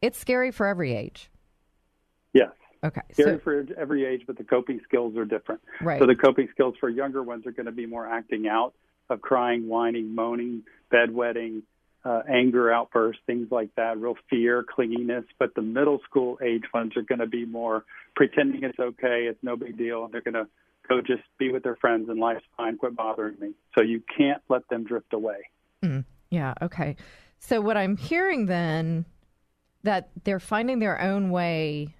it's 0.00 0.18
scary 0.18 0.50
for 0.50 0.66
every 0.66 0.94
age. 0.94 1.30
Yes. 2.32 2.50
Okay. 2.84 3.00
Scary 3.12 3.36
so, 3.36 3.38
for 3.40 3.66
every 3.76 4.04
age, 4.04 4.22
but 4.26 4.38
the 4.38 4.44
coping 4.44 4.80
skills 4.84 5.16
are 5.16 5.24
different. 5.24 5.60
Right. 5.80 6.00
So 6.00 6.06
the 6.06 6.14
coping 6.14 6.48
skills 6.52 6.74
for 6.78 6.88
younger 6.88 7.22
ones 7.22 7.46
are 7.46 7.52
going 7.52 7.66
to 7.66 7.72
be 7.72 7.86
more 7.86 8.06
acting 8.06 8.46
out 8.48 8.74
of 9.10 9.20
crying, 9.20 9.68
whining, 9.68 10.14
moaning, 10.14 10.62
bedwetting, 10.92 11.62
uh, 12.04 12.22
anger 12.28 12.72
outbursts, 12.72 13.22
things 13.26 13.48
like 13.50 13.74
that, 13.76 13.98
real 13.98 14.16
fear, 14.30 14.64
clinginess. 14.64 15.24
But 15.38 15.54
the 15.54 15.62
middle 15.62 16.00
school 16.08 16.38
age 16.42 16.64
ones 16.72 16.96
are 16.96 17.02
going 17.02 17.18
to 17.20 17.26
be 17.26 17.44
more 17.44 17.84
pretending 18.16 18.64
it's 18.64 18.78
okay, 18.78 19.26
it's 19.28 19.42
no 19.42 19.56
big 19.56 19.76
deal, 19.76 20.04
and 20.04 20.12
they're 20.12 20.20
going 20.20 20.34
to 20.34 20.46
go 20.88 21.00
just 21.00 21.22
be 21.38 21.50
with 21.52 21.62
their 21.62 21.76
friends 21.76 22.08
and 22.08 22.18
life's 22.18 22.44
fine, 22.56 22.78
quit 22.78 22.96
bothering 22.96 23.36
me. 23.40 23.52
So 23.76 23.84
you 23.84 24.02
can't 24.16 24.42
let 24.48 24.68
them 24.68 24.84
drift 24.84 25.12
away. 25.12 25.50
Mm, 25.82 26.04
yeah, 26.30 26.54
okay. 26.62 26.96
So 27.40 27.60
what 27.60 27.76
I'm 27.76 27.96
hearing 27.96 28.46
then 28.46 29.04
that 29.82 30.10
they're 30.24 30.40
finding 30.40 30.78
their 30.78 31.00
own 31.00 31.30
way. 31.30 31.94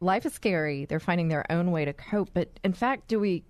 Life 0.00 0.26
is 0.26 0.32
scary. 0.32 0.84
They're 0.84 1.00
finding 1.00 1.28
their 1.28 1.50
own 1.50 1.70
way 1.70 1.84
to 1.84 1.92
cope. 1.92 2.30
But 2.34 2.58
in 2.64 2.72
fact, 2.72 3.08
do 3.08 3.18
we 3.18 3.44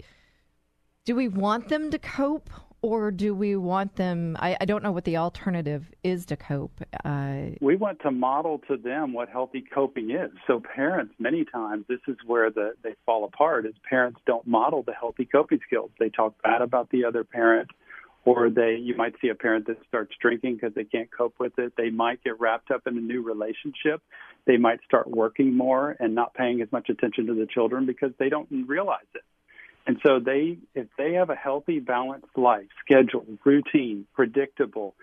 do 1.05 1.17
we 1.17 1.29
want 1.29 1.69
them 1.69 1.91
to 1.91 1.99
cope 1.99 2.51
or 2.83 3.11
do 3.11 3.35
we 3.35 3.57
want 3.57 3.97
them 3.97 4.37
I, 4.39 4.57
I, 4.61 4.65
don't 4.65 4.83
know 4.83 4.93
what 4.93 5.05
the 5.05 5.17
alternative 5.17 5.85
is 6.03 6.27
to 6.27 6.37
cope. 6.37 6.83
Uh, 7.05 7.57
we 7.61 7.77
want 7.77 8.01
to 8.01 8.11
model 8.11 8.61
to 8.69 8.77
them 8.77 9.13
what 9.13 9.29
healthy 9.29 9.65
coping 9.73 10.11
is. 10.11 10.31
So 10.47 10.61
parents 10.61 11.15
many 11.19 11.45
times 11.45 11.85
this 11.89 12.01
is 12.09 12.17
where 12.27 12.51
the, 12.51 12.73
they 12.83 12.95
fall 13.07 13.25
apart 13.25 13.67
is 13.67 13.75
parents 13.89 14.21
don't 14.27 14.47
model 14.47 14.83
the 14.83 14.93
healthy 14.93 15.25
coping 15.25 15.61
skills. 15.67 15.91
They 15.99 16.11
talk 16.11 16.35
bad 16.43 16.61
about 16.61 16.91
the 16.91 17.05
other 17.05 17.25
parent 17.25 17.71
or 18.25 18.51
they 18.51 18.77
you 18.81 18.97
might 18.97 19.15
see 19.21 19.29
a 19.29 19.35
parent 19.35 19.67
that 19.67 19.79
starts 19.89 20.13
drinking 20.21 20.57
because 20.57 20.75
they 20.75 20.85
can't 20.85 21.09
cope 21.17 21.35
with 21.39 21.59
it. 21.59 21.73
They 21.77 21.91
might 21.91 22.23
get 22.23 22.39
wrapped 22.41 22.71
up 22.71 22.87
in 22.87 22.99
a 22.99 23.01
new 23.01 23.23
relationship. 23.23 24.03
They 24.45 24.57
might 24.57 24.81
start 24.85 25.09
working 25.09 25.57
more 25.57 25.97
and 26.01 26.15
not 26.15 26.35
paying 26.35 26.61
as 26.63 26.73
much 26.73 26.89
attention 26.89 27.27
to 27.27 27.35
the 27.35 27.47
children 27.47 27.87
because 27.87 28.11
they 28.19 28.29
don't 28.29 28.49
realize 28.67 29.07
it 29.15 29.23
and 29.87 29.99
so 30.05 30.21
they, 30.21 30.59
if 30.75 30.87
they 30.97 31.15
have 31.15 31.31
a 31.31 31.35
healthy, 31.35 31.81
balanced 31.81 32.37
life, 32.37 32.67
schedule, 32.85 33.27
routine, 33.45 34.07
predictable, 34.15 34.95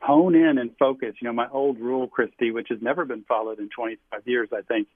hone 0.00 0.34
in 0.34 0.58
and 0.58 0.70
focus. 0.78 1.14
You 1.20 1.28
know, 1.28 1.32
my 1.32 1.48
old 1.48 1.78
rule, 1.78 2.08
Christy, 2.08 2.50
which 2.50 2.68
has 2.70 2.78
never 2.82 3.04
been 3.04 3.22
followed 3.22 3.58
in 3.58 3.68
25 3.70 4.22
years, 4.26 4.48
I 4.52 4.62
think, 4.62 4.88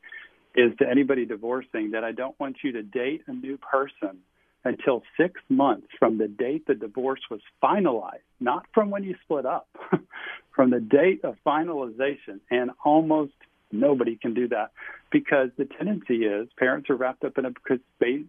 is 0.55 0.73
to 0.81 0.89
anybody 0.89 1.25
divorcing 1.25 1.93
that 1.93 2.05
I 2.05 2.13
don't 2.13 2.39
want 2.41 2.57
you 2.63 2.73
to 2.73 2.83
date 2.83 3.23
a 3.27 3.33
new 3.33 3.59
person 3.59 4.19
until 4.65 5.03
six 5.17 5.41
months 5.49 5.87
from 5.99 6.19
the 6.19 6.27
date 6.27 6.67
the 6.67 6.75
divorce 6.75 7.21
was 7.31 7.41
finalized, 7.63 8.27
not 8.41 8.67
from 8.75 8.91
when 8.91 9.05
you 9.05 9.15
split 9.23 9.47
up, 9.47 9.69
from 10.55 10.71
the 10.71 10.81
date 10.81 11.25
of 11.25 11.37
finalization. 11.47 12.41
And 12.51 12.73
almost 12.85 13.33
Nobody 13.71 14.17
can 14.17 14.35
do 14.35 14.49
that 14.49 14.73
because 15.11 15.51
the 15.57 15.65
tendency 15.65 16.25
is 16.25 16.49
parents 16.59 16.91
are 16.91 16.97
wrapped 16.97 17.25
up 17.25 17.39
in 17.39 17.47
a 17.47 17.53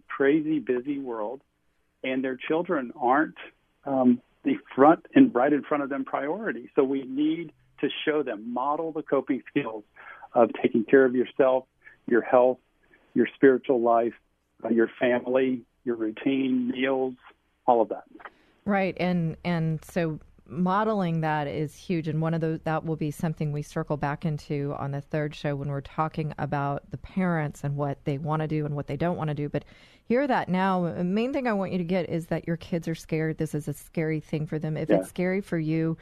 crazy 0.08 0.58
busy 0.58 0.98
world, 0.98 1.40
and 2.02 2.24
their 2.24 2.36
children 2.36 2.92
aren't 2.98 3.36
um, 3.84 4.20
the 4.44 4.56
front 4.74 5.06
and 5.14 5.34
right 5.34 5.52
in 5.52 5.62
front 5.62 5.82
of 5.82 5.90
them 5.90 6.04
priority. 6.04 6.70
So 6.74 6.84
we 6.84 7.02
need 7.02 7.52
to 7.80 7.88
show 8.04 8.22
them, 8.22 8.52
model 8.52 8.92
the 8.92 9.02
coping 9.02 9.42
skills 9.48 9.84
of 10.34 10.50
taking 10.62 10.84
care 10.84 11.04
of 11.04 11.14
yourself, 11.14 11.64
your 12.06 12.22
health, 12.22 12.58
your 13.14 13.26
spiritual 13.34 13.80
life, 13.80 14.14
uh, 14.64 14.68
your 14.68 14.90
family, 14.98 15.62
your 15.84 15.96
routine, 15.96 16.68
meals, 16.68 17.14
all 17.66 17.80
of 17.80 17.88
that. 17.88 18.04
Right, 18.64 18.96
and 19.00 19.36
and 19.44 19.84
so 19.84 20.20
modeling 20.50 21.20
that 21.20 21.46
is 21.46 21.74
huge 21.74 22.08
and 22.08 22.20
one 22.20 22.34
of 22.34 22.40
those 22.40 22.60
that 22.64 22.84
will 22.84 22.96
be 22.96 23.10
something 23.10 23.52
we 23.52 23.62
circle 23.62 23.96
back 23.96 24.24
into 24.24 24.74
on 24.78 24.90
the 24.90 25.00
third 25.00 25.34
show 25.34 25.54
when 25.54 25.68
we're 25.68 25.80
talking 25.80 26.34
about 26.38 26.90
the 26.90 26.98
parents 26.98 27.62
and 27.64 27.76
what 27.76 28.04
they 28.04 28.18
want 28.18 28.40
to 28.40 28.48
do 28.48 28.66
and 28.66 28.74
what 28.74 28.86
they 28.86 28.96
don't 28.96 29.16
want 29.16 29.28
to 29.28 29.34
do. 29.34 29.48
But 29.48 29.64
hear 30.04 30.26
that 30.26 30.48
now. 30.48 30.92
The 30.92 31.04
main 31.04 31.32
thing 31.32 31.46
i 31.46 31.52
want 31.52 31.72
you 31.72 31.78
to 31.78 31.84
get 31.84 32.10
is 32.10 32.26
that 32.26 32.46
your 32.46 32.56
kids 32.56 32.88
are 32.88 32.94
scared. 32.94 33.38
This 33.38 33.54
is 33.54 33.68
a 33.68 33.72
scary 33.72 34.20
thing 34.20 34.46
for 34.46 34.58
them. 34.58 34.76
If 34.76 34.90
yeah. 34.90 34.96
it's 34.96 35.08
scary 35.08 35.40
for 35.40 35.58
you 35.58 35.96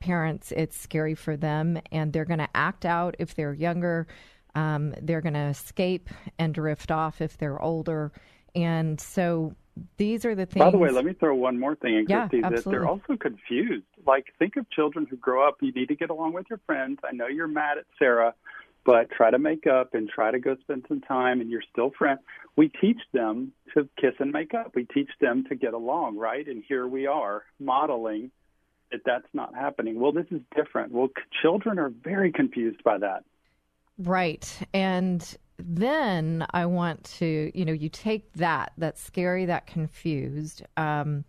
parents 0.00 0.50
it's 0.52 0.78
scary 0.78 1.14
for 1.14 1.36
them 1.36 1.78
and 1.92 2.12
they're 2.12 2.24
going 2.24 2.38
to 2.38 2.48
act 2.54 2.84
out 2.84 3.14
if 3.18 3.34
they're 3.34 3.54
younger. 3.54 4.06
Um, 4.54 4.94
they're 5.00 5.20
going 5.20 5.34
to 5.34 5.40
escape 5.40 6.10
and 6.38 6.52
drift 6.52 6.90
off 6.90 7.20
if 7.20 7.38
they're 7.38 7.60
older. 7.60 8.10
And 8.54 9.00
so 9.00 9.54
these 9.96 10.24
are 10.24 10.34
the 10.34 10.46
things. 10.46 10.64
By 10.64 10.70
the 10.70 10.78
way, 10.78 10.90
let 10.90 11.04
me 11.04 11.12
throw 11.12 11.34
one 11.34 11.58
more 11.58 11.76
thing 11.76 11.96
in, 11.96 12.06
yeah, 12.08 12.28
Christy, 12.28 12.40
that 12.42 12.64
they're 12.64 12.86
also 12.86 13.16
confused. 13.16 13.84
Like, 14.06 14.26
think 14.38 14.56
of 14.56 14.68
children 14.70 15.06
who 15.08 15.16
grow 15.16 15.46
up, 15.46 15.56
you 15.60 15.72
need 15.72 15.88
to 15.88 15.96
get 15.96 16.10
along 16.10 16.32
with 16.32 16.46
your 16.50 16.60
friends. 16.66 16.98
I 17.04 17.12
know 17.12 17.26
you're 17.26 17.48
mad 17.48 17.78
at 17.78 17.84
Sarah, 17.98 18.34
but 18.84 19.10
try 19.10 19.30
to 19.30 19.38
make 19.38 19.66
up 19.66 19.94
and 19.94 20.08
try 20.08 20.30
to 20.30 20.38
go 20.38 20.56
spend 20.62 20.86
some 20.88 21.00
time, 21.00 21.40
and 21.40 21.50
you're 21.50 21.62
still 21.70 21.90
friends. 21.96 22.20
We 22.56 22.68
teach 22.68 23.00
them 23.12 23.52
to 23.74 23.88
kiss 24.00 24.14
and 24.18 24.32
make 24.32 24.54
up. 24.54 24.74
We 24.74 24.84
teach 24.84 25.10
them 25.20 25.44
to 25.48 25.54
get 25.54 25.74
along, 25.74 26.16
right? 26.16 26.46
And 26.46 26.64
here 26.66 26.86
we 26.86 27.06
are 27.06 27.44
modeling 27.58 28.30
that 28.90 29.02
that's 29.04 29.28
not 29.32 29.54
happening. 29.54 30.00
Well, 30.00 30.12
this 30.12 30.26
is 30.30 30.40
different. 30.56 30.92
Well, 30.92 31.08
children 31.42 31.78
are 31.78 31.90
very 31.90 32.32
confused 32.32 32.82
by 32.82 32.98
that. 32.98 33.24
Right. 33.98 34.58
And 34.72 35.22
then 35.66 36.46
I 36.50 36.66
want 36.66 37.04
to, 37.18 37.50
you 37.54 37.64
know, 37.64 37.72
you 37.72 37.88
take 37.88 38.32
that, 38.34 38.72
that's 38.78 39.02
scary, 39.02 39.46
that 39.46 39.66
confused. 39.66 40.62
Um, 40.76 41.24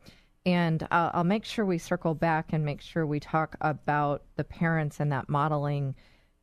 and 0.45 0.87
I'll, 0.91 1.11
I'll, 1.13 1.23
make 1.23 1.45
sure 1.45 1.65
we 1.65 1.77
circle 1.77 2.15
back 2.15 2.51
and 2.51 2.65
make 2.65 2.81
sure 2.81 3.05
we 3.05 3.19
talk 3.19 3.55
about 3.61 4.23
the 4.35 4.43
parents 4.43 4.99
and 4.99 5.11
that 5.11 5.29
modeling 5.29 5.95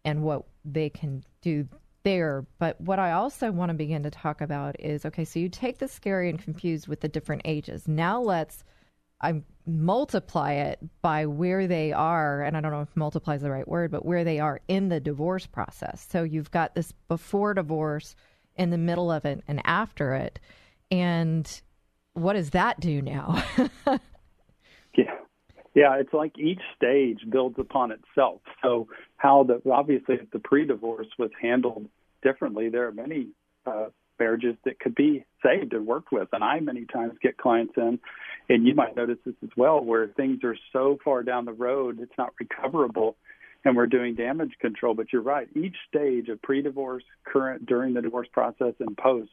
and 0.04 0.22
what 0.22 0.44
they 0.64 0.88
can 0.88 1.24
do 1.42 1.66
there. 2.04 2.46
But 2.58 2.80
what 2.80 2.98
I 2.98 3.12
also 3.12 3.50
want 3.50 3.70
to 3.70 3.74
begin 3.74 4.04
to 4.04 4.10
talk 4.10 4.40
about 4.40 4.78
is 4.78 5.04
okay, 5.04 5.24
so 5.24 5.40
you 5.40 5.48
take 5.48 5.78
the 5.78 5.88
scary 5.88 6.30
and 6.30 6.38
confused 6.38 6.86
with 6.86 7.00
the 7.00 7.08
different 7.08 7.42
ages. 7.44 7.88
Now 7.88 8.20
let's 8.20 8.64
I 9.20 9.42
multiply 9.66 10.52
it 10.52 10.78
by 11.02 11.26
where 11.26 11.66
they 11.66 11.92
are, 11.92 12.42
and 12.42 12.56
I 12.56 12.60
don't 12.60 12.72
know 12.72 12.82
if 12.82 12.96
multiply 12.96 13.34
is 13.34 13.42
the 13.42 13.50
right 13.50 13.66
word, 13.66 13.90
but 13.90 14.04
where 14.04 14.24
they 14.24 14.38
are 14.38 14.60
in 14.68 14.88
the 14.88 15.00
divorce 15.00 15.46
process. 15.46 16.06
So 16.08 16.22
you've 16.22 16.50
got 16.50 16.74
this 16.74 16.92
before 17.08 17.54
divorce, 17.54 18.14
in 18.58 18.70
the 18.70 18.78
middle 18.78 19.10
of 19.10 19.24
it, 19.24 19.42
and 19.48 19.62
after 19.64 20.14
it. 20.14 20.38
And 20.90 21.48
what 22.12 22.34
does 22.34 22.50
that 22.50 22.80
do 22.80 23.00
now? 23.00 23.42
yeah. 24.96 25.14
Yeah, 25.74 25.94
it's 26.00 26.12
like 26.12 26.36
each 26.38 26.60
stage 26.76 27.20
builds 27.30 27.56
upon 27.58 27.92
itself. 27.92 28.40
So, 28.62 28.88
how 29.16 29.44
the 29.44 29.62
obviously, 29.70 30.16
if 30.16 30.30
the 30.32 30.40
pre 30.40 30.66
divorce 30.66 31.06
was 31.18 31.30
handled 31.40 31.88
differently, 32.20 32.68
there 32.68 32.88
are 32.88 32.92
many 32.92 33.28
uh, 33.64 33.86
marriages 34.18 34.56
that 34.64 34.80
could 34.80 34.94
be 34.94 35.24
saved 35.42 35.72
and 35.72 35.86
worked 35.86 36.12
with. 36.12 36.28
And 36.32 36.42
I 36.42 36.60
many 36.60 36.84
times 36.84 37.14
get 37.22 37.36
clients 37.36 37.74
in, 37.76 37.98
and 38.48 38.66
you 38.66 38.74
might 38.74 38.96
notice 38.96 39.18
this 39.24 39.34
as 39.42 39.50
well, 39.56 39.80
where 39.82 40.08
things 40.08 40.42
are 40.44 40.56
so 40.72 40.98
far 41.04 41.22
down 41.22 41.44
the 41.44 41.52
road, 41.52 41.98
it's 42.00 42.16
not 42.18 42.32
recoverable, 42.40 43.16
and 43.64 43.76
we're 43.76 43.86
doing 43.86 44.14
damage 44.14 44.52
control. 44.60 44.94
But 44.94 45.12
you're 45.12 45.22
right, 45.22 45.48
each 45.54 45.76
stage 45.88 46.28
of 46.28 46.40
pre 46.42 46.62
divorce, 46.62 47.04
current, 47.24 47.66
during 47.66 47.94
the 47.94 48.02
divorce 48.02 48.28
process, 48.32 48.74
and 48.80 48.96
post 48.96 49.30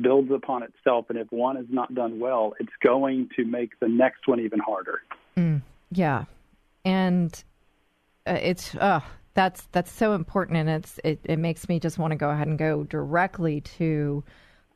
builds 0.00 0.30
upon 0.30 0.62
itself. 0.62 1.06
And 1.08 1.18
if 1.18 1.30
one 1.30 1.56
is 1.56 1.66
not 1.70 1.94
done 1.94 2.18
well, 2.18 2.54
it's 2.60 2.72
going 2.84 3.28
to 3.36 3.44
make 3.44 3.78
the 3.80 3.88
next 3.88 4.26
one 4.26 4.40
even 4.40 4.58
harder. 4.58 5.02
Mm, 5.36 5.62
yeah. 5.90 6.24
And 6.84 7.32
uh, 8.26 8.38
it's, 8.40 8.74
uh, 8.74 9.00
that's 9.36 9.68
that's 9.70 9.92
so 9.92 10.14
important, 10.14 10.56
and 10.56 10.68
it's 10.68 10.98
it, 11.04 11.20
it 11.24 11.38
makes 11.38 11.68
me 11.68 11.78
just 11.78 11.98
want 11.98 12.10
to 12.10 12.16
go 12.16 12.30
ahead 12.30 12.48
and 12.48 12.58
go 12.58 12.84
directly 12.84 13.60
to 13.60 14.24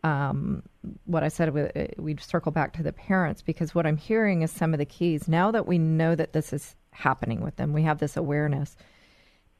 um, 0.05 0.63
what 1.07 1.25
I 1.25 1.29
said. 1.29 1.57
Uh, 1.57 1.87
we 2.01 2.15
circle 2.19 2.53
back 2.53 2.75
to 2.75 2.83
the 2.83 2.93
parents 2.93 3.41
because 3.41 3.75
what 3.75 3.87
I'm 3.87 3.97
hearing 3.97 4.43
is 4.43 4.51
some 4.51 4.75
of 4.75 4.79
the 4.79 4.85
keys. 4.85 5.27
Now 5.27 5.51
that 5.51 5.67
we 5.67 5.79
know 5.79 6.15
that 6.15 6.35
this 6.35 6.53
is 6.53 6.77
happening 6.91 7.41
with 7.41 7.57
them, 7.57 7.73
we 7.73 7.83
have 7.85 7.99
this 7.99 8.19
awareness, 8.19 8.77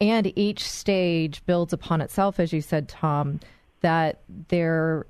and 0.03 0.31
each 0.39 0.69
stage 0.69 1.45
builds 1.47 1.73
upon 1.73 2.03
itself, 2.03 2.39
as 2.39 2.53
you 2.53 2.61
said, 2.61 2.87
Tom. 2.87 3.41
That 3.81 4.21
they're 4.49 5.07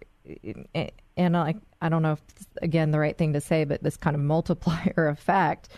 and 1.16 1.36
I 1.36 1.56
I 1.82 1.88
don't 1.88 2.02
know 2.02 2.12
if 2.12 2.22
again 2.62 2.92
the 2.92 3.00
right 3.00 3.18
thing 3.18 3.32
to 3.32 3.40
say, 3.40 3.64
but 3.64 3.82
this 3.82 3.96
kind 3.96 4.14
of 4.14 4.22
multiplier 4.22 5.08
effect 5.12 5.68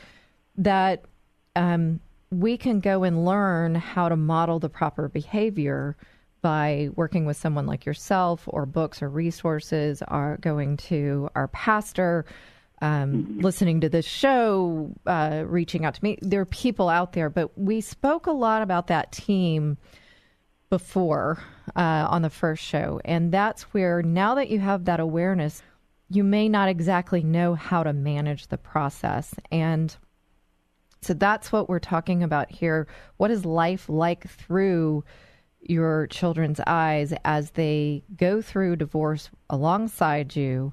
that 0.58 1.06
um, 1.56 2.00
we 2.32 2.56
can 2.56 2.80
go 2.80 3.04
and 3.04 3.26
learn 3.26 3.74
how 3.74 4.08
to 4.08 4.16
model 4.16 4.58
the 4.58 4.70
proper 4.70 5.08
behavior 5.08 5.96
by 6.40 6.88
working 6.96 7.26
with 7.26 7.36
someone 7.36 7.66
like 7.66 7.84
yourself 7.84 8.42
or 8.46 8.64
books 8.64 9.02
or 9.02 9.08
resources 9.08 10.02
or 10.08 10.38
going 10.40 10.76
to 10.76 11.28
our 11.34 11.48
pastor 11.48 12.24
um, 12.80 13.38
listening 13.38 13.82
to 13.82 13.88
this 13.88 14.06
show 14.06 14.90
uh, 15.06 15.44
reaching 15.46 15.84
out 15.84 15.94
to 15.94 16.02
me. 16.02 16.18
There 16.22 16.40
are 16.40 16.46
people 16.46 16.88
out 16.88 17.12
there 17.12 17.28
but 17.28 17.56
we 17.56 17.80
spoke 17.82 18.26
a 18.26 18.32
lot 18.32 18.62
about 18.62 18.86
that 18.86 19.12
team 19.12 19.76
before 20.70 21.38
uh, 21.76 22.06
on 22.08 22.22
the 22.22 22.30
first 22.30 22.64
show. 22.64 22.98
And 23.04 23.30
that's 23.30 23.62
where 23.74 24.02
now 24.02 24.36
that 24.36 24.48
you 24.48 24.58
have 24.58 24.86
that 24.86 25.00
awareness 25.00 25.62
you 26.08 26.24
may 26.24 26.48
not 26.48 26.68
exactly 26.68 27.22
know 27.22 27.54
how 27.54 27.82
to 27.82 27.92
manage 27.92 28.48
the 28.48 28.58
process. 28.58 29.34
And 29.50 29.96
so 31.02 31.14
that's 31.14 31.50
what 31.50 31.68
we're 31.68 31.80
talking 31.80 32.22
about 32.22 32.50
here. 32.50 32.86
What 33.16 33.30
is 33.30 33.44
life 33.44 33.88
like 33.88 34.28
through 34.28 35.04
your 35.60 36.06
children's 36.08 36.60
eyes 36.66 37.12
as 37.24 37.50
they 37.50 38.04
go 38.16 38.40
through 38.40 38.76
divorce 38.76 39.30
alongside 39.50 40.34
you 40.34 40.72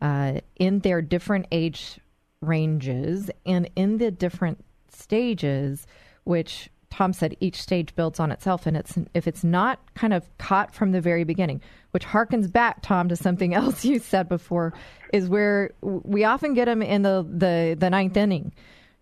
uh, 0.00 0.40
in 0.56 0.80
their 0.80 1.02
different 1.02 1.46
age 1.52 2.00
ranges 2.40 3.30
and 3.44 3.68
in 3.76 3.98
the 3.98 4.10
different 4.10 4.64
stages, 4.90 5.86
which 6.24 6.70
Tom 6.90 7.12
said 7.12 7.36
each 7.40 7.60
stage 7.60 7.94
builds 7.94 8.18
on 8.18 8.32
itself, 8.32 8.66
and 8.66 8.76
it's 8.76 8.96
if 9.12 9.26
it's 9.26 9.44
not 9.44 9.80
kind 9.94 10.14
of 10.14 10.26
caught 10.38 10.74
from 10.74 10.92
the 10.92 11.00
very 11.00 11.24
beginning, 11.24 11.60
which 11.90 12.06
harkens 12.06 12.50
back, 12.50 12.80
Tom, 12.80 13.08
to 13.08 13.16
something 13.16 13.52
else 13.54 13.84
you 13.84 13.98
said 13.98 14.28
before, 14.28 14.72
is 15.12 15.28
where 15.28 15.72
we 15.82 16.24
often 16.24 16.54
get 16.54 16.64
them 16.64 16.80
in 16.80 17.02
the 17.02 17.26
the, 17.28 17.76
the 17.78 17.90
ninth 17.90 18.16
inning 18.16 18.52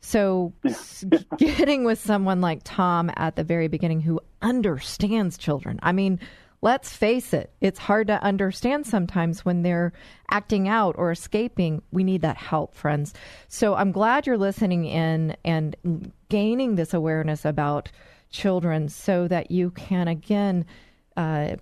so, 0.04 0.52
getting 1.38 1.84
with 1.84 1.98
someone 1.98 2.42
like 2.42 2.60
Tom 2.62 3.10
at 3.16 3.36
the 3.36 3.42
very 3.42 3.68
beginning 3.68 4.02
who 4.02 4.20
understands 4.42 5.38
children. 5.38 5.80
I 5.82 5.92
mean, 5.92 6.20
let's 6.60 6.94
face 6.94 7.32
it, 7.32 7.54
it's 7.62 7.78
hard 7.78 8.08
to 8.08 8.22
understand 8.22 8.86
sometimes 8.86 9.46
when 9.46 9.62
they're 9.62 9.94
acting 10.30 10.68
out 10.68 10.94
or 10.98 11.10
escaping. 11.10 11.80
We 11.90 12.04
need 12.04 12.20
that 12.20 12.36
help, 12.36 12.74
friends. 12.74 13.14
So, 13.48 13.76
I'm 13.76 13.92
glad 13.92 14.26
you're 14.26 14.36
listening 14.36 14.84
in 14.84 15.38
and 15.42 16.12
gaining 16.28 16.74
this 16.74 16.92
awareness 16.92 17.46
about 17.46 17.90
children 18.28 18.90
so 18.90 19.26
that 19.28 19.50
you 19.50 19.70
can, 19.70 20.06
again, 20.06 20.66
uh, 21.16 21.56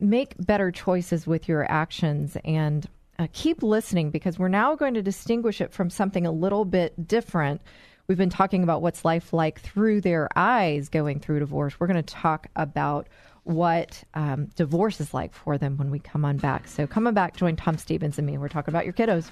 make 0.00 0.34
better 0.44 0.72
choices 0.72 1.28
with 1.28 1.48
your 1.48 1.70
actions 1.70 2.36
and 2.44 2.88
uh, 3.22 3.28
keep 3.32 3.62
listening 3.62 4.10
because 4.10 4.38
we're 4.38 4.48
now 4.48 4.74
going 4.74 4.94
to 4.94 5.02
distinguish 5.02 5.60
it 5.60 5.72
from 5.72 5.88
something 5.90 6.26
a 6.26 6.32
little 6.32 6.64
bit 6.64 7.06
different. 7.06 7.60
We've 8.08 8.18
been 8.18 8.30
talking 8.30 8.62
about 8.62 8.82
what's 8.82 9.04
life 9.04 9.32
like 9.32 9.60
through 9.60 10.00
their 10.00 10.28
eyes 10.34 10.88
going 10.88 11.20
through 11.20 11.38
divorce. 11.38 11.78
We're 11.78 11.86
going 11.86 12.02
to 12.02 12.14
talk 12.14 12.48
about 12.56 13.08
what 13.44 14.02
um, 14.14 14.46
divorce 14.56 15.00
is 15.00 15.14
like 15.14 15.34
for 15.34 15.56
them 15.56 15.76
when 15.76 15.90
we 15.90 15.98
come 15.98 16.24
on 16.24 16.36
back. 16.36 16.66
So, 16.68 16.86
coming 16.86 17.14
back, 17.14 17.36
join 17.36 17.56
Tom 17.56 17.78
Stevens 17.78 18.18
and 18.18 18.26
me. 18.26 18.38
We're 18.38 18.48
talking 18.48 18.72
about 18.72 18.84
your 18.84 18.94
kiddos. 18.94 19.30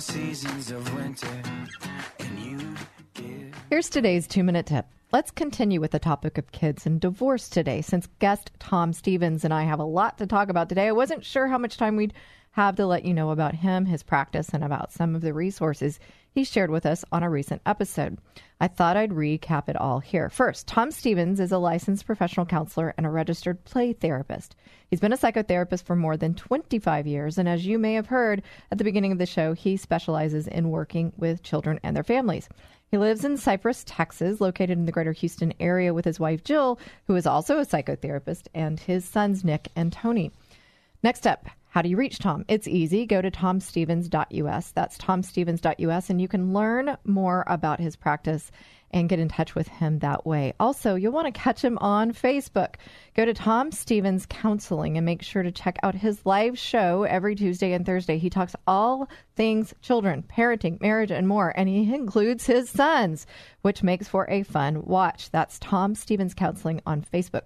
Seasons 0.00 0.70
of 0.70 0.94
winter. 0.94 1.26
Here's 3.70 3.88
today's 3.88 4.26
two 4.26 4.44
minute 4.44 4.66
tip. 4.66 4.86
Let's 5.12 5.30
continue 5.30 5.80
with 5.80 5.90
the 5.90 5.98
topic 5.98 6.38
of 6.38 6.52
kids 6.52 6.86
and 6.86 7.00
divorce 7.00 7.48
today. 7.48 7.80
Since 7.80 8.08
guest 8.18 8.50
Tom 8.58 8.92
Stevens 8.92 9.44
and 9.44 9.52
I 9.52 9.64
have 9.64 9.80
a 9.80 9.84
lot 9.84 10.18
to 10.18 10.26
talk 10.26 10.48
about 10.50 10.68
today, 10.68 10.88
I 10.88 10.92
wasn't 10.92 11.24
sure 11.24 11.48
how 11.48 11.58
much 11.58 11.76
time 11.76 11.96
we'd 11.96 12.14
have 12.52 12.76
to 12.76 12.86
let 12.86 13.04
you 13.04 13.14
know 13.14 13.30
about 13.30 13.54
him, 13.54 13.86
his 13.86 14.02
practice, 14.02 14.50
and 14.50 14.62
about 14.62 14.92
some 14.92 15.14
of 15.14 15.20
the 15.20 15.34
resources 15.34 15.98
he 16.38 16.44
shared 16.44 16.70
with 16.70 16.86
us 16.86 17.04
on 17.10 17.24
a 17.24 17.28
recent 17.28 17.60
episode. 17.66 18.16
I 18.60 18.68
thought 18.68 18.96
I'd 18.96 19.10
recap 19.10 19.68
it 19.68 19.74
all 19.74 19.98
here. 19.98 20.30
First, 20.30 20.68
Tom 20.68 20.92
Stevens 20.92 21.40
is 21.40 21.50
a 21.50 21.58
licensed 21.58 22.06
professional 22.06 22.46
counselor 22.46 22.94
and 22.96 23.04
a 23.04 23.10
registered 23.10 23.64
play 23.64 23.92
therapist. 23.92 24.54
He's 24.88 25.00
been 25.00 25.12
a 25.12 25.18
psychotherapist 25.18 25.82
for 25.82 25.96
more 25.96 26.16
than 26.16 26.36
25 26.36 27.08
years, 27.08 27.38
and 27.38 27.48
as 27.48 27.66
you 27.66 27.76
may 27.76 27.94
have 27.94 28.06
heard 28.06 28.44
at 28.70 28.78
the 28.78 28.84
beginning 28.84 29.10
of 29.10 29.18
the 29.18 29.26
show, 29.26 29.52
he 29.52 29.76
specializes 29.76 30.46
in 30.46 30.70
working 30.70 31.12
with 31.16 31.42
children 31.42 31.80
and 31.82 31.96
their 31.96 32.04
families. 32.04 32.48
He 32.88 32.98
lives 32.98 33.24
in 33.24 33.36
Cypress, 33.36 33.82
Texas, 33.84 34.40
located 34.40 34.78
in 34.78 34.86
the 34.86 34.92
greater 34.92 35.10
Houston 35.10 35.52
area 35.58 35.92
with 35.92 36.04
his 36.04 36.20
wife 36.20 36.44
Jill, 36.44 36.78
who 37.08 37.16
is 37.16 37.26
also 37.26 37.58
a 37.58 37.66
psychotherapist, 37.66 38.46
and 38.54 38.78
his 38.78 39.04
sons 39.04 39.42
Nick 39.42 39.70
and 39.74 39.92
Tony. 39.92 40.30
Next 41.02 41.26
up, 41.26 41.48
how 41.70 41.82
do 41.82 41.88
you 41.88 41.96
reach 41.96 42.18
Tom? 42.18 42.44
It's 42.48 42.66
easy. 42.66 43.04
Go 43.04 43.20
to 43.20 43.30
tomstevens.us. 43.30 44.72
That's 44.72 44.98
tomstevens.us, 44.98 46.10
and 46.10 46.20
you 46.20 46.28
can 46.28 46.52
learn 46.54 46.96
more 47.04 47.44
about 47.46 47.78
his 47.78 47.94
practice 47.94 48.50
and 48.90 49.08
get 49.08 49.18
in 49.18 49.28
touch 49.28 49.54
with 49.54 49.68
him 49.68 49.98
that 49.98 50.24
way. 50.24 50.54
Also, 50.58 50.94
you'll 50.94 51.12
want 51.12 51.26
to 51.26 51.40
catch 51.40 51.62
him 51.62 51.76
on 51.78 52.12
Facebook. 52.12 52.76
Go 53.14 53.26
to 53.26 53.34
Tom 53.34 53.70
Stevens 53.70 54.24
Counseling 54.26 54.96
and 54.96 55.04
make 55.04 55.22
sure 55.22 55.42
to 55.42 55.52
check 55.52 55.76
out 55.82 55.94
his 55.94 56.24
live 56.24 56.58
show 56.58 57.02
every 57.02 57.34
Tuesday 57.34 57.72
and 57.74 57.84
Thursday. 57.84 58.16
He 58.16 58.30
talks 58.30 58.56
all 58.66 59.08
things 59.36 59.74
children, 59.82 60.24
parenting, 60.26 60.80
marriage, 60.80 61.10
and 61.10 61.28
more, 61.28 61.52
and 61.54 61.68
he 61.68 61.92
includes 61.94 62.46
his 62.46 62.70
sons, 62.70 63.26
which 63.60 63.82
makes 63.82 64.08
for 64.08 64.26
a 64.30 64.42
fun 64.42 64.82
watch. 64.84 65.30
That's 65.30 65.58
Tom 65.58 65.94
Stevens 65.94 66.32
Counseling 66.32 66.80
on 66.86 67.02
Facebook. 67.02 67.42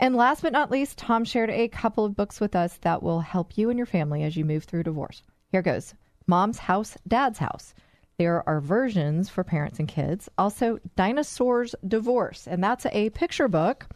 And 0.00 0.14
last 0.14 0.42
but 0.42 0.52
not 0.52 0.70
least, 0.70 0.98
Tom 0.98 1.24
shared 1.24 1.50
a 1.50 1.68
couple 1.68 2.04
of 2.04 2.14
books 2.14 2.40
with 2.40 2.54
us 2.54 2.76
that 2.82 3.02
will 3.02 3.20
help 3.20 3.58
you 3.58 3.68
and 3.68 3.76
your 3.76 3.86
family 3.86 4.22
as 4.22 4.36
you 4.36 4.44
move 4.44 4.64
through 4.64 4.84
divorce. 4.84 5.22
Here 5.50 5.62
goes 5.62 5.94
Mom's 6.26 6.58
House, 6.58 6.96
Dad's 7.06 7.38
House. 7.38 7.74
There 8.16 8.48
are 8.48 8.60
versions 8.60 9.28
for 9.28 9.44
parents 9.44 9.78
and 9.78 9.88
kids. 9.88 10.28
Also, 10.38 10.78
Dinosaurs 10.96 11.74
Divorce, 11.86 12.46
and 12.46 12.62
that's 12.62 12.86
a 12.86 13.10
picture 13.10 13.48
book. 13.48 13.86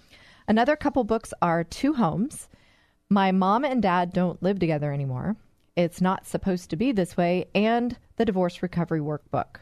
Another 0.48 0.76
couple 0.76 1.04
books 1.04 1.32
are 1.40 1.64
Two 1.64 1.94
Homes. 1.94 2.48
My 3.08 3.30
Mom 3.30 3.64
and 3.64 3.82
Dad 3.82 4.12
Don't 4.12 4.42
Live 4.42 4.58
Together 4.58 4.92
Anymore. 4.92 5.36
It's 5.76 6.00
Not 6.00 6.26
Supposed 6.26 6.70
to 6.70 6.76
Be 6.76 6.92
This 6.92 7.16
Way, 7.16 7.46
and 7.54 7.96
the 8.16 8.24
Divorce 8.24 8.62
Recovery 8.62 9.00
Workbook. 9.00 9.56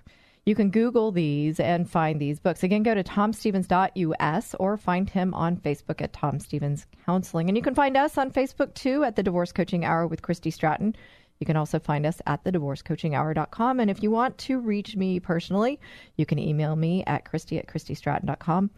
You 0.50 0.56
can 0.56 0.70
Google 0.70 1.12
these 1.12 1.60
and 1.60 1.88
find 1.88 2.20
these 2.20 2.40
books. 2.40 2.64
Again, 2.64 2.82
go 2.82 2.92
to 2.92 3.04
tomstevens.us 3.04 4.56
or 4.58 4.76
find 4.76 5.08
him 5.08 5.32
on 5.32 5.56
Facebook 5.56 6.02
at 6.02 6.12
Tom 6.12 6.40
Stevens 6.40 6.88
Counseling. 7.06 7.48
And 7.48 7.56
you 7.56 7.62
can 7.62 7.76
find 7.76 7.96
us 7.96 8.18
on 8.18 8.32
Facebook 8.32 8.74
too 8.74 9.04
at 9.04 9.14
the 9.14 9.22
Divorce 9.22 9.52
Coaching 9.52 9.84
Hour 9.84 10.08
with 10.08 10.22
Christy 10.22 10.50
Stratton. 10.50 10.96
You 11.38 11.46
can 11.46 11.56
also 11.56 11.78
find 11.78 12.04
us 12.04 12.20
at 12.26 12.42
thedivorcecoachinghour.com. 12.42 13.78
And 13.78 13.92
if 13.92 14.02
you 14.02 14.10
want 14.10 14.38
to 14.38 14.58
reach 14.58 14.96
me 14.96 15.20
personally, 15.20 15.78
you 16.16 16.26
can 16.26 16.40
email 16.40 16.74
me 16.74 17.04
at 17.06 17.24
christy 17.24 17.56
at 17.56 17.68
christystratton.com 17.68 18.70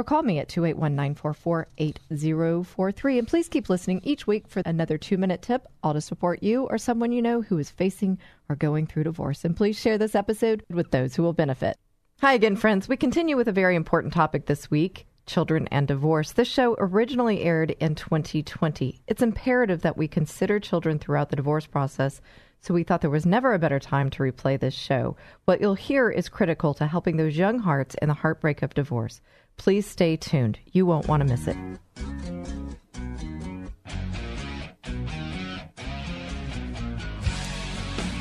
or 0.00 0.04
call 0.04 0.22
me 0.22 0.38
at 0.38 0.48
281 0.48 0.96
944 0.96 1.68
8043. 1.76 3.18
And 3.18 3.28
please 3.28 3.48
keep 3.50 3.68
listening 3.68 4.00
each 4.02 4.26
week 4.26 4.48
for 4.48 4.62
another 4.64 4.96
two 4.96 5.18
minute 5.18 5.42
tip, 5.42 5.68
all 5.82 5.92
to 5.92 6.00
support 6.00 6.42
you 6.42 6.64
or 6.64 6.78
someone 6.78 7.12
you 7.12 7.20
know 7.20 7.42
who 7.42 7.58
is 7.58 7.70
facing 7.70 8.18
or 8.48 8.56
going 8.56 8.86
through 8.86 9.04
divorce. 9.04 9.44
And 9.44 9.54
please 9.54 9.78
share 9.78 9.98
this 9.98 10.14
episode 10.14 10.64
with 10.70 10.90
those 10.90 11.14
who 11.14 11.22
will 11.22 11.34
benefit. 11.34 11.76
Hi 12.22 12.32
again, 12.32 12.56
friends. 12.56 12.88
We 12.88 12.96
continue 12.96 13.36
with 13.36 13.48
a 13.48 13.52
very 13.52 13.76
important 13.76 14.14
topic 14.14 14.46
this 14.46 14.70
week 14.70 15.06
children 15.26 15.68
and 15.70 15.86
divorce. 15.86 16.32
This 16.32 16.48
show 16.48 16.74
originally 16.78 17.42
aired 17.42 17.70
in 17.78 17.94
2020. 17.94 19.00
It's 19.06 19.22
imperative 19.22 19.82
that 19.82 19.96
we 19.96 20.08
consider 20.08 20.58
children 20.58 20.98
throughout 20.98 21.30
the 21.30 21.36
divorce 21.36 21.66
process, 21.66 22.20
so 22.60 22.74
we 22.74 22.82
thought 22.82 23.00
there 23.00 23.10
was 23.10 23.24
never 23.24 23.54
a 23.54 23.58
better 23.58 23.78
time 23.78 24.10
to 24.10 24.22
replay 24.22 24.58
this 24.58 24.74
show. 24.74 25.16
What 25.44 25.60
you'll 25.60 25.74
hear 25.74 26.10
is 26.10 26.28
critical 26.28 26.74
to 26.74 26.86
helping 26.86 27.16
those 27.16 27.36
young 27.36 27.60
hearts 27.60 27.94
in 28.02 28.08
the 28.08 28.14
heartbreak 28.14 28.62
of 28.62 28.74
divorce. 28.74 29.20
Please 29.60 29.86
stay 29.86 30.16
tuned. 30.16 30.58
You 30.72 30.86
won't 30.86 31.06
want 31.06 31.20
to 31.20 31.28
miss 31.28 31.46
it. 31.46 31.56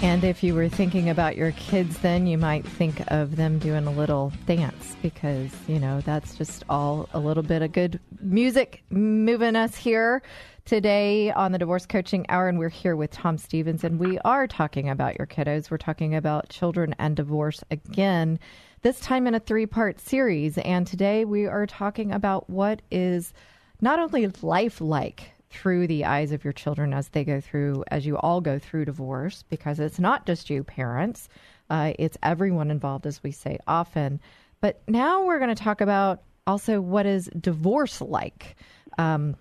And 0.01 0.25
if 0.25 0.43
you 0.43 0.53
were 0.53 0.67
thinking 0.67 1.09
about 1.09 1.37
your 1.37 1.53
kids, 1.53 1.99
then 1.99 2.27
you 2.27 2.37
might 2.37 2.67
think 2.67 3.01
of 3.07 3.37
them 3.37 3.57
doing 3.57 3.87
a 3.87 3.91
little 3.91 4.33
dance 4.47 4.97
because, 5.01 5.53
you 5.69 5.79
know, 5.79 6.01
that's 6.01 6.35
just 6.35 6.65
all 6.67 7.07
a 7.13 7.19
little 7.19 7.43
bit 7.43 7.61
of 7.61 7.71
good 7.71 8.01
music 8.19 8.83
moving 8.89 9.55
us 9.55 9.77
here 9.77 10.21
today 10.65 11.31
on 11.31 11.53
the 11.53 11.57
Divorce 11.57 11.85
Coaching 11.85 12.25
Hour. 12.27 12.49
And 12.49 12.59
we're 12.59 12.67
here 12.67 12.97
with 12.97 13.11
Tom 13.11 13.37
Stevens, 13.37 13.85
and 13.85 13.97
we 13.97 14.19
are 14.25 14.45
talking 14.45 14.89
about 14.89 15.17
your 15.17 15.25
kiddos. 15.25 15.71
We're 15.71 15.77
talking 15.77 16.15
about 16.15 16.49
children 16.49 16.93
and 16.99 17.15
divorce 17.15 17.63
again, 17.71 18.39
this 18.81 18.99
time 18.99 19.27
in 19.27 19.35
a 19.35 19.39
three 19.39 19.65
part 19.65 19.99
series. 19.99 20.57
And 20.57 20.87
today 20.87 21.25
we 21.25 21.45
are 21.45 21.65
talking 21.65 22.11
about 22.11 22.49
what 22.49 22.81
is 22.91 23.33
not 23.81 23.99
only 23.99 24.27
life 24.41 24.81
like 24.81 25.31
through 25.49 25.87
the 25.87 26.05
eyes 26.05 26.31
of 26.31 26.43
your 26.43 26.53
children 26.53 26.93
as 26.93 27.09
they 27.09 27.23
go 27.23 27.41
through, 27.41 27.83
as 27.89 28.05
you 28.05 28.17
all 28.17 28.41
go 28.41 28.59
through 28.59 28.85
divorce, 28.85 29.43
because 29.49 29.79
it's 29.79 29.99
not 29.99 30.25
just 30.25 30.49
you 30.49 30.63
parents, 30.63 31.27
uh, 31.69 31.93
it's 31.97 32.17
everyone 32.23 32.71
involved, 32.71 33.05
as 33.05 33.21
we 33.23 33.31
say 33.31 33.57
often. 33.67 34.19
But 34.61 34.81
now 34.87 35.23
we're 35.25 35.39
going 35.39 35.53
to 35.55 35.63
talk 35.63 35.81
about 35.81 36.21
also 36.45 36.81
what 36.81 37.05
is 37.05 37.29
divorce 37.39 38.01
like. 38.01 38.55
Um, 38.97 39.35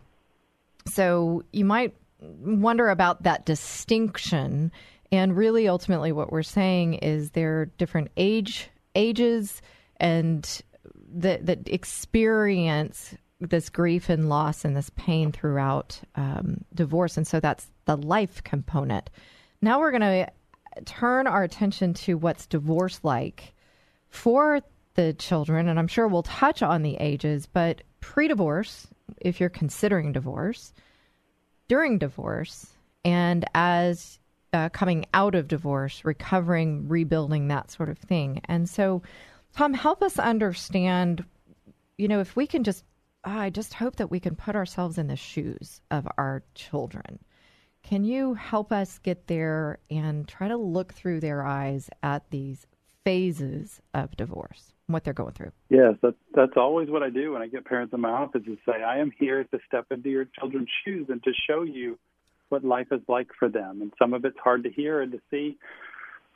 so 0.86 1.42
you 1.52 1.64
might 1.64 1.94
wonder 2.20 2.88
about 2.88 3.22
that 3.24 3.44
distinction. 3.44 4.72
And 5.10 5.36
really, 5.36 5.68
ultimately, 5.68 6.12
what 6.12 6.32
we're 6.32 6.42
saying 6.42 6.94
is 6.94 7.30
there 7.30 7.60
are 7.60 7.66
different 7.78 8.10
age 8.16 8.70
ages 8.98 9.62
and 9.96 10.60
that 11.14 11.46
that 11.46 11.68
experience 11.68 13.14
this 13.40 13.68
grief 13.68 14.08
and 14.08 14.28
loss 14.28 14.64
and 14.64 14.76
this 14.76 14.90
pain 14.96 15.32
throughout 15.32 16.00
um, 16.16 16.64
divorce. 16.74 17.16
And 17.16 17.26
so 17.26 17.40
that's 17.40 17.70
the 17.84 17.96
life 17.96 18.42
component. 18.42 19.10
Now 19.62 19.78
we're 19.78 19.92
going 19.92 20.00
to 20.02 20.30
turn 20.84 21.26
our 21.26 21.44
attention 21.44 21.94
to 21.94 22.18
what's 22.18 22.46
divorce 22.46 23.00
like 23.02 23.54
for 24.08 24.60
the 24.94 25.12
children. 25.12 25.68
And 25.68 25.78
I'm 25.78 25.88
sure 25.88 26.08
we'll 26.08 26.24
touch 26.24 26.62
on 26.62 26.82
the 26.82 26.96
ages, 26.96 27.46
but 27.46 27.82
pre 28.00 28.28
divorce, 28.28 28.88
if 29.18 29.40
you're 29.40 29.48
considering 29.48 30.12
divorce, 30.12 30.72
during 31.68 31.98
divorce, 31.98 32.66
and 33.04 33.44
as 33.54 34.17
uh, 34.52 34.68
coming 34.70 35.06
out 35.14 35.34
of 35.34 35.48
divorce, 35.48 36.04
recovering, 36.04 36.88
rebuilding, 36.88 37.48
that 37.48 37.70
sort 37.70 37.88
of 37.88 37.98
thing. 37.98 38.40
And 38.46 38.68
so, 38.68 39.02
Tom, 39.54 39.74
help 39.74 40.02
us 40.02 40.18
understand, 40.18 41.24
you 41.96 42.08
know, 42.08 42.20
if 42.20 42.36
we 42.36 42.46
can 42.46 42.64
just 42.64 42.84
I 43.24 43.50
just 43.50 43.74
hope 43.74 43.96
that 43.96 44.10
we 44.10 44.20
can 44.20 44.36
put 44.36 44.56
ourselves 44.56 44.96
in 44.96 45.08
the 45.08 45.16
shoes 45.16 45.80
of 45.90 46.06
our 46.16 46.42
children. 46.54 47.18
Can 47.82 48.04
you 48.04 48.34
help 48.34 48.72
us 48.72 48.98
get 48.98 49.26
there 49.26 49.78
and 49.90 50.26
try 50.26 50.48
to 50.48 50.56
look 50.56 50.92
through 50.92 51.20
their 51.20 51.44
eyes 51.44 51.90
at 52.02 52.30
these 52.30 52.66
phases 53.04 53.80
of 53.94 54.16
divorce, 54.16 54.74
what 54.86 55.04
they're 55.04 55.12
going 55.12 55.32
through? 55.32 55.52
Yes, 55.68 55.94
that's 56.02 56.16
that's 56.34 56.56
always 56.56 56.90
what 56.90 57.02
I 57.02 57.10
do 57.10 57.32
when 57.32 57.42
I 57.42 57.48
get 57.48 57.64
parents 57.64 57.92
in 57.94 58.00
my 58.00 58.10
office 58.10 58.42
is 58.46 58.58
say, 58.66 58.82
I 58.82 58.98
am 58.98 59.10
here 59.18 59.44
to 59.44 59.58
step 59.66 59.86
into 59.90 60.10
your 60.10 60.26
children's 60.38 60.68
shoes 60.84 61.06
and 61.08 61.22
to 61.24 61.30
show 61.48 61.62
you 61.62 61.98
what 62.48 62.64
life 62.64 62.88
is 62.90 63.00
like 63.08 63.28
for 63.38 63.48
them. 63.48 63.82
And 63.82 63.92
some 63.98 64.14
of 64.14 64.24
it's 64.24 64.38
hard 64.42 64.64
to 64.64 64.70
hear 64.70 65.00
and 65.00 65.12
to 65.12 65.20
see, 65.30 65.58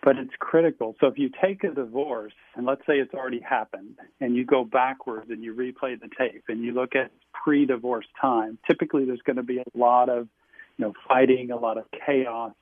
but 0.03 0.16
it's 0.16 0.33
critical. 0.38 0.94
So 1.01 1.07
if 1.07 1.18
you 1.18 1.31
take 1.42 1.64
a 1.64 1.75
divorce 1.75 2.33
and 2.57 2.66
let's 2.66 2.83
say 2.87 2.94
it's 2.94 3.14
already 3.14 3.40
happened 3.40 3.96
and 4.20 4.35
you 4.35 4.44
go 4.44 4.64
backwards 4.64 5.31
and 5.31 5.42
you 5.42 5.55
replay 5.55 5.98
the 5.98 6.09
tape 6.18 6.44
and 6.48 6.62
you 6.62 6.72
look 6.72 6.94
at 6.94 7.11
pre-divorce 7.33 8.07
time, 8.20 8.59
typically 8.68 9.05
there's 9.05 9.22
going 9.22 9.37
to 9.37 9.42
be 9.42 9.59
a 9.59 9.79
lot 9.79 10.09
of, 10.09 10.29
you 10.77 10.87
know, 10.87 10.92
fighting, 11.09 11.51
a 11.51 11.57
lot 11.57 11.79
of 11.79 11.85
chaos, 12.07 12.53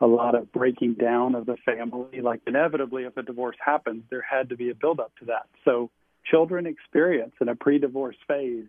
a 0.00 0.06
lot 0.06 0.34
of 0.34 0.52
breaking 0.52 0.94
down 0.94 1.34
of 1.34 1.46
the 1.46 1.56
family. 1.64 2.20
Like 2.20 2.40
inevitably 2.46 3.04
if 3.04 3.16
a 3.16 3.22
divorce 3.22 3.56
happens, 3.64 4.02
there 4.10 4.24
had 4.28 4.50
to 4.50 4.56
be 4.56 4.70
a 4.70 4.74
build 4.74 5.00
up 5.00 5.12
to 5.20 5.26
that. 5.26 5.46
So 5.64 5.90
children 6.30 6.66
experience 6.66 7.32
in 7.40 7.48
a 7.48 7.54
pre-divorce 7.54 8.16
phase 8.28 8.66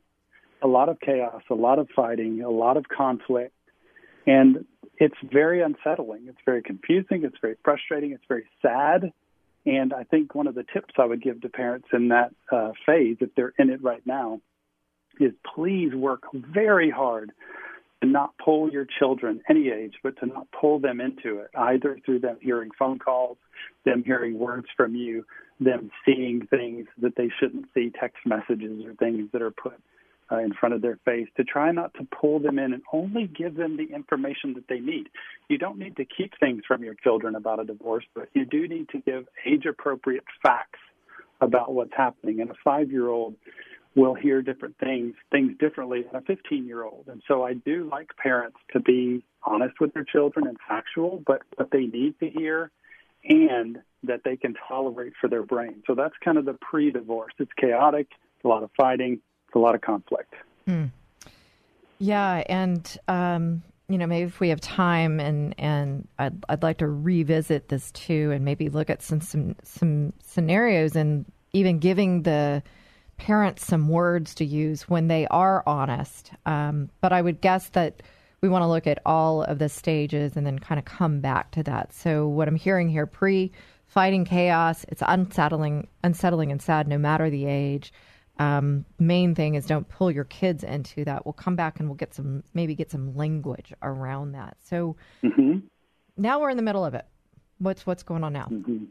a 0.62 0.68
lot 0.68 0.90
of 0.90 1.00
chaos, 1.00 1.42
a 1.50 1.54
lot 1.54 1.80
of 1.80 1.88
fighting, 1.96 2.42
a 2.42 2.50
lot 2.50 2.78
of 2.78 2.86
conflict. 2.88 3.54
And 4.28 4.66
it's 4.98 5.16
very 5.24 5.62
unsettling. 5.62 6.26
It's 6.28 6.38
very 6.46 6.62
confusing. 6.62 7.24
It's 7.24 7.38
very 7.42 7.56
frustrating. 7.64 8.12
It's 8.12 8.26
very 8.28 8.46
sad. 8.62 9.12
And 9.66 9.94
I 9.94 10.04
think 10.04 10.36
one 10.36 10.48
of 10.48 10.56
the 10.56 10.66
tips 10.74 10.94
I 10.98 11.06
would 11.06 11.22
give 11.22 11.42
to 11.42 11.50
parents 11.50 11.88
in 11.94 12.10
that 12.10 12.34
uh, 12.52 12.72
phase, 12.86 13.18
if 13.22 13.34
they're 13.36 13.54
in 13.58 13.70
it 13.70 13.82
right 13.82 14.06
now, 14.06 14.42
is 15.20 15.34
please 15.56 15.94
work 15.96 16.24
very 16.34 16.90
hard 16.90 17.32
to 18.02 18.08
not 18.08 18.34
pull 18.38 18.72
your 18.72 18.86
children, 19.00 19.42
any 19.50 19.70
age, 19.70 19.96
but 20.04 20.18
to 20.20 20.28
not 20.28 20.48
pull 20.52 20.80
them 20.80 21.02
into 21.02 21.40
it, 21.40 21.50
either 21.58 22.00
through 22.06 22.20
them 22.20 22.38
hearing 22.42 22.70
phone 22.78 23.00
calls, 23.00 23.38
them 23.86 24.04
hearing 24.06 24.38
words 24.38 24.68
from 24.76 24.96
you, 24.96 25.26
them 25.60 25.90
seeing 26.06 26.46
things 26.48 26.86
that 27.02 27.16
they 27.16 27.30
shouldn't 27.40 27.66
see, 27.74 27.92
text 28.00 28.20
messages 28.26 28.86
or 28.86 28.94
things 28.94 29.30
that 29.34 29.42
are 29.42 29.52
put 29.52 29.74
uh, 30.32 30.38
in 30.38 30.54
front 30.54 30.76
of 30.76 30.82
their 30.82 31.00
face 31.06 31.28
to 31.38 31.44
try 31.44 31.72
not 31.72 31.94
to 31.96 32.08
pull 32.20 32.40
them 32.40 32.60
in 32.60 32.74
and 32.74 32.82
only 32.92 33.28
give 33.28 33.56
them 33.56 33.78
the 33.78 33.94
information 33.96 34.54
that 34.54 34.68
they 34.68 34.80
need. 34.80 35.08
You 35.50 35.58
don't 35.58 35.78
need 35.78 35.96
to 35.98 36.06
keep 36.06 36.34
things 36.40 36.64
from 36.68 36.84
your 36.84 36.96
children 36.96 37.36
about 37.36 37.60
a 37.60 37.66
divorce, 37.66 38.06
but 38.14 38.30
you 38.34 38.46
do 38.46 38.68
need 38.68 38.90
to 38.90 39.00
give 39.00 39.26
age 39.46 39.66
appropriate 39.66 40.26
facts 40.44 40.80
about 41.42 41.74
what's 41.74 41.94
happening. 41.96 42.42
And 42.42 42.50
a 42.50 42.56
five 42.64 42.92
year 42.92 43.08
old 43.08 43.36
will 43.96 44.14
hear 44.14 44.42
different 44.42 44.78
things, 44.78 45.16
things 45.32 45.54
differently 45.60 46.04
than 46.04 46.22
a 46.22 46.26
15 46.26 46.66
year 46.66 46.84
old. 46.84 47.06
And 47.08 47.22
so 47.28 47.44
I 47.44 47.54
do 47.54 47.90
like 47.92 48.10
parents 48.18 48.58
to 48.74 48.80
be 48.80 49.24
honest 49.44 49.80
with 49.80 49.94
their 49.94 50.04
children 50.04 50.46
and 50.48 50.58
factual, 50.68 51.24
but 51.26 51.42
what 51.56 51.72
they 51.72 51.86
need 51.86 52.20
to 52.20 52.30
hear 52.30 52.72
and 53.24 53.80
that 54.04 54.22
they 54.24 54.38
can 54.38 54.54
tolerate 54.68 55.14
for 55.20 55.30
their 55.30 55.44
brain. 55.44 55.84
So 55.88 55.96
that's 55.96 56.14
kind 56.24 56.38
of 56.38 56.46
the 56.46 56.54
pre 56.54 56.92
divorce. 56.92 57.34
It's 57.40 57.52
chaotic, 57.60 58.08
a 58.44 58.48
lot 58.48 58.64
of 58.64 58.70
fighting, 58.78 59.20
it's 59.48 59.56
a 59.56 59.60
lot 59.60 59.76
of 59.76 59.82
conflict. 59.82 60.36
Mm. 60.68 60.92
Yeah, 62.00 62.44
and 62.48 62.98
um, 63.08 63.64
you 63.90 63.98
know, 63.98 64.06
maybe 64.06 64.28
if 64.28 64.40
we 64.40 64.50
have 64.50 64.62
time, 64.62 65.20
and 65.20 65.56
and 65.58 66.08
I'd 66.20 66.44
I'd 66.50 66.64
like 66.64 66.78
to 66.80 66.88
revisit 66.88 67.70
this 67.70 67.92
too, 67.92 68.32
and 68.32 68.44
maybe 68.44 68.70
look 68.70 68.90
at 68.90 69.02
some 69.02 69.22
some 69.22 69.56
some 69.64 70.14
scenarios 70.24 70.96
and 70.96 71.26
even 71.54 71.80
giving 71.80 72.24
the 72.24 72.62
parents 73.18 73.66
some 73.66 73.90
words 73.90 74.36
to 74.36 74.46
use 74.46 74.88
when 74.88 75.08
they 75.08 75.26
are 75.28 75.64
honest. 75.66 76.32
Um, 76.46 76.90
but 77.02 77.12
I 77.12 77.22
would 77.22 77.42
guess 77.42 77.70
that 77.70 78.04
we 78.42 78.50
want 78.50 78.62
to 78.62 78.68
look 78.68 78.86
at 78.86 79.00
all 79.06 79.44
of 79.44 79.58
the 79.58 79.70
stages 79.70 80.38
and 80.38 80.46
then 80.46 80.60
kind 80.60 80.78
of 80.78 80.86
come 80.86 81.20
back 81.20 81.52
to 81.52 81.64
that. 81.64 81.94
So 81.94 82.28
what 82.28 82.48
I'm 82.48 82.56
hearing 82.56 82.90
here, 82.90 83.08
pre 83.08 83.52
fighting 83.88 84.26
chaos, 84.26 84.86
it's 84.90 85.02
unsettling, 85.08 85.88
unsettling 86.04 86.52
and 86.52 86.62
sad 86.62 86.88
no 86.88 86.98
matter 86.98 87.30
the 87.30 87.46
age. 87.46 87.92
Um, 88.40 88.86
main 89.00 89.34
thing 89.36 89.56
is 89.56 89.66
don't 89.66 89.88
pull 89.90 90.12
your 90.12 90.26
kids 90.26 90.64
into 90.64 91.04
that. 91.06 91.26
We'll 91.26 91.34
come 91.34 91.56
back 91.56 91.80
and 91.80 91.90
we'll 91.90 91.96
get 91.96 92.14
some 92.14 92.44
maybe 92.54 92.76
get 92.76 92.92
some 92.92 93.16
language 93.16 93.74
around 93.82 94.34
that. 94.34 94.58
So 94.64 94.96
Mm-hmm. 95.24 95.60
now 96.18 96.40
we're 96.40 96.50
in 96.50 96.58
the 96.58 96.64
middle 96.64 96.86
of 96.86 96.94
it. 96.94 97.06
What's 97.60 97.86
what's 97.88 98.04
going 98.04 98.24
on 98.24 98.34
now? 98.34 98.48
Mm-hmm. 98.52 98.86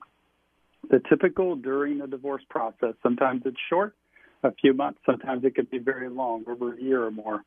The 0.90 1.00
typical 1.08 1.56
during 1.56 1.98
the 1.98 2.06
divorce 2.06 2.42
process, 2.48 2.94
sometimes 3.02 3.42
it's 3.44 3.56
short, 3.68 3.96
a 4.42 4.52
few 4.52 4.72
months, 4.72 5.00
sometimes 5.04 5.44
it 5.44 5.54
could 5.54 5.70
be 5.70 5.78
very 5.78 6.08
long, 6.08 6.44
over 6.46 6.74
a 6.74 6.80
year 6.80 7.04
or 7.04 7.10
more. 7.10 7.42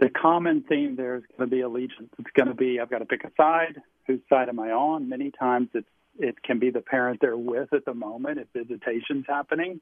The 0.00 0.08
common 0.08 0.64
theme 0.68 0.96
there 0.96 1.16
is 1.16 1.22
going 1.36 1.48
to 1.48 1.54
be 1.56 1.60
allegiance. 1.62 2.10
It's 2.18 2.30
going 2.34 2.48
to 2.48 2.54
be 2.54 2.80
I've 2.80 2.90
got 2.90 2.98
to 2.98 3.04
pick 3.04 3.24
a 3.24 3.30
side. 3.36 3.80
Whose 4.06 4.20
side 4.28 4.48
am 4.48 4.58
I 4.58 4.70
on? 4.72 5.08
Many 5.08 5.30
times 5.30 5.68
it's 5.74 5.86
it 6.18 6.42
can 6.42 6.58
be 6.58 6.70
the 6.70 6.80
parent 6.80 7.20
they're 7.20 7.36
with 7.36 7.72
at 7.72 7.84
the 7.84 7.94
moment 7.94 8.38
if 8.38 8.46
visitation's 8.52 9.24
happening. 9.28 9.80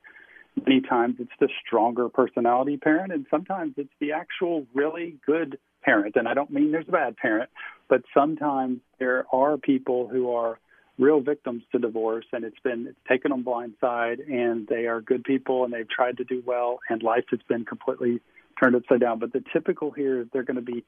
Many 0.67 0.81
times 0.81 1.17
it's 1.19 1.31
the 1.39 1.49
stronger 1.65 2.09
personality 2.09 2.77
parent, 2.77 3.13
and 3.13 3.27
sometimes 3.31 3.75
it's 3.77 3.93
the 4.01 4.13
actual 4.13 4.67
really 4.75 5.17
good 5.25 5.59
parent. 5.83 6.17
And 6.17 6.29
I 6.29 6.35
don't 6.35 6.51
mean 6.51 6.73
there's 6.73 6.89
a 6.89 6.93
bad 6.93 7.17
parent, 7.17 7.51
but 7.89 8.03
sometimes 8.13 8.81
there 8.99 9.27
are 9.33 9.57
people 9.57 10.09
who 10.09 10.33
are 10.33 10.59
real 10.99 11.21
victims 11.21 11.63
to 11.73 11.79
divorce, 11.79 12.27
and 12.33 12.45
it's 12.45 12.59
been 12.63 12.89
it's 12.89 12.99
taken 13.09 13.31
them 13.31 13.43
blindside, 13.43 14.19
and 14.31 14.67
they 14.69 14.87
are 14.87 15.01
good 15.01 15.25
people, 15.25 15.65
and 15.65 15.73
they've 15.73 15.89
tried 15.89 16.19
to 16.19 16.25
do 16.25 16.43
well, 16.45 16.81
and 16.91 17.03
life 17.03 17.25
has 17.31 17.41
been 17.49 17.65
completely 17.65 18.21
turned 18.63 18.77
upside 18.77 19.01
down. 19.01 19.19
But 19.19 19.33
the 19.33 19.43
typical 19.53 19.91
here 19.91 20.21
is 20.21 20.27
they're 20.33 20.43
going 20.43 20.57
to 20.57 20.63
be 20.63 20.85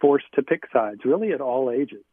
forced 0.00 0.32
to 0.34 0.42
pick 0.42 0.64
sides, 0.72 1.00
really 1.04 1.32
at 1.32 1.40
all 1.40 1.70
ages. 1.70 2.04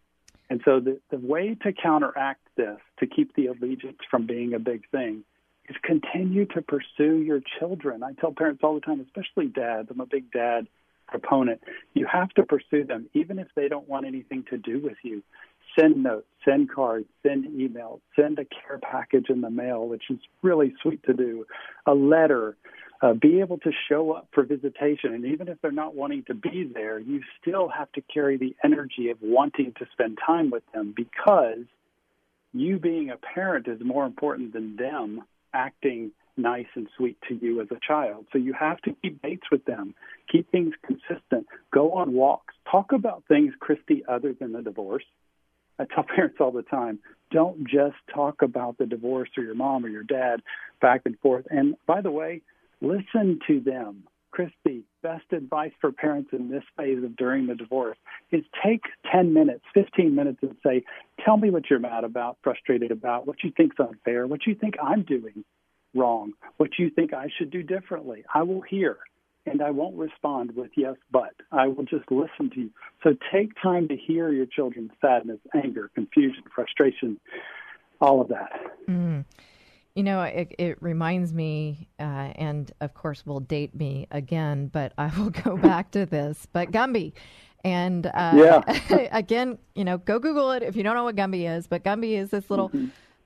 And 0.49 0.61
so 0.65 0.79
the, 0.79 0.99
the 1.09 1.17
way 1.17 1.55
to 1.63 1.73
counteract 1.73 2.41
this, 2.55 2.77
to 2.99 3.07
keep 3.07 3.35
the 3.35 3.47
allegiance 3.47 3.99
from 4.09 4.25
being 4.25 4.53
a 4.53 4.59
big 4.59 4.89
thing, 4.89 5.23
is 5.67 5.75
continue 5.83 6.45
to 6.45 6.61
pursue 6.61 7.17
your 7.17 7.41
children. 7.59 8.03
I 8.03 8.13
tell 8.13 8.31
parents 8.31 8.61
all 8.63 8.75
the 8.75 8.81
time, 8.81 9.01
especially 9.01 9.47
dads, 9.47 9.89
I'm 9.91 9.99
a 9.99 10.05
big 10.05 10.31
dad 10.31 10.67
proponent. 11.07 11.61
You 11.93 12.07
have 12.11 12.29
to 12.31 12.43
pursue 12.43 12.83
them, 12.83 13.09
even 13.13 13.39
if 13.39 13.47
they 13.55 13.67
don't 13.67 13.87
want 13.87 14.05
anything 14.05 14.43
to 14.49 14.57
do 14.57 14.79
with 14.79 14.97
you. 15.03 15.23
Send 15.77 16.03
notes, 16.03 16.27
send 16.43 16.71
cards, 16.71 17.05
send 17.23 17.45
emails, 17.45 17.99
send 18.15 18.39
a 18.39 18.45
care 18.45 18.79
package 18.79 19.29
in 19.29 19.41
the 19.41 19.49
mail, 19.49 19.87
which 19.87 20.03
is 20.09 20.17
really 20.41 20.73
sweet 20.81 21.03
to 21.03 21.13
do, 21.13 21.45
a 21.85 21.93
letter, 21.93 22.57
uh, 23.01 23.13
be 23.13 23.41
able 23.41 23.59
to 23.59 23.71
show 23.87 24.11
up 24.11 24.27
for 24.33 24.43
visitation. 24.43 25.13
And 25.13 25.25
even 25.25 25.47
if 25.49 25.61
they're 25.61 25.71
not 25.71 25.93
wanting 25.93 26.23
to 26.27 26.33
be 26.33 26.69
there, 26.73 26.97
you 26.97 27.21
still 27.39 27.67
have 27.67 27.91
to 27.91 28.01
carry 28.01 28.37
the 28.37 28.55
energy 28.63 29.09
of 29.09 29.17
wanting 29.21 29.73
to 29.77 29.85
spend 29.91 30.17
time 30.25 30.49
with 30.49 30.63
them 30.73 30.93
because 30.95 31.65
you 32.53 32.79
being 32.79 33.11
a 33.11 33.17
parent 33.17 33.67
is 33.67 33.79
more 33.83 34.05
important 34.05 34.53
than 34.53 34.77
them 34.77 35.23
acting 35.57 36.11
nice 36.37 36.67
and 36.75 36.87
sweet 36.95 37.17
to 37.27 37.35
you 37.35 37.61
as 37.61 37.67
a 37.71 37.79
child. 37.85 38.27
So 38.31 38.37
you 38.37 38.53
have 38.53 38.77
to 38.81 38.95
keep 39.01 39.21
dates 39.21 39.47
with 39.51 39.65
them, 39.65 39.95
keep 40.31 40.49
things 40.51 40.73
consistent, 40.85 41.47
go 41.73 41.93
on 41.93 42.13
walks, 42.13 42.53
talk 42.71 42.91
about 42.91 43.23
things, 43.27 43.53
Christy, 43.59 44.03
other 44.07 44.33
than 44.39 44.53
the 44.53 44.61
divorce. 44.61 45.03
I 45.79 45.85
tell 45.85 46.03
parents 46.15 46.37
all 46.39 46.51
the 46.51 46.61
time, 46.61 46.99
don't 47.31 47.67
just 47.67 47.97
talk 48.13 48.41
about 48.41 48.77
the 48.77 48.85
divorce 48.85 49.29
or 49.35 49.43
your 49.43 49.55
mom 49.55 49.83
or 49.83 49.89
your 49.89 50.03
dad 50.03 50.41
back 50.79 51.01
and 51.05 51.19
forth. 51.19 51.45
And 51.49 51.75
by 51.87 52.01
the 52.01 52.11
way, 52.11 52.43
listen 52.81 53.39
to 53.47 53.59
them. 53.59 54.03
Christy, 54.31 54.83
best 55.01 55.25
advice 55.31 55.71
for 55.79 55.91
parents 55.91 56.29
in 56.33 56.49
this 56.49 56.63
phase 56.75 57.03
of 57.03 57.15
during 57.15 57.47
the 57.47 57.55
divorce 57.55 57.97
is 58.31 58.43
take 58.63 58.81
10 59.11 59.33
minutes, 59.33 59.63
15 59.73 60.13
minutes 60.13 60.39
and 60.41 60.55
say, 60.65 60.83
tell 61.23 61.37
me 61.37 61.49
what 61.49 61.69
you're 61.69 61.79
mad 61.79 62.03
about, 62.03 62.37
frustrated 62.43 62.91
about, 62.91 63.25
what 63.25 63.43
you 63.43 63.51
think's 63.55 63.77
unfair, 63.79 64.27
what 64.27 64.45
you 64.45 64.55
think 64.55 64.75
I'm 64.81 65.03
doing 65.03 65.43
wrong, 65.93 66.33
what 66.57 66.71
you 66.77 66.89
think 66.89 67.13
I 67.13 67.29
should 67.37 67.49
do 67.49 67.63
differently. 67.63 68.23
I 68.33 68.43
will 68.43 68.61
hear 68.61 68.97
and 69.47 69.61
I 69.61 69.71
won't 69.71 69.95
respond 69.95 70.55
with 70.55 70.71
yes, 70.75 70.95
but. 71.11 71.33
I 71.51 71.67
will 71.67 71.85
just 71.85 72.11
listen 72.11 72.49
to 72.53 72.59
you. 72.59 72.69
So 73.03 73.15
take 73.31 73.51
time 73.61 73.87
to 73.87 73.95
hear 73.95 74.31
your 74.31 74.45
children's 74.45 74.91
sadness, 75.01 75.39
anger, 75.55 75.89
confusion, 75.95 76.43
frustration, 76.53 77.19
all 78.01 78.21
of 78.21 78.27
that. 78.27 78.51
Mm. 78.87 79.25
You 79.97 80.03
know, 80.03 80.21
it, 80.21 80.53
it 80.59 80.77
reminds 80.79 81.33
me, 81.33 81.89
uh, 81.99 82.03
and 82.35 82.71
of 82.81 82.93
course 82.93 83.25
will 83.25 83.39
date 83.39 83.73
me 83.73 84.05
again, 84.11 84.67
but 84.67 84.93
I 84.95 85.11
will 85.17 85.29
go 85.45 85.57
back 85.57 85.89
to 85.91 86.05
this. 86.05 86.47
But 86.53 86.71
Gumby, 86.71 87.13
and 87.63 88.05
uh, 88.05 88.61
Yeah. 88.93 89.07
again, 89.11 89.57
you 89.73 89.83
know, 89.83 89.97
go 89.97 90.19
Google 90.19 90.51
it 90.51 90.61
if 90.61 90.75
you 90.75 90.83
don't 90.83 90.95
know 90.95 91.03
what 91.03 91.15
Gumby 91.15 91.49
is. 91.49 91.65
But 91.65 91.83
Gumby 91.83 92.11
is 92.13 92.29
this 92.29 92.47
little 92.51 92.71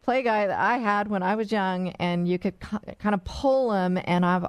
play 0.01 0.23
guy 0.23 0.47
that 0.47 0.57
I 0.57 0.77
had 0.77 1.09
when 1.09 1.23
I 1.23 1.35
was 1.35 1.51
young, 1.51 1.89
and 1.89 2.25
you 2.25 2.39
could 2.39 2.57
kind 2.59 3.13
of 3.13 3.23
pull 3.25 3.73
him. 3.73 3.99
And 4.05 4.25
I've 4.25 4.45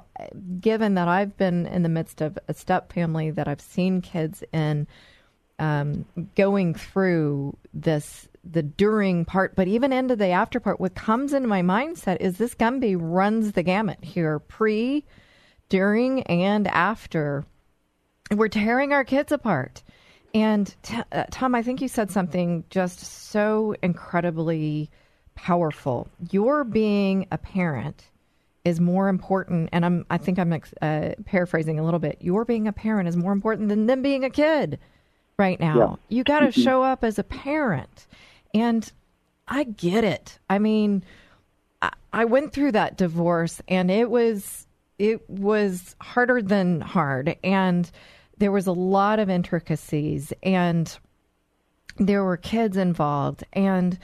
given 0.61 0.93
that 0.93 1.09
I've 1.09 1.35
been 1.35 1.67
in 1.67 1.83
the 1.83 1.89
midst 1.89 2.21
of 2.21 2.39
a 2.47 2.53
step 2.53 2.93
family 2.93 3.31
that 3.31 3.49
I've 3.49 3.59
seen 3.61 4.01
kids 4.01 4.43
in 4.53 4.87
um, 5.59 6.05
going 6.35 6.73
through 6.73 7.57
this 7.73 8.29
the 8.43 8.63
during 8.63 9.25
part, 9.25 9.55
but 9.55 9.67
even 9.67 9.93
into 9.93 10.15
the 10.15 10.27
after 10.27 10.59
part. 10.59 10.79
What 10.79 10.95
comes 10.95 11.33
into 11.33 11.47
my 11.47 11.61
mindset 11.61 12.17
is 12.19 12.37
this 12.37 12.55
Gumby 12.55 12.97
runs 12.99 13.53
the 13.53 13.63
gamut 13.63 14.03
here, 14.03 14.39
pre, 14.39 15.05
during, 15.69 16.23
and 16.23 16.67
after. 16.67 17.45
We're 18.31 18.49
tearing 18.49 18.93
our 18.93 19.03
kids 19.03 19.31
apart. 19.31 19.83
And 20.33 20.73
t- 20.83 20.97
uh, 21.11 21.25
Tom, 21.29 21.53
I 21.55 21.61
think 21.61 21.81
you 21.81 21.87
said 21.87 22.09
something 22.09 22.63
just 22.69 22.99
so 22.99 23.75
incredibly 23.83 24.89
powerful. 25.35 26.07
Your 26.31 26.63
being 26.63 27.27
a 27.31 27.37
parent 27.37 28.03
is 28.65 28.79
more 28.79 29.09
important, 29.09 29.69
and 29.71 29.85
I'm 29.85 30.05
I 30.09 30.17
think 30.17 30.39
I'm 30.39 30.53
ex- 30.53 30.73
uh, 30.81 31.13
paraphrasing 31.25 31.79
a 31.79 31.83
little 31.83 31.99
bit. 31.99 32.17
Your 32.21 32.45
being 32.45 32.67
a 32.67 32.73
parent 32.73 33.07
is 33.07 33.15
more 33.15 33.31
important 33.31 33.69
than 33.69 33.85
them 33.85 34.01
being 34.01 34.23
a 34.23 34.29
kid 34.29 34.79
right 35.37 35.59
now. 35.59 35.77
Yeah. 36.09 36.17
You 36.17 36.23
got 36.23 36.39
to 36.39 36.51
show 36.51 36.83
up 36.83 37.03
as 37.03 37.19
a 37.19 37.23
parent, 37.23 38.07
and 38.53 38.91
I 39.47 39.63
get 39.63 40.03
it. 40.03 40.39
I 40.49 40.59
mean, 40.59 41.03
I, 41.81 41.91
I 42.11 42.25
went 42.25 42.53
through 42.53 42.73
that 42.73 42.97
divorce, 42.97 43.61
and 43.67 43.89
it 43.91 44.09
was 44.09 44.67
it 44.99 45.27
was 45.29 45.95
harder 45.99 46.41
than 46.41 46.81
hard, 46.81 47.35
and 47.43 47.89
there 48.37 48.51
was 48.51 48.67
a 48.67 48.71
lot 48.71 49.19
of 49.19 49.29
intricacies, 49.29 50.33
and 50.43 50.97
there 51.97 52.23
were 52.23 52.37
kids 52.37 52.77
involved, 52.77 53.43
and 53.53 53.97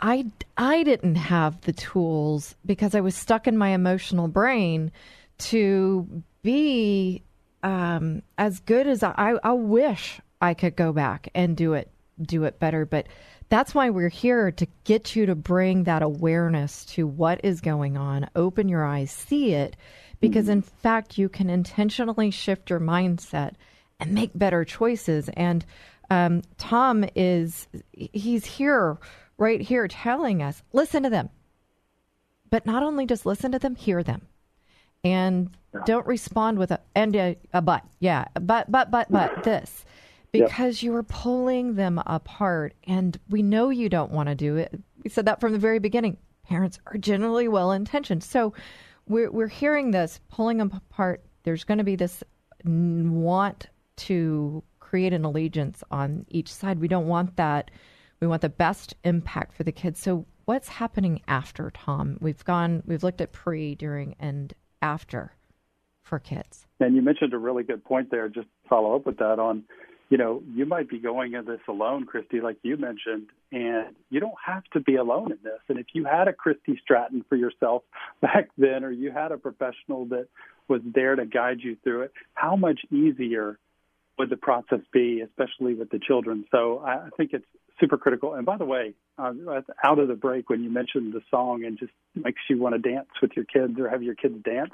I 0.00 0.26
I 0.56 0.82
didn't 0.82 1.16
have 1.16 1.60
the 1.62 1.72
tools 1.72 2.54
because 2.64 2.94
I 2.94 3.00
was 3.00 3.14
stuck 3.14 3.46
in 3.46 3.56
my 3.56 3.70
emotional 3.70 4.28
brain 4.28 4.90
to 5.36 6.22
be 6.42 7.22
um, 7.62 8.22
as 8.38 8.60
good 8.60 8.86
as 8.86 9.02
I, 9.02 9.34
I 9.42 9.52
wish 9.52 10.20
I 10.40 10.54
could 10.54 10.76
go 10.76 10.92
back 10.92 11.30
and 11.34 11.56
do 11.56 11.72
it 11.72 11.90
do 12.20 12.44
it 12.44 12.58
better. 12.58 12.84
But 12.84 13.06
that's 13.48 13.74
why 13.74 13.90
we're 13.90 14.08
here 14.08 14.50
to 14.52 14.66
get 14.84 15.14
you 15.14 15.26
to 15.26 15.34
bring 15.34 15.84
that 15.84 16.02
awareness 16.02 16.84
to 16.86 17.06
what 17.06 17.40
is 17.44 17.60
going 17.60 17.96
on. 17.96 18.28
Open 18.34 18.68
your 18.68 18.84
eyes, 18.84 19.10
see 19.10 19.52
it, 19.52 19.76
because 20.20 20.48
in 20.48 20.62
fact 20.62 21.18
you 21.18 21.28
can 21.28 21.50
intentionally 21.50 22.30
shift 22.30 22.70
your 22.70 22.80
mindset 22.80 23.54
and 24.00 24.12
make 24.12 24.30
better 24.34 24.64
choices. 24.64 25.28
And 25.30 25.64
um, 26.10 26.42
Tom 26.58 27.04
is 27.14 27.68
he's 27.92 28.44
here 28.44 28.98
right 29.38 29.60
here 29.60 29.88
telling 29.88 30.42
us 30.42 30.62
listen 30.72 31.02
to 31.02 31.10
them 31.10 31.28
but 32.50 32.66
not 32.66 32.82
only 32.82 33.06
just 33.06 33.26
listen 33.26 33.52
to 33.52 33.58
them 33.58 33.74
hear 33.74 34.02
them 34.02 34.22
and 35.02 35.50
don't 35.84 36.06
respond 36.06 36.58
with 36.58 36.70
a 36.70 36.80
and 36.94 37.16
a, 37.16 37.36
a 37.52 37.60
but 37.60 37.82
yeah 37.98 38.26
but 38.40 38.70
but 38.70 38.90
but 38.90 39.10
but 39.10 39.42
this 39.42 39.84
because 40.40 40.82
you 40.82 40.94
are 40.94 41.02
pulling 41.02 41.74
them 41.74 42.00
apart 42.06 42.74
and 42.84 43.18
we 43.28 43.42
know 43.42 43.70
you 43.70 43.88
don't 43.88 44.12
want 44.12 44.28
to 44.28 44.34
do 44.34 44.56
it 44.56 44.78
we 45.02 45.10
said 45.10 45.26
that 45.26 45.40
from 45.40 45.52
the 45.52 45.58
very 45.58 45.78
beginning 45.78 46.16
parents 46.44 46.78
are 46.86 46.98
generally 46.98 47.48
well 47.48 47.72
intentioned 47.72 48.22
so 48.22 48.52
we're, 49.08 49.30
we're 49.30 49.48
hearing 49.48 49.90
this 49.90 50.20
pulling 50.30 50.58
them 50.58 50.70
apart 50.74 51.22
there's 51.42 51.64
going 51.64 51.78
to 51.78 51.84
be 51.84 51.96
this 51.96 52.22
want 52.64 53.68
to 53.96 54.62
create 54.80 55.12
an 55.12 55.24
allegiance 55.24 55.82
on 55.90 56.24
each 56.28 56.52
side 56.52 56.78
we 56.78 56.88
don't 56.88 57.06
want 57.06 57.36
that 57.36 57.70
we 58.24 58.28
want 58.28 58.40
the 58.40 58.48
best 58.48 58.94
impact 59.04 59.54
for 59.54 59.64
the 59.64 59.72
kids. 59.72 60.00
So, 60.00 60.24
what's 60.46 60.68
happening 60.68 61.20
after, 61.28 61.70
Tom? 61.70 62.16
We've 62.22 62.42
gone, 62.42 62.82
we've 62.86 63.02
looked 63.02 63.20
at 63.20 63.32
pre, 63.32 63.74
during, 63.74 64.16
and 64.18 64.54
after 64.80 65.34
for 66.02 66.18
kids. 66.18 66.66
And 66.80 66.96
you 66.96 67.02
mentioned 67.02 67.34
a 67.34 67.38
really 67.38 67.64
good 67.64 67.84
point 67.84 68.10
there. 68.10 68.28
Just 68.28 68.46
to 68.46 68.68
follow 68.68 68.96
up 68.96 69.04
with 69.04 69.18
that 69.18 69.38
on 69.38 69.64
you 70.10 70.18
know, 70.18 70.42
you 70.54 70.66
might 70.66 70.88
be 70.88 70.98
going 70.98 71.32
in 71.32 71.44
this 71.46 71.60
alone, 71.68 72.04
Christy, 72.04 72.40
like 72.40 72.58
you 72.62 72.76
mentioned, 72.76 73.28
and 73.50 73.94
you 74.10 74.20
don't 74.20 74.34
have 74.44 74.64
to 74.74 74.80
be 74.80 74.96
alone 74.96 75.32
in 75.32 75.38
this. 75.42 75.60
And 75.68 75.78
if 75.78 75.86
you 75.92 76.04
had 76.04 76.28
a 76.28 76.32
Christy 76.32 76.78
Stratton 76.82 77.24
for 77.28 77.36
yourself 77.36 77.82
back 78.20 78.50
then, 78.58 78.84
or 78.84 78.90
you 78.90 79.10
had 79.10 79.32
a 79.32 79.38
professional 79.38 80.06
that 80.06 80.28
was 80.68 80.80
there 80.84 81.16
to 81.16 81.26
guide 81.26 81.58
you 81.60 81.76
through 81.82 82.02
it, 82.02 82.12
how 82.34 82.56
much 82.56 82.80
easier 82.90 83.58
would 84.18 84.30
the 84.30 84.36
process 84.36 84.80
be, 84.92 85.22
especially 85.22 85.74
with 85.74 85.90
the 85.90 85.98
children? 85.98 86.44
So 86.50 86.80
I 86.84 87.08
think 87.16 87.32
it's 87.32 87.46
super 87.80 87.98
critical. 87.98 88.34
And 88.34 88.46
by 88.46 88.56
the 88.56 88.64
way, 88.64 88.94
uh, 89.18 89.32
out 89.84 89.98
of 89.98 90.08
the 90.08 90.14
break, 90.14 90.48
when 90.48 90.62
you 90.62 90.70
mentioned 90.70 91.12
the 91.12 91.22
song 91.30 91.64
and 91.64 91.78
just 91.78 91.92
makes 92.14 92.40
you 92.48 92.58
want 92.58 92.74
to 92.74 92.90
dance 92.90 93.08
with 93.20 93.32
your 93.34 93.44
kids 93.44 93.78
or 93.78 93.88
have 93.88 94.02
your 94.02 94.14
kids 94.14 94.36
dance, 94.44 94.70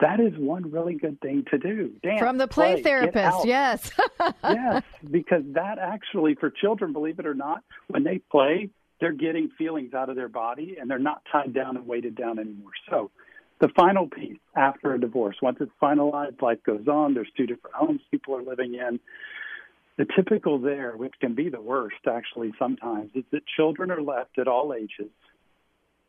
that 0.00 0.20
is 0.20 0.32
one 0.36 0.70
really 0.70 0.94
good 0.94 1.20
thing 1.20 1.44
to 1.50 1.58
do. 1.58 1.92
Dance, 2.02 2.20
From 2.20 2.38
the 2.38 2.48
play, 2.48 2.74
play 2.74 2.82
therapist, 2.82 3.44
yes. 3.44 3.90
yes, 4.44 4.82
because 5.10 5.42
that 5.52 5.78
actually, 5.78 6.34
for 6.34 6.50
children, 6.50 6.92
believe 6.92 7.18
it 7.18 7.26
or 7.26 7.34
not, 7.34 7.62
when 7.88 8.04
they 8.04 8.18
play, 8.30 8.70
they're 9.00 9.12
getting 9.12 9.50
feelings 9.58 9.94
out 9.94 10.08
of 10.08 10.16
their 10.16 10.28
body 10.28 10.76
and 10.80 10.90
they're 10.90 10.98
not 10.98 11.22
tied 11.30 11.54
down 11.54 11.76
and 11.76 11.86
weighted 11.86 12.14
down 12.16 12.38
anymore. 12.38 12.72
So, 12.88 13.10
the 13.60 13.68
final 13.76 14.08
piece 14.08 14.38
after 14.56 14.94
a 14.94 15.00
divorce, 15.00 15.36
once 15.42 15.58
it's 15.60 15.70
finalized, 15.82 16.40
life 16.40 16.62
goes 16.64 16.88
on, 16.88 17.12
there's 17.12 17.30
two 17.36 17.46
different 17.46 17.76
homes 17.76 18.00
people 18.10 18.34
are 18.34 18.42
living 18.42 18.74
in. 18.74 18.98
The 19.98 20.06
typical 20.16 20.58
there, 20.58 20.96
which 20.96 21.12
can 21.20 21.34
be 21.34 21.50
the 21.50 21.60
worst 21.60 21.96
actually 22.08 22.52
sometimes, 22.58 23.10
is 23.14 23.24
that 23.32 23.42
children 23.54 23.90
are 23.90 24.00
left 24.00 24.38
at 24.38 24.48
all 24.48 24.72
ages 24.72 25.10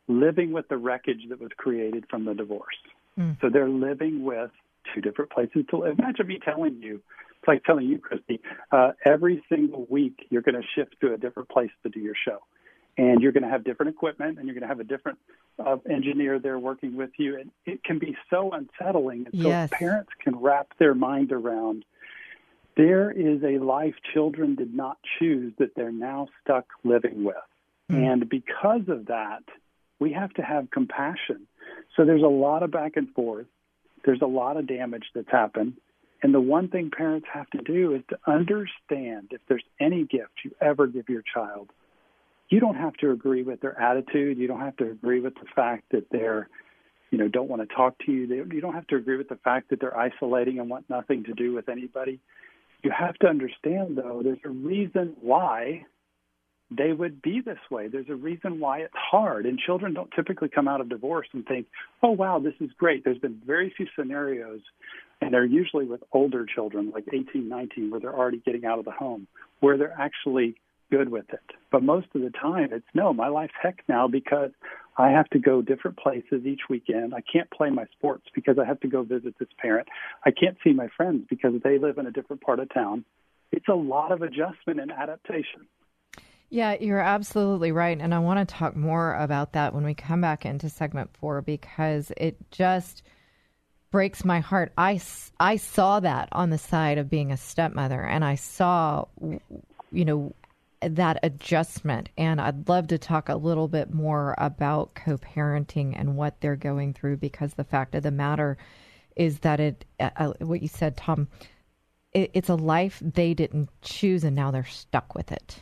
living 0.07 0.51
with 0.51 0.67
the 0.69 0.77
wreckage 0.77 1.25
that 1.29 1.39
was 1.39 1.51
created 1.57 2.05
from 2.09 2.25
the 2.25 2.33
divorce. 2.33 2.75
Mm. 3.21 3.41
So 3.41 3.49
they're 3.49 3.69
living 3.69 4.23
with 4.23 4.51
two 4.93 5.01
different 5.01 5.31
places 5.31 5.65
to 5.69 5.77
live. 5.77 5.99
Imagine 5.99 6.27
me 6.27 6.39
telling 6.43 6.81
you, 6.81 7.01
it's 7.39 7.47
like 7.47 7.63
telling 7.63 7.87
you, 7.87 7.99
Christy, 7.99 8.39
uh, 8.71 8.91
every 9.05 9.43
single 9.49 9.85
week 9.89 10.27
you're 10.29 10.41
going 10.41 10.55
to 10.55 10.67
shift 10.75 10.95
to 11.01 11.13
a 11.13 11.17
different 11.17 11.49
place 11.49 11.71
to 11.83 11.89
do 11.89 11.99
your 11.99 12.15
show. 12.25 12.39
And 12.97 13.21
you're 13.21 13.31
going 13.31 13.43
to 13.43 13.49
have 13.49 13.63
different 13.63 13.89
equipment 13.89 14.37
and 14.37 14.47
you're 14.47 14.53
going 14.53 14.63
to 14.63 14.67
have 14.67 14.81
a 14.81 14.83
different 14.83 15.17
uh, 15.57 15.77
engineer 15.89 16.39
there 16.39 16.59
working 16.59 16.95
with 16.95 17.11
you. 17.17 17.39
And 17.39 17.49
it 17.65 17.83
can 17.83 17.99
be 17.99 18.17
so 18.29 18.51
unsettling. 18.51 19.27
And 19.31 19.41
so 19.41 19.47
yes. 19.47 19.69
parents 19.71 20.11
can 20.21 20.35
wrap 20.35 20.67
their 20.77 20.93
mind 20.93 21.31
around 21.31 21.85
there 22.77 23.11
is 23.11 23.43
a 23.43 23.63
life 23.63 23.95
children 24.13 24.55
did 24.55 24.73
not 24.73 24.97
choose 25.19 25.53
that 25.59 25.75
they're 25.75 25.91
now 25.91 26.27
stuck 26.41 26.65
living 26.83 27.23
with. 27.23 27.35
Mm. 27.91 28.11
And 28.11 28.29
because 28.29 28.87
of 28.87 29.07
that, 29.07 29.43
we 29.99 30.13
have 30.13 30.33
to 30.33 30.41
have 30.41 30.71
compassion 30.71 31.47
so 31.95 32.05
there's 32.05 32.23
a 32.23 32.27
lot 32.27 32.63
of 32.63 32.71
back 32.71 32.93
and 32.95 33.09
forth. 33.13 33.47
There's 34.05 34.21
a 34.21 34.27
lot 34.27 34.57
of 34.57 34.67
damage 34.67 35.05
that's 35.13 35.29
happened. 35.29 35.73
And 36.23 36.33
the 36.33 36.41
one 36.41 36.67
thing 36.67 36.91
parents 36.95 37.27
have 37.33 37.49
to 37.51 37.59
do 37.59 37.95
is 37.95 38.01
to 38.09 38.19
understand 38.27 39.29
if 39.31 39.41
there's 39.47 39.63
any 39.79 40.03
gift 40.03 40.31
you 40.43 40.51
ever 40.61 40.87
give 40.87 41.09
your 41.09 41.23
child, 41.33 41.69
you 42.49 42.59
don't 42.59 42.75
have 42.75 42.93
to 42.95 43.11
agree 43.11 43.43
with 43.43 43.61
their 43.61 43.79
attitude. 43.79 44.37
You 44.37 44.47
don't 44.47 44.59
have 44.59 44.75
to 44.77 44.91
agree 44.91 45.19
with 45.19 45.35
the 45.35 45.47
fact 45.55 45.85
that 45.91 46.07
they're, 46.11 46.47
you 47.09 47.17
know, 47.17 47.27
don't 47.27 47.49
want 47.49 47.67
to 47.67 47.75
talk 47.75 47.97
to 48.05 48.11
you. 48.11 48.27
They, 48.27 48.35
you 48.35 48.61
don't 48.61 48.73
have 48.73 48.87
to 48.87 48.97
agree 48.97 49.17
with 49.17 49.29
the 49.29 49.37
fact 49.37 49.69
that 49.69 49.79
they're 49.79 49.97
isolating 49.97 50.59
and 50.59 50.69
want 50.69 50.89
nothing 50.89 51.23
to 51.23 51.33
do 51.33 51.53
with 51.53 51.69
anybody. 51.69 52.19
You 52.83 52.91
have 52.91 53.15
to 53.19 53.27
understand, 53.27 53.97
though, 53.97 54.21
there's 54.23 54.39
a 54.43 54.49
reason 54.49 55.15
why 55.21 55.85
they 56.75 56.93
would 56.93 57.21
be 57.21 57.41
this 57.41 57.59
way. 57.69 57.87
There's 57.89 58.09
a 58.09 58.15
reason 58.15 58.59
why 58.59 58.79
it's 58.79 58.93
hard. 58.95 59.45
And 59.45 59.59
children 59.59 59.93
don't 59.93 60.09
typically 60.15 60.47
come 60.47 60.67
out 60.67 60.79
of 60.79 60.89
divorce 60.89 61.27
and 61.33 61.45
think, 61.45 61.67
oh, 62.01 62.11
wow, 62.11 62.39
this 62.39 62.53
is 62.61 62.69
great. 62.77 63.03
There's 63.03 63.17
been 63.17 63.41
very 63.45 63.73
few 63.75 63.87
scenarios, 63.95 64.61
and 65.19 65.33
they're 65.33 65.45
usually 65.45 65.85
with 65.85 66.01
older 66.13 66.45
children, 66.45 66.91
like 66.93 67.05
18, 67.11 67.49
19, 67.49 67.91
where 67.91 67.99
they're 67.99 68.17
already 68.17 68.41
getting 68.45 68.65
out 68.65 68.79
of 68.79 68.85
the 68.85 68.91
home, 68.91 69.27
where 69.59 69.77
they're 69.77 69.95
actually 69.99 70.55
good 70.89 71.09
with 71.09 71.25
it. 71.33 71.39
But 71.71 71.83
most 71.83 72.07
of 72.15 72.21
the 72.21 72.29
time, 72.31 72.69
it's 72.71 72.85
no, 72.93 73.13
my 73.13 73.27
life's 73.27 73.53
heck 73.61 73.83
now 73.87 74.07
because 74.07 74.51
I 74.97 75.09
have 75.09 75.29
to 75.29 75.39
go 75.39 75.61
different 75.61 75.97
places 75.97 76.45
each 76.45 76.61
weekend. 76.69 77.13
I 77.13 77.21
can't 77.21 77.49
play 77.51 77.69
my 77.69 77.85
sports 77.97 78.25
because 78.35 78.57
I 78.59 78.65
have 78.65 78.79
to 78.81 78.87
go 78.87 79.03
visit 79.03 79.35
this 79.39 79.47
parent. 79.57 79.87
I 80.25 80.31
can't 80.31 80.57
see 80.63 80.73
my 80.73 80.89
friends 80.95 81.25
because 81.29 81.53
they 81.63 81.77
live 81.79 81.97
in 81.97 82.07
a 82.07 82.11
different 82.11 82.41
part 82.41 82.59
of 82.59 82.73
town. 82.73 83.05
It's 83.51 83.67
a 83.69 83.73
lot 83.73 84.11
of 84.11 84.21
adjustment 84.21 84.79
and 84.79 84.91
adaptation. 84.91 85.67
Yeah, 86.53 86.75
you're 86.81 86.99
absolutely 86.99 87.71
right. 87.71 87.97
And 87.97 88.13
I 88.13 88.19
want 88.19 88.47
to 88.47 88.55
talk 88.55 88.75
more 88.75 89.15
about 89.15 89.53
that 89.53 89.73
when 89.73 89.85
we 89.85 89.93
come 89.93 90.19
back 90.19 90.45
into 90.45 90.69
segment 90.69 91.09
four 91.15 91.41
because 91.41 92.11
it 92.17 92.35
just 92.51 93.03
breaks 93.89 94.25
my 94.25 94.41
heart. 94.41 94.73
I, 94.77 94.99
I 95.39 95.55
saw 95.55 96.01
that 96.01 96.27
on 96.33 96.49
the 96.49 96.57
side 96.57 96.97
of 96.97 97.09
being 97.09 97.31
a 97.31 97.37
stepmother 97.37 98.01
and 98.03 98.25
I 98.25 98.35
saw, 98.35 99.05
you 99.93 100.03
know, 100.05 100.35
that 100.81 101.19
adjustment. 101.23 102.09
And 102.17 102.41
I'd 102.41 102.67
love 102.67 102.87
to 102.87 102.97
talk 102.97 103.29
a 103.29 103.35
little 103.35 103.69
bit 103.69 103.93
more 103.93 104.35
about 104.37 104.93
co 104.93 105.17
parenting 105.17 105.93
and 105.97 106.17
what 106.17 106.41
they're 106.41 106.57
going 106.57 106.93
through 106.93 107.17
because 107.17 107.53
the 107.53 107.63
fact 107.63 107.95
of 107.95 108.03
the 108.03 108.11
matter 108.11 108.57
is 109.15 109.39
that 109.39 109.61
it, 109.61 109.85
uh, 110.01 110.09
uh 110.17 110.33
what 110.39 110.61
you 110.61 110.67
said, 110.67 110.97
Tom, 110.97 111.29
it, 112.11 112.29
it's 112.33 112.49
a 112.49 112.55
life 112.55 113.01
they 113.01 113.33
didn't 113.33 113.69
choose 113.81 114.25
and 114.25 114.35
now 114.35 114.51
they're 114.51 114.65
stuck 114.65 115.15
with 115.15 115.31
it 115.31 115.61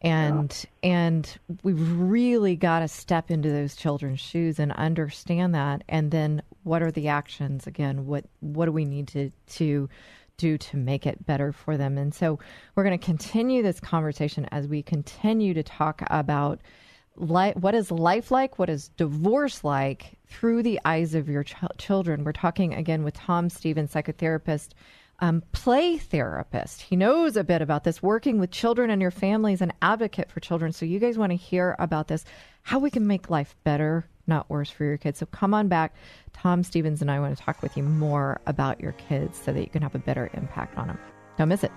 and 0.00 0.64
yeah. 0.82 0.90
and 0.90 1.38
we've 1.62 1.98
really 1.98 2.54
got 2.54 2.80
to 2.80 2.88
step 2.88 3.30
into 3.30 3.50
those 3.50 3.74
children's 3.74 4.20
shoes 4.20 4.58
and 4.58 4.72
understand 4.72 5.54
that. 5.54 5.82
And 5.88 6.10
then 6.10 6.42
what 6.62 6.82
are 6.82 6.92
the 6.92 7.08
actions? 7.08 7.66
Again 7.66 8.06
what 8.06 8.24
what 8.40 8.66
do 8.66 8.72
we 8.72 8.84
need 8.84 9.08
to 9.08 9.30
to 9.54 9.88
do 10.36 10.56
to 10.56 10.76
make 10.76 11.06
it 11.06 11.26
better 11.26 11.52
for 11.52 11.76
them? 11.76 11.98
And 11.98 12.14
so 12.14 12.38
we're 12.74 12.84
going 12.84 12.98
to 12.98 13.04
continue 13.04 13.62
this 13.62 13.80
conversation 13.80 14.46
as 14.52 14.68
we 14.68 14.82
continue 14.82 15.52
to 15.54 15.64
talk 15.64 16.02
about 16.10 16.60
what 17.16 17.74
is 17.74 17.90
life 17.90 18.30
like? 18.30 18.60
What 18.60 18.70
is 18.70 18.90
divorce 18.90 19.64
like? 19.64 20.16
Through 20.28 20.62
the 20.62 20.78
eyes 20.84 21.16
of 21.16 21.28
your 21.28 21.42
ch- 21.42 21.56
children. 21.76 22.22
We're 22.22 22.30
talking 22.32 22.74
again 22.74 23.02
with 23.02 23.14
tom 23.14 23.50
stevens 23.50 23.92
psychotherapist 23.92 24.68
um, 25.20 25.42
play 25.52 25.98
therapist. 25.98 26.82
He 26.82 26.96
knows 26.96 27.36
a 27.36 27.44
bit 27.44 27.62
about 27.62 27.84
this, 27.84 28.02
working 28.02 28.38
with 28.38 28.50
children 28.50 28.90
and 28.90 29.02
your 29.02 29.10
family 29.10 29.52
as 29.52 29.60
an 29.60 29.72
advocate 29.82 30.30
for 30.30 30.40
children. 30.40 30.72
So, 30.72 30.86
you 30.86 30.98
guys 30.98 31.18
want 31.18 31.30
to 31.30 31.36
hear 31.36 31.76
about 31.78 32.08
this, 32.08 32.24
how 32.62 32.78
we 32.78 32.90
can 32.90 33.06
make 33.06 33.30
life 33.30 33.56
better, 33.64 34.06
not 34.26 34.48
worse 34.48 34.70
for 34.70 34.84
your 34.84 34.98
kids. 34.98 35.18
So, 35.18 35.26
come 35.26 35.54
on 35.54 35.68
back. 35.68 35.94
Tom 36.32 36.62
Stevens 36.62 37.02
and 37.02 37.10
I 37.10 37.18
want 37.20 37.36
to 37.36 37.42
talk 37.42 37.62
with 37.62 37.76
you 37.76 37.82
more 37.82 38.40
about 38.46 38.80
your 38.80 38.92
kids 38.92 39.40
so 39.44 39.52
that 39.52 39.60
you 39.60 39.68
can 39.68 39.82
have 39.82 39.94
a 39.94 40.00
better 40.00 40.30
impact 40.34 40.78
on 40.78 40.88
them. 40.88 40.98
Don't 41.36 41.48
miss 41.48 41.64
it. 41.64 41.72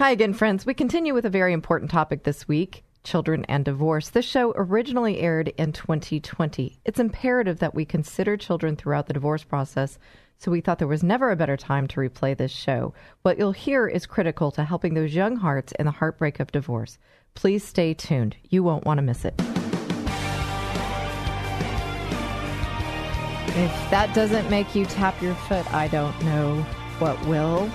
Hi 0.00 0.12
again, 0.12 0.32
friends. 0.32 0.64
We 0.64 0.72
continue 0.72 1.12
with 1.12 1.26
a 1.26 1.28
very 1.28 1.52
important 1.52 1.90
topic 1.90 2.22
this 2.22 2.48
week 2.48 2.84
children 3.04 3.44
and 3.50 3.66
divorce. 3.66 4.08
This 4.08 4.24
show 4.24 4.54
originally 4.56 5.18
aired 5.18 5.48
in 5.58 5.72
2020. 5.72 6.80
It's 6.86 6.98
imperative 6.98 7.58
that 7.58 7.74
we 7.74 7.84
consider 7.84 8.38
children 8.38 8.76
throughout 8.76 9.08
the 9.08 9.12
divorce 9.12 9.44
process, 9.44 9.98
so 10.38 10.50
we 10.50 10.62
thought 10.62 10.78
there 10.78 10.88
was 10.88 11.02
never 11.02 11.30
a 11.30 11.36
better 11.36 11.58
time 11.58 11.86
to 11.88 12.00
replay 12.00 12.34
this 12.34 12.50
show. 12.50 12.94
What 13.20 13.36
you'll 13.36 13.52
hear 13.52 13.86
is 13.86 14.06
critical 14.06 14.50
to 14.52 14.64
helping 14.64 14.94
those 14.94 15.14
young 15.14 15.36
hearts 15.36 15.74
in 15.78 15.84
the 15.84 15.92
heartbreak 15.92 16.40
of 16.40 16.50
divorce. 16.50 16.96
Please 17.34 17.62
stay 17.62 17.92
tuned. 17.92 18.36
You 18.48 18.62
won't 18.62 18.86
want 18.86 18.96
to 18.96 19.02
miss 19.02 19.26
it. 19.26 19.34
If 23.48 23.90
that 23.90 24.12
doesn't 24.14 24.48
make 24.48 24.74
you 24.74 24.86
tap 24.86 25.20
your 25.20 25.34
foot, 25.34 25.70
I 25.74 25.88
don't 25.88 26.18
know 26.22 26.62
what 27.00 27.22
will. 27.26 27.70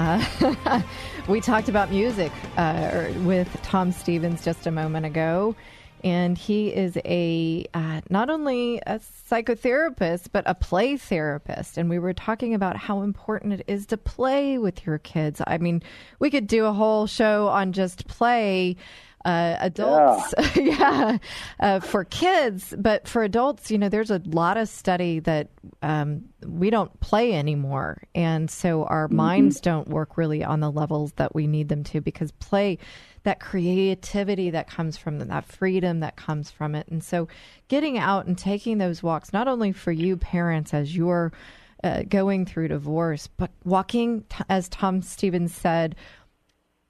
Uh, 0.00 0.82
we 1.28 1.42
talked 1.42 1.68
about 1.68 1.90
music 1.90 2.32
uh, 2.56 3.08
with 3.18 3.54
Tom 3.62 3.92
Stevens 3.92 4.42
just 4.42 4.66
a 4.66 4.70
moment 4.70 5.04
ago. 5.04 5.54
And 6.02 6.38
he 6.38 6.68
is 6.68 6.96
a 7.04 7.66
uh, 7.74 8.00
not 8.08 8.30
only 8.30 8.78
a 8.86 8.98
psychotherapist, 9.30 10.28
but 10.32 10.44
a 10.46 10.54
play 10.54 10.96
therapist. 10.96 11.76
And 11.76 11.90
we 11.90 11.98
were 11.98 12.14
talking 12.14 12.54
about 12.54 12.78
how 12.78 13.02
important 13.02 13.52
it 13.52 13.64
is 13.66 13.84
to 13.86 13.98
play 13.98 14.56
with 14.56 14.86
your 14.86 14.96
kids. 14.96 15.42
I 15.46 15.58
mean, 15.58 15.82
we 16.18 16.30
could 16.30 16.46
do 16.46 16.64
a 16.64 16.72
whole 16.72 17.06
show 17.06 17.48
on 17.48 17.72
just 17.72 18.06
play 18.08 18.76
uh, 19.24 19.56
adults, 19.60 20.34
yeah, 20.38 20.52
yeah 20.56 21.18
uh, 21.60 21.80
for 21.80 22.04
kids, 22.04 22.74
but 22.78 23.06
for 23.06 23.22
adults, 23.22 23.70
you 23.70 23.78
know, 23.78 23.88
there's 23.88 24.10
a 24.10 24.22
lot 24.24 24.56
of 24.56 24.68
study 24.68 25.20
that 25.20 25.48
um, 25.82 26.24
we 26.46 26.70
don't 26.70 26.98
play 27.00 27.34
anymore, 27.34 28.02
and 28.14 28.50
so 28.50 28.84
our 28.84 29.06
mm-hmm. 29.06 29.16
minds 29.16 29.60
don't 29.60 29.88
work 29.88 30.16
really 30.16 30.42
on 30.42 30.60
the 30.60 30.70
levels 30.70 31.12
that 31.12 31.34
we 31.34 31.46
need 31.46 31.68
them 31.68 31.84
to 31.84 32.00
because 32.00 32.32
play. 32.32 32.78
That 33.24 33.38
creativity 33.38 34.48
that 34.48 34.66
comes 34.66 34.96
from 34.96 35.18
them, 35.18 35.28
that 35.28 35.44
freedom 35.44 36.00
that 36.00 36.16
comes 36.16 36.50
from 36.50 36.74
it. 36.74 36.88
And 36.88 37.04
so 37.04 37.28
getting 37.68 37.98
out 37.98 38.24
and 38.24 38.38
taking 38.38 38.78
those 38.78 39.02
walks, 39.02 39.30
not 39.30 39.46
only 39.46 39.72
for 39.72 39.92
you 39.92 40.16
parents 40.16 40.72
as 40.72 40.96
you're 40.96 41.30
uh, 41.84 42.02
going 42.08 42.46
through 42.46 42.68
divorce, 42.68 43.26
but 43.26 43.50
walking, 43.64 44.22
t- 44.30 44.44
as 44.48 44.70
Tom 44.70 45.02
Stevens 45.02 45.54
said, 45.54 45.96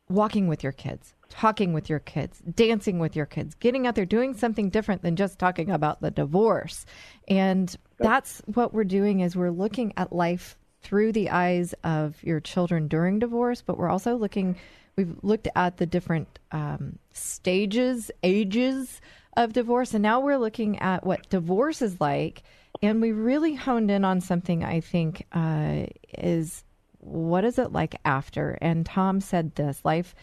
walking 0.08 0.48
with 0.48 0.62
your 0.62 0.72
kids, 0.72 1.14
talking 1.30 1.72
with 1.72 1.88
your 1.88 2.00
kids, 2.00 2.42
dancing 2.54 2.98
with 2.98 3.16
your 3.16 3.26
kids, 3.26 3.54
getting 3.54 3.86
out 3.86 3.94
there, 3.94 4.04
doing 4.04 4.34
something 4.34 4.68
different 4.68 5.02
than 5.02 5.16
just 5.16 5.38
talking 5.38 5.70
about 5.70 6.02
the 6.02 6.10
divorce. 6.10 6.84
And 7.28 7.74
that's 7.98 8.42
what 8.52 8.74
we're 8.74 8.84
doing 8.84 9.20
is 9.20 9.36
we're 9.36 9.50
looking 9.50 9.94
at 9.96 10.12
life 10.12 10.58
through 10.82 11.12
the 11.12 11.30
eyes 11.30 11.74
of 11.84 12.22
your 12.22 12.40
children 12.40 12.88
during 12.88 13.18
divorce, 13.18 13.62
but 13.62 13.78
we're 13.78 13.88
also 13.88 14.16
looking, 14.16 14.56
we've 14.96 15.16
looked 15.22 15.48
at 15.54 15.76
the 15.76 15.86
different 15.86 16.38
um, 16.52 16.98
stages, 17.12 18.10
ages 18.22 19.00
of 19.36 19.52
divorce, 19.52 19.94
and 19.94 20.02
now 20.02 20.20
we're 20.20 20.38
looking 20.38 20.78
at 20.80 21.04
what 21.04 21.28
divorce 21.30 21.80
is 21.80 22.00
like. 22.00 22.42
And 22.82 23.00
we 23.00 23.12
really 23.12 23.54
honed 23.54 23.90
in 23.90 24.04
on 24.04 24.20
something 24.20 24.64
I 24.64 24.80
think 24.80 25.26
uh, 25.32 25.86
is 26.18 26.64
what 26.98 27.44
is 27.44 27.58
it 27.58 27.72
like 27.72 27.96
after? 28.04 28.58
And 28.60 28.86
Tom 28.86 29.20
said 29.20 29.54
this 29.54 29.84
life, 29.84 30.14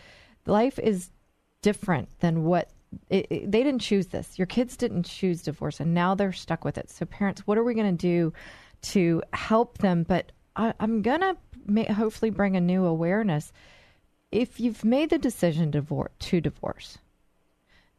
life 0.47 0.79
is 0.79 1.11
different 1.61 2.09
than 2.19 2.43
what 2.43 2.69
it, 3.09 3.27
it, 3.29 3.51
they 3.51 3.63
didn't 3.63 3.81
choose 3.81 4.07
this. 4.07 4.37
Your 4.39 4.45
kids 4.45 4.77
didn't 4.77 5.03
choose 5.03 5.41
divorce, 5.41 5.79
and 5.79 5.93
now 5.93 6.15
they're 6.15 6.31
stuck 6.31 6.63
with 6.63 6.77
it. 6.77 6.89
So, 6.89 7.05
parents, 7.05 7.45
what 7.45 7.57
are 7.57 7.63
we 7.63 7.73
going 7.73 7.97
to 7.97 8.01
do 8.01 8.33
to 8.93 9.21
help 9.33 9.79
them? 9.79 10.03
But 10.03 10.31
I, 10.55 10.73
am 10.79 11.01
going 11.01 11.21
to 11.21 11.93
hopefully 11.93 12.31
bring 12.31 12.55
a 12.55 12.61
new 12.61 12.85
awareness. 12.85 13.51
If 14.31 14.59
you've 14.59 14.85
made 14.85 15.09
the 15.09 15.17
decision 15.17 15.71
to 15.73 16.07
to 16.19 16.41
divorce, 16.41 16.97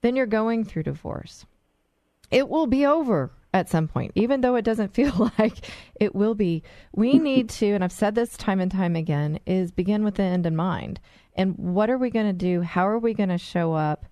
then 0.00 0.16
you're 0.16 0.26
going 0.26 0.64
through 0.64 0.84
divorce. 0.84 1.46
It 2.30 2.48
will 2.48 2.66
be 2.66 2.84
over 2.84 3.30
at 3.54 3.68
some 3.68 3.88
point, 3.88 4.12
even 4.14 4.40
though 4.40 4.56
it 4.56 4.64
doesn't 4.64 4.94
feel 4.94 5.30
like 5.38 5.70
it 5.98 6.14
will 6.14 6.34
be. 6.34 6.62
We 6.94 7.18
need 7.18 7.48
to, 7.50 7.66
and 7.66 7.82
I've 7.82 7.92
said 7.92 8.14
this 8.14 8.36
time 8.36 8.60
and 8.60 8.70
time 8.70 8.96
again, 8.96 9.38
is 9.46 9.70
begin 9.70 10.04
with 10.04 10.16
the 10.16 10.22
end 10.22 10.46
in 10.46 10.56
mind. 10.56 11.00
And 11.38 11.56
what 11.56 11.88
are 11.88 11.96
we 11.96 12.10
going 12.10 12.26
to 12.26 12.32
do? 12.32 12.62
How 12.62 12.88
are 12.88 12.98
we 12.98 13.14
going 13.14 13.28
to 13.28 13.38
show 13.38 13.72
up 13.72 14.06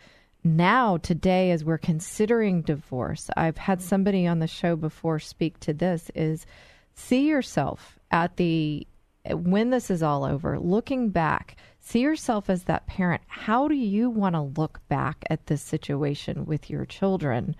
now, 0.44 0.96
today, 0.98 1.50
as 1.50 1.64
we're 1.64 1.76
considering 1.76 2.62
divorce? 2.62 3.28
I've 3.36 3.58
had 3.58 3.82
somebody 3.82 4.28
on 4.28 4.38
the 4.38 4.46
show 4.46 4.76
before 4.76 5.18
speak 5.18 5.58
to 5.60 5.74
this 5.74 6.08
is 6.14 6.46
see 6.94 7.26
yourself 7.26 7.98
at 8.12 8.36
the 8.36 8.86
when 9.28 9.70
this 9.70 9.90
is 9.90 10.04
all 10.04 10.24
over, 10.24 10.56
looking 10.60 11.10
back, 11.10 11.56
see 11.80 11.98
yourself 11.98 12.48
as 12.48 12.62
that 12.64 12.86
parent. 12.86 13.22
How 13.26 13.66
do 13.66 13.74
you 13.74 14.08
want 14.08 14.36
to 14.36 14.60
look 14.60 14.80
back 14.88 15.24
at 15.28 15.46
this 15.46 15.62
situation 15.62 16.46
with 16.46 16.70
your 16.70 16.84
children? 16.84 17.56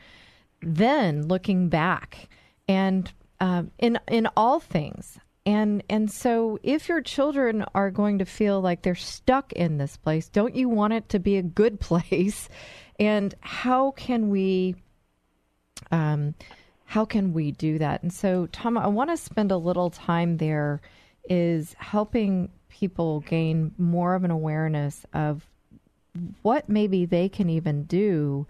Then 0.62 1.26
looking 1.26 1.68
back 1.68 2.28
and 2.68 3.12
um, 3.40 3.72
in 3.80 3.98
in 4.06 4.28
all 4.36 4.60
things, 4.60 5.18
and 5.46 5.84
and 5.88 6.10
so 6.10 6.58
if 6.64 6.88
your 6.88 7.00
children 7.00 7.64
are 7.72 7.90
going 7.90 8.18
to 8.18 8.24
feel 8.24 8.60
like 8.60 8.82
they're 8.82 8.96
stuck 8.96 9.52
in 9.52 9.78
this 9.78 9.96
place, 9.96 10.28
don't 10.28 10.56
you 10.56 10.68
want 10.68 10.92
it 10.92 11.08
to 11.10 11.20
be 11.20 11.36
a 11.36 11.42
good 11.42 11.78
place? 11.88 12.48
And 12.98 13.34
how 13.40 13.92
can 13.92 14.28
we? 14.28 14.74
Um, 15.92 16.34
how 16.84 17.04
can 17.04 17.32
we 17.32 17.52
do 17.52 17.78
that? 17.78 18.02
And 18.02 18.12
so, 18.12 18.46
Tom, 18.46 18.78
I 18.78 18.86
want 18.86 19.10
to 19.10 19.16
spend 19.16 19.50
a 19.50 19.56
little 19.56 19.90
time 19.90 20.36
there 20.36 20.80
is 21.28 21.74
helping 21.78 22.50
people 22.68 23.20
gain 23.20 23.72
more 23.76 24.14
of 24.14 24.24
an 24.24 24.30
awareness 24.30 25.04
of 25.12 25.46
what 26.42 26.68
maybe 26.68 27.04
they 27.04 27.28
can 27.28 27.50
even 27.50 27.84
do 27.84 28.46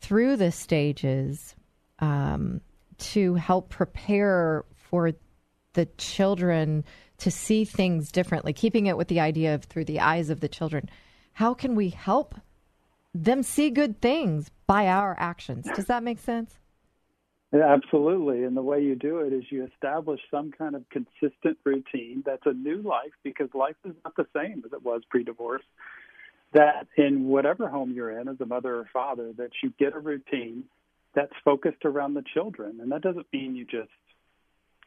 through 0.00 0.36
the 0.36 0.52
stages 0.52 1.56
um, 1.98 2.60
to 2.98 3.34
help 3.34 3.68
prepare 3.68 4.64
for 4.74 5.12
the 5.74 5.86
children 5.98 6.84
to 7.18 7.30
see 7.30 7.64
things 7.64 8.10
differently, 8.12 8.52
keeping 8.52 8.86
it 8.86 8.96
with 8.96 9.08
the 9.08 9.20
idea 9.20 9.54
of 9.54 9.64
through 9.64 9.84
the 9.84 10.00
eyes 10.00 10.30
of 10.30 10.40
the 10.40 10.48
children. 10.48 10.88
How 11.34 11.54
can 11.54 11.74
we 11.74 11.90
help 11.90 12.34
them 13.14 13.42
see 13.42 13.70
good 13.70 14.00
things 14.00 14.50
by 14.66 14.86
our 14.86 15.16
actions? 15.18 15.66
Does 15.74 15.86
that 15.86 16.02
make 16.02 16.18
sense? 16.18 16.58
Yeah, 17.52 17.72
absolutely. 17.72 18.44
And 18.44 18.56
the 18.56 18.62
way 18.62 18.82
you 18.82 18.94
do 18.94 19.20
it 19.20 19.32
is 19.32 19.44
you 19.50 19.64
establish 19.64 20.20
some 20.30 20.52
kind 20.52 20.74
of 20.74 20.84
consistent 20.90 21.58
routine 21.64 22.22
that's 22.24 22.44
a 22.44 22.52
new 22.52 22.82
life 22.82 23.12
because 23.22 23.48
life 23.54 23.76
is 23.84 23.94
not 24.04 24.14
the 24.16 24.26
same 24.36 24.62
as 24.66 24.72
it 24.72 24.84
was 24.84 25.02
pre 25.08 25.24
divorce. 25.24 25.62
That 26.52 26.86
in 26.96 27.26
whatever 27.26 27.68
home 27.68 27.92
you're 27.92 28.20
in 28.20 28.28
as 28.28 28.40
a 28.40 28.46
mother 28.46 28.76
or 28.76 28.88
father, 28.92 29.32
that 29.38 29.50
you 29.62 29.72
get 29.78 29.94
a 29.94 29.98
routine 29.98 30.64
that's 31.14 31.32
focused 31.44 31.84
around 31.84 32.14
the 32.14 32.24
children. 32.34 32.80
And 32.80 32.92
that 32.92 33.02
doesn't 33.02 33.26
mean 33.32 33.56
you 33.56 33.64
just 33.64 33.90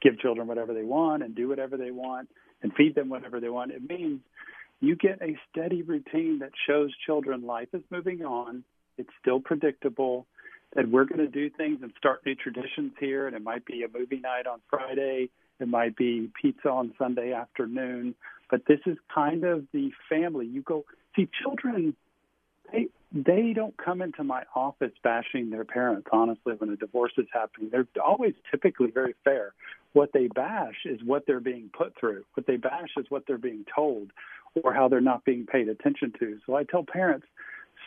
give 0.01 0.19
children 0.19 0.47
whatever 0.47 0.73
they 0.73 0.83
want 0.83 1.23
and 1.23 1.35
do 1.35 1.47
whatever 1.47 1.77
they 1.77 1.91
want 1.91 2.29
and 2.61 2.73
feed 2.73 2.95
them 2.95 3.09
whatever 3.09 3.39
they 3.39 3.49
want. 3.49 3.71
It 3.71 3.87
means 3.87 4.21
you 4.79 4.95
get 4.95 5.21
a 5.21 5.37
steady 5.49 5.81
routine 5.81 6.39
that 6.39 6.51
shows 6.67 6.91
children 7.05 7.45
life 7.45 7.69
is 7.73 7.83
moving 7.89 8.23
on, 8.23 8.63
it's 8.97 9.09
still 9.21 9.39
predictable 9.39 10.25
that 10.75 10.89
we're 10.89 11.05
going 11.05 11.19
to 11.19 11.27
do 11.27 11.49
things 11.49 11.79
and 11.81 11.91
start 11.97 12.25
new 12.25 12.35
traditions 12.35 12.93
here. 12.99 13.27
And 13.27 13.35
it 13.35 13.43
might 13.43 13.65
be 13.65 13.83
a 13.83 13.87
movie 13.87 14.19
night 14.19 14.47
on 14.47 14.59
Friday, 14.69 15.29
it 15.59 15.67
might 15.67 15.95
be 15.95 16.29
pizza 16.41 16.69
on 16.69 16.93
Sunday 16.97 17.33
afternoon. 17.33 18.15
But 18.49 18.65
this 18.67 18.79
is 18.85 18.97
kind 19.13 19.43
of 19.43 19.65
the 19.71 19.91
family. 20.09 20.45
You 20.45 20.61
go 20.61 20.85
see 21.15 21.29
children. 21.41 21.95
They 22.71 22.87
they 23.13 23.53
don't 23.53 23.75
come 23.77 24.01
into 24.01 24.23
my 24.23 24.43
office 24.55 24.93
bashing 25.03 25.49
their 25.49 25.65
parents. 25.65 26.07
Honestly, 26.11 26.53
when 26.57 26.69
a 26.69 26.77
divorce 26.77 27.11
is 27.17 27.27
happening, 27.33 27.69
they're 27.69 27.87
always 28.03 28.33
typically 28.49 28.89
very 28.89 29.15
fair. 29.23 29.53
What 29.93 30.11
they 30.13 30.27
bash 30.27 30.85
is 30.85 30.99
what 31.03 31.25
they're 31.27 31.39
being 31.39 31.69
put 31.77 31.93
through. 31.99 32.23
What 32.33 32.47
they 32.47 32.57
bash 32.57 32.89
is 32.97 33.05
what 33.09 33.23
they're 33.27 33.37
being 33.37 33.65
told, 33.73 34.11
or 34.63 34.73
how 34.73 34.87
they're 34.87 35.01
not 35.01 35.25
being 35.25 35.45
paid 35.45 35.67
attention 35.67 36.13
to. 36.19 36.39
So 36.45 36.55
I 36.55 36.63
tell 36.63 36.83
parents, 36.83 37.27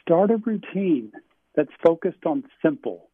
start 0.03 0.31
a 0.31 0.37
routine 0.37 1.13
that's 1.55 1.71
focused 1.83 2.27
on 2.27 2.45
simple. 2.63 3.09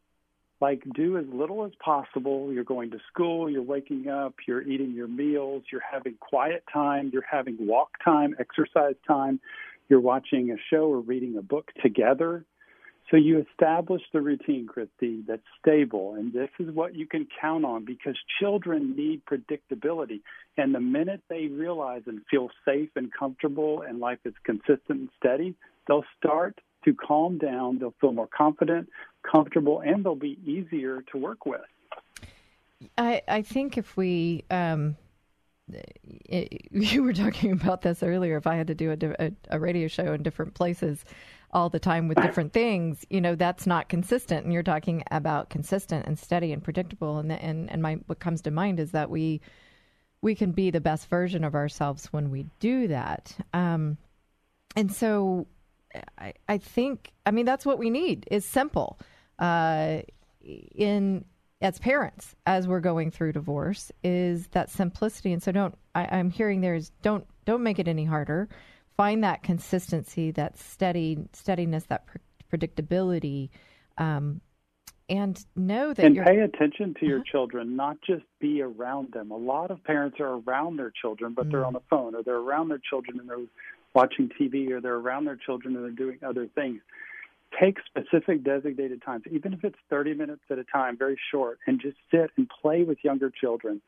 Like 0.59 0.83
do 0.93 1.17
as 1.17 1.25
little 1.33 1.65
as 1.65 1.71
possible. 1.83 2.53
You're 2.53 2.63
going 2.63 2.91
to 2.91 2.99
school, 3.11 3.49
you're 3.49 3.63
waking 3.63 4.07
up, 4.09 4.35
you're 4.47 4.61
eating 4.61 4.91
your 4.91 5.07
meals, 5.07 5.63
you're 5.71 5.81
having 5.89 6.15
quiet 6.19 6.63
time, 6.71 7.09
you're 7.11 7.25
having 7.29 7.57
walk 7.59 7.89
time, 8.03 8.35
exercise 8.39 8.95
time, 9.07 9.39
you're 9.89 10.01
watching 10.01 10.51
a 10.51 10.55
show 10.69 10.83
or 10.83 10.99
reading 10.99 11.35
a 11.37 11.41
book 11.41 11.71
together. 11.81 12.45
So 13.11 13.17
you 13.17 13.45
establish 13.51 14.01
the 14.13 14.21
routine, 14.21 14.67
Christy, 14.67 15.21
that's 15.27 15.41
stable, 15.59 16.15
and 16.15 16.31
this 16.31 16.49
is 16.59 16.73
what 16.73 16.95
you 16.95 17.05
can 17.05 17.27
count 17.41 17.65
on 17.65 17.83
because 17.83 18.15
children 18.39 18.95
need 18.95 19.21
predictability. 19.25 20.21
And 20.57 20.73
the 20.73 20.79
minute 20.79 21.21
they 21.29 21.47
realize 21.47 22.03
and 22.07 22.21
feel 22.31 22.49
safe 22.63 22.89
and 22.95 23.11
comfortable 23.13 23.83
and 23.85 23.99
life 23.99 24.19
is 24.23 24.33
consistent 24.45 24.81
and 24.87 25.09
steady, 25.19 25.55
they'll 25.89 26.05
start 26.17 26.61
to 26.85 26.93
calm 26.93 27.37
down. 27.37 27.79
They'll 27.79 27.93
feel 27.99 28.13
more 28.13 28.29
confident, 28.35 28.87
comfortable, 29.29 29.81
and 29.81 30.05
they'll 30.05 30.15
be 30.15 30.39
easier 30.45 31.03
to 31.11 31.17
work 31.17 31.45
with. 31.45 31.61
I, 32.97 33.23
I 33.27 33.41
think 33.41 33.77
if 33.77 33.97
we, 33.97 34.45
um, 34.49 34.95
it, 35.69 36.67
you 36.71 37.03
were 37.03 37.13
talking 37.13 37.51
about 37.51 37.81
this 37.81 38.03
earlier. 38.03 38.37
If 38.37 38.47
I 38.47 38.55
had 38.55 38.67
to 38.67 38.75
do 38.75 38.91
a, 38.91 39.25
a, 39.25 39.31
a 39.49 39.59
radio 39.59 39.89
show 39.89 40.13
in 40.13 40.23
different 40.23 40.53
places 40.53 41.03
all 41.53 41.69
the 41.69 41.79
time 41.79 42.07
with 42.07 42.21
different 42.21 42.53
things, 42.53 43.05
you 43.09 43.21
know, 43.21 43.35
that's 43.35 43.67
not 43.67 43.89
consistent. 43.89 44.43
And 44.43 44.53
you're 44.53 44.63
talking 44.63 45.03
about 45.11 45.49
consistent 45.49 46.05
and 46.05 46.17
steady 46.17 46.53
and 46.53 46.63
predictable. 46.63 47.19
And 47.19 47.29
the, 47.29 47.43
and 47.43 47.69
and 47.71 47.81
my 47.81 47.95
what 48.07 48.19
comes 48.19 48.41
to 48.43 48.51
mind 48.51 48.79
is 48.79 48.91
that 48.91 49.09
we 49.09 49.41
we 50.21 50.35
can 50.35 50.51
be 50.51 50.71
the 50.71 50.81
best 50.81 51.09
version 51.09 51.43
of 51.43 51.55
ourselves 51.55 52.05
when 52.07 52.29
we 52.29 52.45
do 52.59 52.87
that. 52.87 53.35
Um, 53.53 53.97
and 54.75 54.91
so 54.91 55.47
I, 56.17 56.33
I 56.47 56.57
think 56.57 57.11
I 57.25 57.31
mean 57.31 57.45
that's 57.45 57.65
what 57.65 57.79
we 57.79 57.89
need 57.89 58.27
is 58.31 58.45
simple. 58.45 58.99
Uh, 59.39 60.01
in 60.43 61.25
as 61.61 61.77
parents, 61.77 62.35
as 62.45 62.67
we're 62.67 62.79
going 62.79 63.11
through 63.11 63.33
divorce, 63.33 63.91
is 64.03 64.47
that 64.47 64.69
simplicity. 64.69 65.31
And 65.33 65.43
so 65.43 65.51
don't 65.51 65.75
I, 65.93 66.05
I'm 66.17 66.29
hearing 66.29 66.61
there 66.61 66.75
is 66.75 66.91
don't 67.01 67.25
don't 67.45 67.63
make 67.63 67.79
it 67.79 67.87
any 67.87 68.05
harder. 68.05 68.49
Find 68.97 69.23
that 69.23 69.43
consistency, 69.43 70.31
that 70.31 70.57
steady 70.57 71.17
steadiness, 71.33 71.85
that 71.85 72.05
pre- 72.07 72.21
predictability, 72.51 73.49
um, 73.97 74.41
and 75.09 75.43
know 75.55 75.93
that 75.93 76.05
and 76.05 76.15
you're... 76.15 76.25
pay 76.25 76.39
attention 76.39 76.95
to 76.99 77.05
your 77.05 77.19
uh-huh. 77.19 77.31
children, 77.31 77.75
not 77.75 77.97
just 78.01 78.23
be 78.39 78.61
around 78.61 79.11
them. 79.13 79.31
A 79.31 79.37
lot 79.37 79.71
of 79.71 79.83
parents 79.83 80.19
are 80.19 80.39
around 80.39 80.77
their 80.77 80.91
children, 81.01 81.33
but 81.33 81.47
mm. 81.47 81.51
they're 81.51 81.65
on 81.65 81.73
the 81.73 81.81
phone, 81.89 82.15
or 82.15 82.23
they're 82.23 82.35
around 82.35 82.69
their 82.69 82.81
children 82.89 83.19
and 83.19 83.29
they're 83.29 83.45
watching 83.93 84.29
TV 84.29 84.71
or 84.71 84.81
they're 84.81 84.95
around 84.95 85.25
their 85.25 85.35
children 85.35 85.75
and 85.75 85.83
they're 85.83 85.91
doing 85.91 86.19
other 86.25 86.47
things. 86.55 86.81
Take 87.59 87.77
specific 87.85 88.43
designated 88.43 89.01
times, 89.03 89.23
even 89.29 89.53
if 89.53 89.63
it's 89.63 89.75
30 89.89 90.13
minutes 90.13 90.41
at 90.49 90.57
a 90.57 90.63
time, 90.63 90.97
very 90.97 91.19
short, 91.31 91.59
and 91.67 91.81
just 91.81 91.97
sit 92.09 92.31
and 92.37 92.49
play 92.61 92.83
with 92.83 92.97
younger 93.03 93.29
children. 93.29 93.81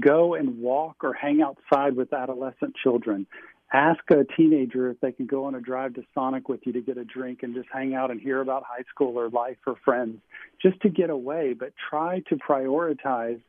Go 0.00 0.34
and 0.34 0.58
walk 0.58 0.96
or 1.04 1.12
hang 1.12 1.40
outside 1.40 1.94
with 1.94 2.12
adolescent 2.12 2.74
children. 2.82 3.28
Ask 3.74 4.08
a 4.10 4.22
teenager 4.36 4.88
if 4.88 5.00
they 5.00 5.10
can 5.10 5.26
go 5.26 5.46
on 5.46 5.56
a 5.56 5.60
drive 5.60 5.94
to 5.94 6.04
Sonic 6.14 6.48
with 6.48 6.60
you 6.64 6.72
to 6.74 6.80
get 6.80 6.96
a 6.96 7.04
drink 7.04 7.40
and 7.42 7.56
just 7.56 7.68
hang 7.72 7.92
out 7.92 8.12
and 8.12 8.20
hear 8.20 8.40
about 8.40 8.62
high 8.62 8.84
school 8.88 9.18
or 9.18 9.28
life 9.30 9.56
or 9.66 9.74
friends, 9.84 10.20
just 10.62 10.80
to 10.82 10.88
get 10.88 11.10
away. 11.10 11.54
But 11.58 11.72
try 11.90 12.20
to 12.28 12.36
prioritize 12.36 13.40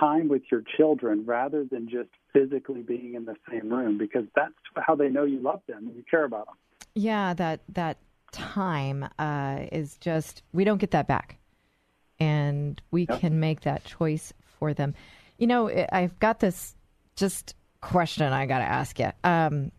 time 0.00 0.28
with 0.28 0.40
your 0.50 0.62
children 0.78 1.24
rather 1.26 1.66
than 1.70 1.86
just 1.86 2.08
physically 2.32 2.80
being 2.80 3.12
in 3.12 3.26
the 3.26 3.34
same 3.50 3.68
room 3.68 3.98
because 3.98 4.24
that's 4.34 4.54
how 4.76 4.94
they 4.94 5.10
know 5.10 5.24
you 5.24 5.40
love 5.40 5.60
them 5.68 5.86
and 5.86 5.94
you 5.94 6.04
care 6.10 6.24
about 6.24 6.46
them. 6.46 6.56
Yeah, 6.94 7.34
that 7.34 7.60
that 7.74 7.98
time 8.32 9.06
uh, 9.18 9.66
is 9.70 9.98
just 9.98 10.42
we 10.54 10.64
don't 10.64 10.78
get 10.78 10.92
that 10.92 11.06
back, 11.06 11.36
and 12.18 12.80
we 12.90 13.06
yep. 13.06 13.20
can 13.20 13.38
make 13.38 13.60
that 13.62 13.84
choice 13.84 14.32
for 14.58 14.72
them. 14.72 14.94
You 15.36 15.46
know, 15.46 15.86
I've 15.92 16.18
got 16.20 16.40
this 16.40 16.74
just 17.16 17.54
question 17.80 18.32
I 18.32 18.46
got 18.46 18.58
to 18.58 18.64
ask 18.64 18.98
you. 18.98 19.10
Um, 19.24 19.72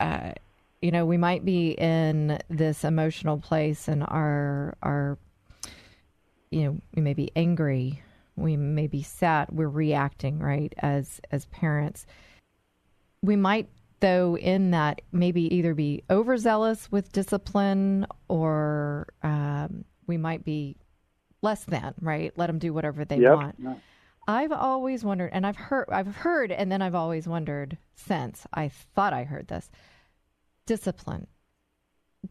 uh, 0.00 0.32
you 0.82 0.90
know, 0.90 1.06
we 1.06 1.16
might 1.16 1.44
be 1.44 1.70
in 1.70 2.38
this 2.48 2.84
emotional 2.84 3.38
place, 3.38 3.88
and 3.88 4.02
our 4.02 4.76
our 4.82 5.18
you 6.50 6.64
know 6.64 6.78
we 6.94 7.02
may 7.02 7.14
be 7.14 7.30
angry, 7.34 8.02
we 8.36 8.56
may 8.56 8.86
be 8.86 9.02
sad, 9.02 9.48
we're 9.50 9.68
reacting 9.68 10.38
right 10.38 10.72
as 10.78 11.20
as 11.30 11.46
parents. 11.46 12.06
We 13.22 13.36
might 13.36 13.68
though 14.00 14.36
in 14.36 14.72
that 14.72 15.00
maybe 15.12 15.54
either 15.54 15.72
be 15.74 16.02
overzealous 16.10 16.92
with 16.92 17.10
discipline 17.12 18.06
or 18.28 19.06
um, 19.22 19.86
we 20.06 20.18
might 20.18 20.44
be 20.44 20.76
less 21.40 21.64
than 21.64 21.94
right 22.00 22.32
let 22.36 22.48
them 22.48 22.58
do 22.58 22.74
whatever 22.74 23.04
they 23.06 23.18
yep. 23.18 23.34
want. 23.36 23.58
I've 24.26 24.52
always 24.52 25.04
wondered 25.04 25.30
and 25.32 25.46
i've 25.46 25.56
heard 25.56 25.86
i've 25.90 26.16
heard 26.16 26.50
and 26.50 26.70
then 26.70 26.82
i've 26.82 26.94
always 26.94 27.26
wondered 27.26 27.76
since 27.94 28.46
i 28.52 28.68
thought 28.68 29.12
i 29.12 29.24
heard 29.24 29.48
this 29.48 29.70
discipline 30.66 31.26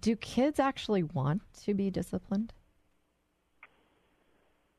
do 0.02 0.16
kids 0.16 0.60
actually 0.60 1.04
want 1.04 1.42
to 1.64 1.74
be 1.74 1.90
disciplined 1.90 2.54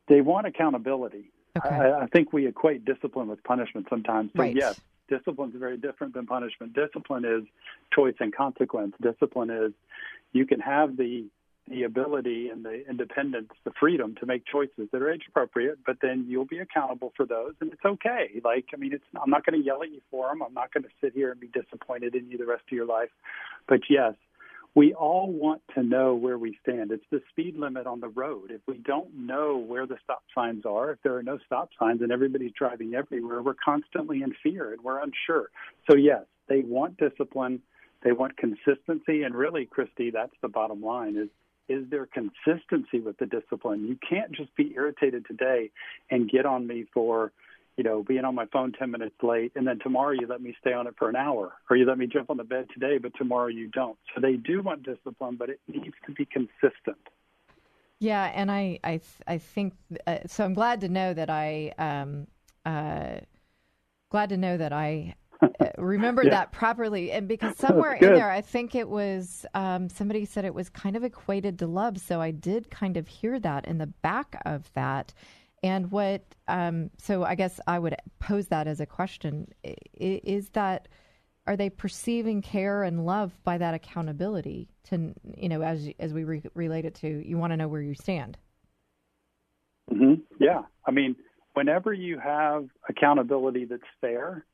they 0.09 0.21
want 0.21 0.47
accountability 0.47 1.31
okay. 1.57 1.75
I, 1.75 2.03
I 2.03 2.07
think 2.07 2.33
we 2.33 2.47
equate 2.47 2.85
discipline 2.85 3.29
with 3.29 3.43
punishment 3.45 3.87
sometimes 3.89 4.31
so 4.37 4.43
right. 4.43 4.55
yes 4.55 4.81
Discipline 5.09 5.51
is 5.51 5.57
very 5.59 5.77
different 5.77 6.15
than 6.15 6.27
punishment. 6.27 6.73
Discipline 6.73 7.25
is 7.25 7.45
choice 7.93 8.15
and 8.21 8.35
consequence. 8.35 8.95
Discipline 9.03 9.51
is 9.51 9.73
you 10.33 10.47
can 10.47 10.61
have 10.61 10.97
the 10.97 11.27
the 11.69 11.85
ability 11.85 12.49
and 12.51 12.65
the 12.65 12.87
independence, 12.89 13.49
the 13.65 13.73
freedom 13.81 14.15
to 14.21 14.27
make 14.27 14.45
choices 14.47 14.89
that 14.93 15.01
are 15.01 15.11
age 15.11 15.23
appropriate, 15.29 15.79
but 15.87 15.97
then 16.03 16.27
you'll 16.29 16.45
be 16.45 16.59
accountable 16.59 17.13
for 17.17 17.25
those, 17.25 17.55
and 17.61 17.73
it's 17.73 17.85
okay. 17.85 18.41
Like, 18.45 18.67
I 18.75 18.77
mean, 18.77 18.93
it's 18.93 19.05
I'm 19.21 19.31
not 19.31 19.47
going 19.47 19.59
to 19.59 19.65
yell 19.65 19.83
at 19.83 19.91
you 19.91 20.01
for 20.11 20.29
them. 20.29 20.43
I'm 20.43 20.53
not 20.53 20.73
going 20.73 20.85
to 20.85 20.91
sit 21.01 21.15
here 21.15 21.31
and 21.31 21.41
be 21.41 21.49
disappointed 21.49 22.15
in 22.15 22.31
you 22.31 22.37
the 22.37 22.47
rest 22.47 22.65
of 22.71 22.77
your 22.77 22.87
life. 22.87 23.09
But 23.67 23.81
yes, 23.89 24.15
we 24.75 24.93
all 24.93 25.33
want 25.33 25.63
to 25.75 25.83
know 25.83 26.15
where 26.15 26.37
we 26.37 26.59
stand. 26.63 26.91
It's 26.91 27.05
the 27.11 27.23
speed 27.31 27.57
limit 27.57 27.87
on 27.87 28.01
the 28.01 28.09
road. 28.09 28.51
If 28.51 28.61
we 28.67 28.77
don't 28.79 29.15
know 29.15 29.57
where 29.57 29.87
the 29.87 29.97
stop 30.03 30.25
signs 30.35 30.67
are, 30.67 30.91
if 30.91 30.99
there 31.03 31.17
are 31.17 31.23
no 31.23 31.39
stop 31.47 31.71
signs 31.79 32.03
and 32.03 32.11
everybody's 32.11 32.53
driving 32.59 32.95
everywhere, 32.95 33.41
we're 33.41 33.55
constantly 33.65 34.23
in 34.23 34.35
fear 34.43 34.73
and 34.73 34.83
we're 34.83 35.01
unsure. 35.01 35.51
So, 35.89 35.97
yes, 35.97 36.25
they 36.49 36.61
want 36.61 36.99
discipline, 36.99 37.63
they 38.03 38.13
want 38.13 38.37
consistency, 38.37 39.23
and 39.23 39.35
really, 39.35 39.65
Christy, 39.65 40.11
that's 40.11 40.35
the 40.43 40.49
bottom 40.49 40.83
line 40.83 41.17
is 41.17 41.29
is 41.69 41.85
there 41.91 42.07
consistency 42.07 43.01
with 43.01 43.19
the 43.19 43.27
discipline? 43.27 43.87
You 43.87 43.99
can't 44.09 44.33
just 44.33 44.55
be 44.57 44.73
irritated 44.75 45.27
today 45.27 45.71
and 46.11 46.31
get 46.31 46.47
on 46.47 46.67
me 46.67 46.87
for 46.93 47.33
you 47.77 47.83
know, 47.83 48.03
being 48.03 48.25
on 48.25 48.35
my 48.35 48.47
phone 48.53 48.73
10 48.73 48.91
minutes 48.91 49.17
late, 49.23 49.53
and 49.57 49.67
then 49.67 49.79
tomorrow 49.83 50.13
you 50.13 50.27
let 50.29 50.41
me 50.41 50.55
stay 50.61 50.73
on 50.73 50.87
it 50.87 50.95
for 50.97 51.09
an 51.09 51.17
hour, 51.17 51.55
or 51.69 51.77
you 51.77 51.85
let 51.85 51.99
me 51.99 52.07
jump 52.07 52.31
on 52.31 52.37
the 52.37 52.45
bed 52.45 52.67
today, 52.73 52.99
but 52.99 53.13
tomorrow 53.17 53.49
you 53.49 53.69
don't. 53.69 53.99
So 54.15 54.21
they 54.21 54.35
do 54.35 54.63
want 54.63 54.85
discipline, 54.85 55.37
but 55.37 55.51
it 55.51 55.61
needs 55.67 55.95
to 56.07 56.13
be 56.13 56.25
consistent. 56.25 56.99
Yeah, 57.99 58.31
and 58.35 58.51
I, 58.51 58.79
I, 58.85 59.01
I 59.27 59.39
think 59.39 59.75
uh, 60.07 60.19
so. 60.27 60.45
I'm 60.45 60.55
glad 60.55 60.81
to 60.83 60.89
know 60.89 61.15
that 61.15 61.31
I, 61.31 61.73
um, 61.79 62.27
uh, 62.67 63.21
glad 64.11 64.29
to 64.29 64.37
know 64.37 64.57
that 64.57 64.73
I 64.73 65.15
uh, 65.43 65.49
remembered 65.79 66.27
yeah. 66.27 66.31
that 66.31 66.53
properly, 66.53 67.13
and 67.13 67.29
because 67.29 67.57
somewhere 67.59 67.95
in 67.95 68.15
there, 68.15 68.31
I 68.31 68.41
think 68.41 68.75
it 68.75 68.89
was 68.89 69.45
um, 69.55 69.89
somebody 69.89 70.25
said 70.25 70.45
it 70.45 70.55
was 70.55 70.69
kind 70.69 70.97
of 70.97 71.05
equated 71.05 71.59
to 71.61 71.67
love. 71.67 71.99
So 71.99 72.21
I 72.21 72.31
did 72.31 72.71
kind 72.71 72.97
of 72.97 73.09
hear 73.09 73.39
that 73.41 73.67
in 73.67 73.79
the 73.79 73.87
back 73.87 74.41
of 74.45 74.73
that 74.75 75.13
and 75.65 75.91
what, 75.91 76.23
um, 76.47 76.91
so 76.99 77.25
I 77.25 77.35
guess 77.37 77.59
I 77.67 77.79
would 77.79 77.97
pose 78.19 78.49
that 78.49 78.67
as 78.67 78.81
a 78.81 78.87
question 78.87 79.49
is 79.95 80.51
that, 80.51 80.89
are 81.47 81.57
they 81.57 81.71
perceiving 81.71 82.43
care 82.43 82.83
and 82.83 83.07
love 83.07 83.33
by 83.45 83.57
that 83.57 83.73
accountability 83.73 84.69
to, 84.91 85.15
you 85.39 85.49
know, 85.49 85.63
as, 85.63 85.89
as 85.99 86.13
we 86.13 86.25
re- 86.25 86.43
relate 86.53 86.85
it 86.85 86.95
to, 86.97 87.27
you 87.27 87.39
want 87.39 87.55
to 87.55 87.57
know 87.57 87.69
where 87.69 87.81
you 87.81 87.95
stand? 87.95 88.37
Mm-hmm. 89.91 90.21
Yeah. 90.39 90.63
I 90.87 90.91
mean, 90.91 91.17
whenever 91.55 91.95
you 91.95 92.19
have 92.19 92.67
accountability 92.87 93.65
that's 93.65 93.83
fair, 94.03 94.45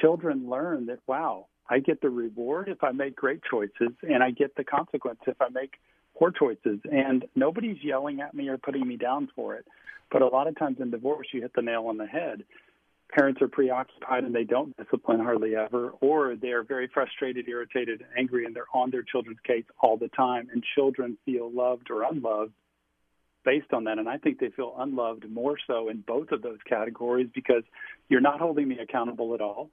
children 0.00 0.48
learn 0.48 0.86
that, 0.86 1.00
wow, 1.06 1.46
I 1.68 1.80
get 1.80 2.00
the 2.00 2.10
reward 2.10 2.68
if 2.68 2.82
I 2.82 2.92
make 2.92 3.16
great 3.16 3.40
choices, 3.48 3.94
and 4.02 4.22
I 4.22 4.30
get 4.30 4.54
the 4.56 4.64
consequence 4.64 5.20
if 5.26 5.40
I 5.40 5.48
make 5.50 5.74
poor 6.16 6.30
choices. 6.30 6.80
And 6.90 7.26
nobody's 7.36 7.82
yelling 7.82 8.20
at 8.20 8.34
me 8.34 8.48
or 8.48 8.58
putting 8.58 8.86
me 8.86 8.96
down 8.96 9.28
for 9.34 9.54
it. 9.54 9.66
But 10.10 10.22
a 10.22 10.26
lot 10.26 10.48
of 10.48 10.58
times 10.58 10.78
in 10.80 10.90
divorce, 10.90 11.28
you 11.32 11.42
hit 11.42 11.52
the 11.54 11.62
nail 11.62 11.86
on 11.88 11.98
the 11.98 12.06
head. 12.06 12.44
Parents 13.10 13.40
are 13.40 13.48
preoccupied 13.48 14.24
and 14.24 14.34
they 14.34 14.44
don't 14.44 14.76
discipline 14.76 15.20
hardly 15.20 15.56
ever, 15.56 15.90
or 16.00 16.36
they're 16.36 16.62
very 16.62 16.88
frustrated, 16.92 17.48
irritated, 17.48 18.04
angry, 18.16 18.44
and 18.44 18.54
they're 18.54 18.66
on 18.74 18.90
their 18.90 19.02
children's 19.02 19.40
case 19.46 19.64
all 19.80 19.96
the 19.96 20.08
time. 20.08 20.48
And 20.52 20.62
children 20.74 21.16
feel 21.24 21.50
loved 21.50 21.90
or 21.90 22.02
unloved 22.02 22.52
based 23.48 23.72
on 23.72 23.84
that. 23.84 23.98
And 23.98 24.10
I 24.10 24.18
think 24.18 24.40
they 24.40 24.50
feel 24.50 24.74
unloved 24.78 25.24
more 25.30 25.56
so 25.66 25.88
in 25.88 26.04
both 26.06 26.32
of 26.32 26.42
those 26.42 26.58
categories 26.68 27.28
because 27.34 27.62
you're 28.10 28.20
not 28.20 28.40
holding 28.40 28.68
me 28.68 28.78
accountable 28.78 29.34
at 29.34 29.40
all 29.40 29.70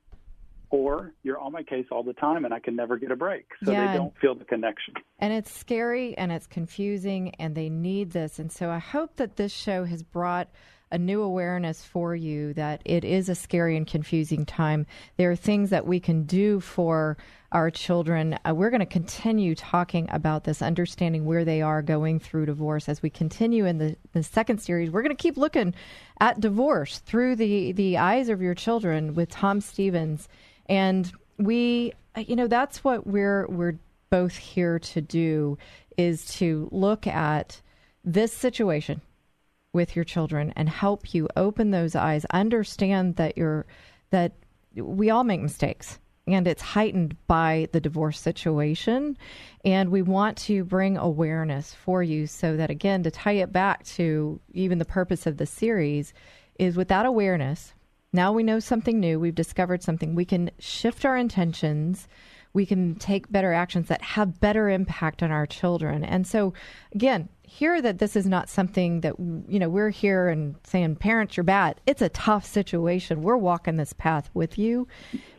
or 0.69 1.11
you're 1.23 1.39
on 1.39 1.51
my 1.51 1.61
case 1.61 1.85
all 1.91 2.01
the 2.01 2.13
time 2.13 2.45
and 2.45 2.53
I 2.53 2.59
can 2.59 2.73
never 2.77 2.97
get 2.97 3.11
a 3.11 3.17
break. 3.17 3.45
So 3.65 3.73
yeah, 3.73 3.91
they 3.91 3.97
don't 3.97 4.17
feel 4.19 4.33
the 4.33 4.45
connection. 4.45 4.93
And 5.19 5.33
it's 5.33 5.51
scary 5.51 6.17
and 6.17 6.31
it's 6.31 6.47
confusing 6.47 7.35
and 7.35 7.53
they 7.53 7.67
need 7.67 8.11
this. 8.11 8.39
And 8.39 8.49
so 8.49 8.69
I 8.69 8.79
hope 8.79 9.17
that 9.17 9.35
this 9.35 9.51
show 9.51 9.83
has 9.83 10.03
brought 10.03 10.47
a 10.91 10.97
new 10.97 11.21
awareness 11.21 11.83
for 11.83 12.15
you 12.15 12.53
that 12.53 12.81
it 12.85 13.03
is 13.03 13.29
a 13.29 13.35
scary 13.35 13.75
and 13.75 13.87
confusing 13.87 14.45
time. 14.45 14.85
There 15.17 15.31
are 15.31 15.35
things 15.35 15.69
that 15.71 15.87
we 15.87 15.99
can 15.99 16.23
do 16.23 16.59
for 16.59 17.17
our 17.51 17.71
children. 17.71 18.37
Uh, 18.47 18.53
we're 18.53 18.69
going 18.69 18.79
to 18.79 18.85
continue 18.85 19.55
talking 19.55 20.07
about 20.11 20.43
this, 20.43 20.61
understanding 20.61 21.25
where 21.25 21.45
they 21.45 21.61
are 21.61 21.81
going 21.81 22.19
through 22.19 22.47
divorce 22.47 22.89
as 22.89 23.01
we 23.01 23.09
continue 23.09 23.65
in 23.65 23.77
the, 23.77 23.95
the 24.13 24.23
second 24.23 24.59
series. 24.59 24.91
We're 24.91 25.01
going 25.01 25.15
to 25.15 25.21
keep 25.21 25.37
looking 25.37 25.73
at 26.19 26.39
divorce 26.39 26.99
through 26.99 27.37
the, 27.37 27.71
the 27.71 27.97
eyes 27.97 28.29
of 28.29 28.41
your 28.41 28.55
children 28.55 29.15
with 29.15 29.29
Tom 29.29 29.61
Stevens 29.61 30.27
and 30.67 31.11
we, 31.37 31.93
you 32.17 32.35
know, 32.35 32.47
that's 32.47 32.83
what 32.83 33.05
we're 33.05 33.45
we're 33.47 33.77
both 34.09 34.35
here 34.35 34.79
to 34.79 35.01
do 35.01 35.57
is 35.97 36.25
to 36.25 36.69
look 36.71 37.07
at 37.07 37.61
this 38.03 38.31
situation 38.31 39.01
with 39.75 39.95
your 39.95 40.05
children 40.05 40.51
and 40.55 40.67
help 40.67 41.13
you 41.13 41.27
open 41.35 41.69
those 41.69 41.95
eyes, 41.95 42.25
understand 42.31 43.17
that 43.17 43.37
you're 43.37 43.67
that 44.09 44.31
we 44.75 45.09
all 45.11 45.23
make 45.23 45.41
mistakes 45.41 45.99
and 46.27 46.47
it's 46.47 46.61
heightened 46.61 47.15
by 47.27 47.67
the 47.71 47.79
divorce 47.79 48.19
situation. 48.19 49.15
And 49.63 49.91
we 49.91 50.01
want 50.01 50.37
to 50.39 50.63
bring 50.63 50.97
awareness 50.97 51.73
for 51.73 52.01
you 52.01 52.25
so 52.25 52.57
that, 52.57 52.71
again, 52.71 53.03
to 53.03 53.11
tie 53.11 53.33
it 53.33 53.51
back 53.51 53.83
to 53.85 54.39
even 54.51 54.79
the 54.79 54.85
purpose 54.85 55.27
of 55.27 55.37
the 55.37 55.45
series, 55.45 56.13
is 56.57 56.77
without 56.77 57.05
awareness, 57.05 57.73
now 58.11 58.31
we 58.31 58.43
know 58.43 58.59
something 58.59 58.99
new. 58.99 59.19
We've 59.19 59.35
discovered 59.35 59.83
something. 59.83 60.15
We 60.15 60.25
can 60.25 60.49
shift 60.57 61.05
our 61.05 61.17
intentions. 61.17 62.07
We 62.53 62.65
can 62.65 62.95
take 62.95 63.31
better 63.31 63.53
actions 63.53 63.89
that 63.89 64.01
have 64.01 64.39
better 64.39 64.69
impact 64.69 65.21
on 65.21 65.31
our 65.31 65.45
children. 65.45 66.03
And 66.03 66.25
so, 66.25 66.53
again, 66.93 67.27
hear 67.55 67.81
that 67.81 67.99
this 67.99 68.17
is 68.17 68.25
not 68.25 68.49
something 68.49 68.99
that, 68.99 69.17
you 69.17 69.59
know, 69.59 69.69
we're 69.69 69.89
here 69.89 70.27
and 70.27 70.55
saying, 70.65 70.97
parents, 70.97 71.37
you're 71.37 71.45
bad. 71.45 71.79
It's 71.85 72.01
a 72.01 72.09
tough 72.09 72.45
situation. 72.45 73.21
We're 73.21 73.37
walking 73.37 73.77
this 73.77 73.93
path 73.93 74.29
with 74.33 74.57
you. 74.57 74.89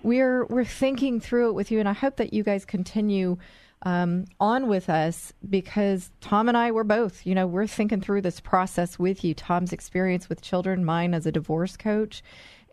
We're, 0.03 0.47
we're 0.47 0.65
thinking 0.65 1.21
through 1.21 1.51
it 1.51 1.53
with 1.53 1.71
you. 1.71 1.79
And 1.79 1.89
I 1.89 1.93
hope 1.93 2.17
that 2.17 2.33
you 2.33 2.43
guys 2.43 2.65
continue 2.65 3.37
um, 3.83 4.25
on 4.41 4.67
with 4.67 4.89
us 4.89 5.35
because 5.49 6.11
Tom 6.23 6.49
and 6.49 6.57
I 6.57 6.71
were 6.71 6.85
both, 6.85 7.27
you 7.27 7.35
know, 7.35 7.47
we're 7.47 7.67
thinking 7.67 8.01
through 8.01 8.23
this 8.23 8.41
process 8.41 8.99
with 8.99 9.23
you. 9.23 9.35
Tom's 9.35 9.75
experience 9.75 10.31
with 10.31 10.41
children, 10.41 10.87
mine 10.87 11.13
as 11.13 11.27
a 11.27 11.33
divorce 11.33 11.77
coach. 11.77 12.23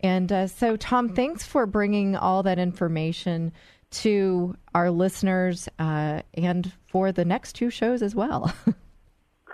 And 0.02 0.32
uh, 0.32 0.46
so, 0.46 0.76
Tom, 0.76 1.10
thanks 1.10 1.44
for 1.44 1.66
bringing 1.66 2.16
all 2.16 2.42
that 2.44 2.58
information 2.58 3.52
to 3.90 4.56
our 4.74 4.90
listeners 4.90 5.68
uh, 5.78 6.22
and 6.32 6.72
for 6.86 7.12
the 7.12 7.26
next 7.26 7.52
two 7.52 7.68
shows 7.68 8.00
as 8.00 8.14
well. 8.14 8.50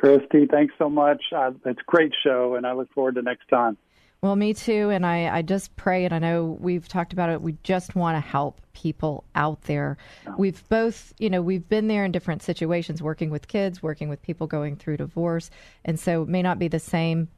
Christy, 0.00 0.46
thanks 0.46 0.72
so 0.78 0.88
much. 0.88 1.22
Uh, 1.30 1.50
it's 1.66 1.78
a 1.78 1.84
great 1.84 2.14
show, 2.24 2.54
and 2.54 2.66
I 2.66 2.72
look 2.72 2.90
forward 2.94 3.16
to 3.16 3.22
next 3.22 3.48
time. 3.48 3.76
Well, 4.22 4.34
me 4.34 4.54
too. 4.54 4.88
And 4.88 5.04
I, 5.04 5.28
I 5.28 5.42
just 5.42 5.76
pray, 5.76 6.06
and 6.06 6.14
I 6.14 6.18
know 6.18 6.56
we've 6.58 6.88
talked 6.88 7.12
about 7.12 7.28
it, 7.28 7.42
we 7.42 7.58
just 7.64 7.94
want 7.94 8.16
to 8.16 8.20
help 8.26 8.62
people 8.72 9.24
out 9.34 9.60
there. 9.64 9.98
We've 10.38 10.66
both, 10.70 11.12
you 11.18 11.28
know, 11.28 11.42
we've 11.42 11.68
been 11.68 11.88
there 11.88 12.06
in 12.06 12.12
different 12.12 12.42
situations, 12.42 13.02
working 13.02 13.28
with 13.28 13.46
kids, 13.46 13.82
working 13.82 14.08
with 14.08 14.22
people 14.22 14.46
going 14.46 14.76
through 14.76 14.96
divorce. 14.96 15.50
And 15.84 16.00
so 16.00 16.22
it 16.22 16.28
may 16.28 16.40
not 16.40 16.58
be 16.58 16.68
the 16.68 16.78
same 16.78 17.28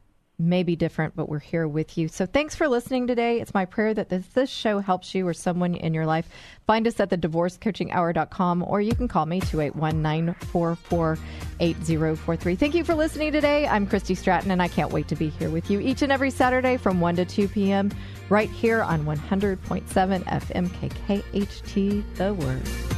may 0.42 0.62
be 0.62 0.76
different, 0.76 1.14
but 1.16 1.28
we're 1.28 1.38
here 1.38 1.66
with 1.66 1.96
you. 1.96 2.08
So 2.08 2.26
thanks 2.26 2.54
for 2.54 2.68
listening 2.68 3.06
today. 3.06 3.40
It's 3.40 3.54
my 3.54 3.64
prayer 3.64 3.94
that 3.94 4.08
this, 4.08 4.26
this 4.28 4.50
show 4.50 4.80
helps 4.80 5.14
you 5.14 5.26
or 5.26 5.34
someone 5.34 5.74
in 5.74 5.94
your 5.94 6.06
life. 6.06 6.28
Find 6.66 6.86
us 6.86 6.98
at 7.00 7.10
the 7.10 7.18
divorcecoachinghour.com 7.18 8.64
or 8.64 8.80
you 8.80 8.94
can 8.94 9.08
call 9.08 9.26
me 9.26 9.40
281 9.40 10.02
944 10.02 11.18
8043. 11.60 12.56
Thank 12.56 12.74
you 12.74 12.84
for 12.84 12.94
listening 12.94 13.32
today. 13.32 13.66
I'm 13.66 13.86
Christy 13.86 14.14
Stratton 14.14 14.50
and 14.50 14.60
I 14.60 14.68
can't 14.68 14.92
wait 14.92 15.08
to 15.08 15.16
be 15.16 15.28
here 15.28 15.50
with 15.50 15.70
you 15.70 15.80
each 15.80 16.02
and 16.02 16.12
every 16.12 16.30
Saturday 16.30 16.76
from 16.76 17.00
1 17.00 17.16
to 17.16 17.24
2 17.24 17.48
p.m. 17.48 17.90
right 18.28 18.50
here 18.50 18.82
on 18.82 19.04
100.7 19.04 19.84
FM 20.24 20.68
KKHT 20.68 22.14
The 22.16 22.34
Word. 22.34 22.91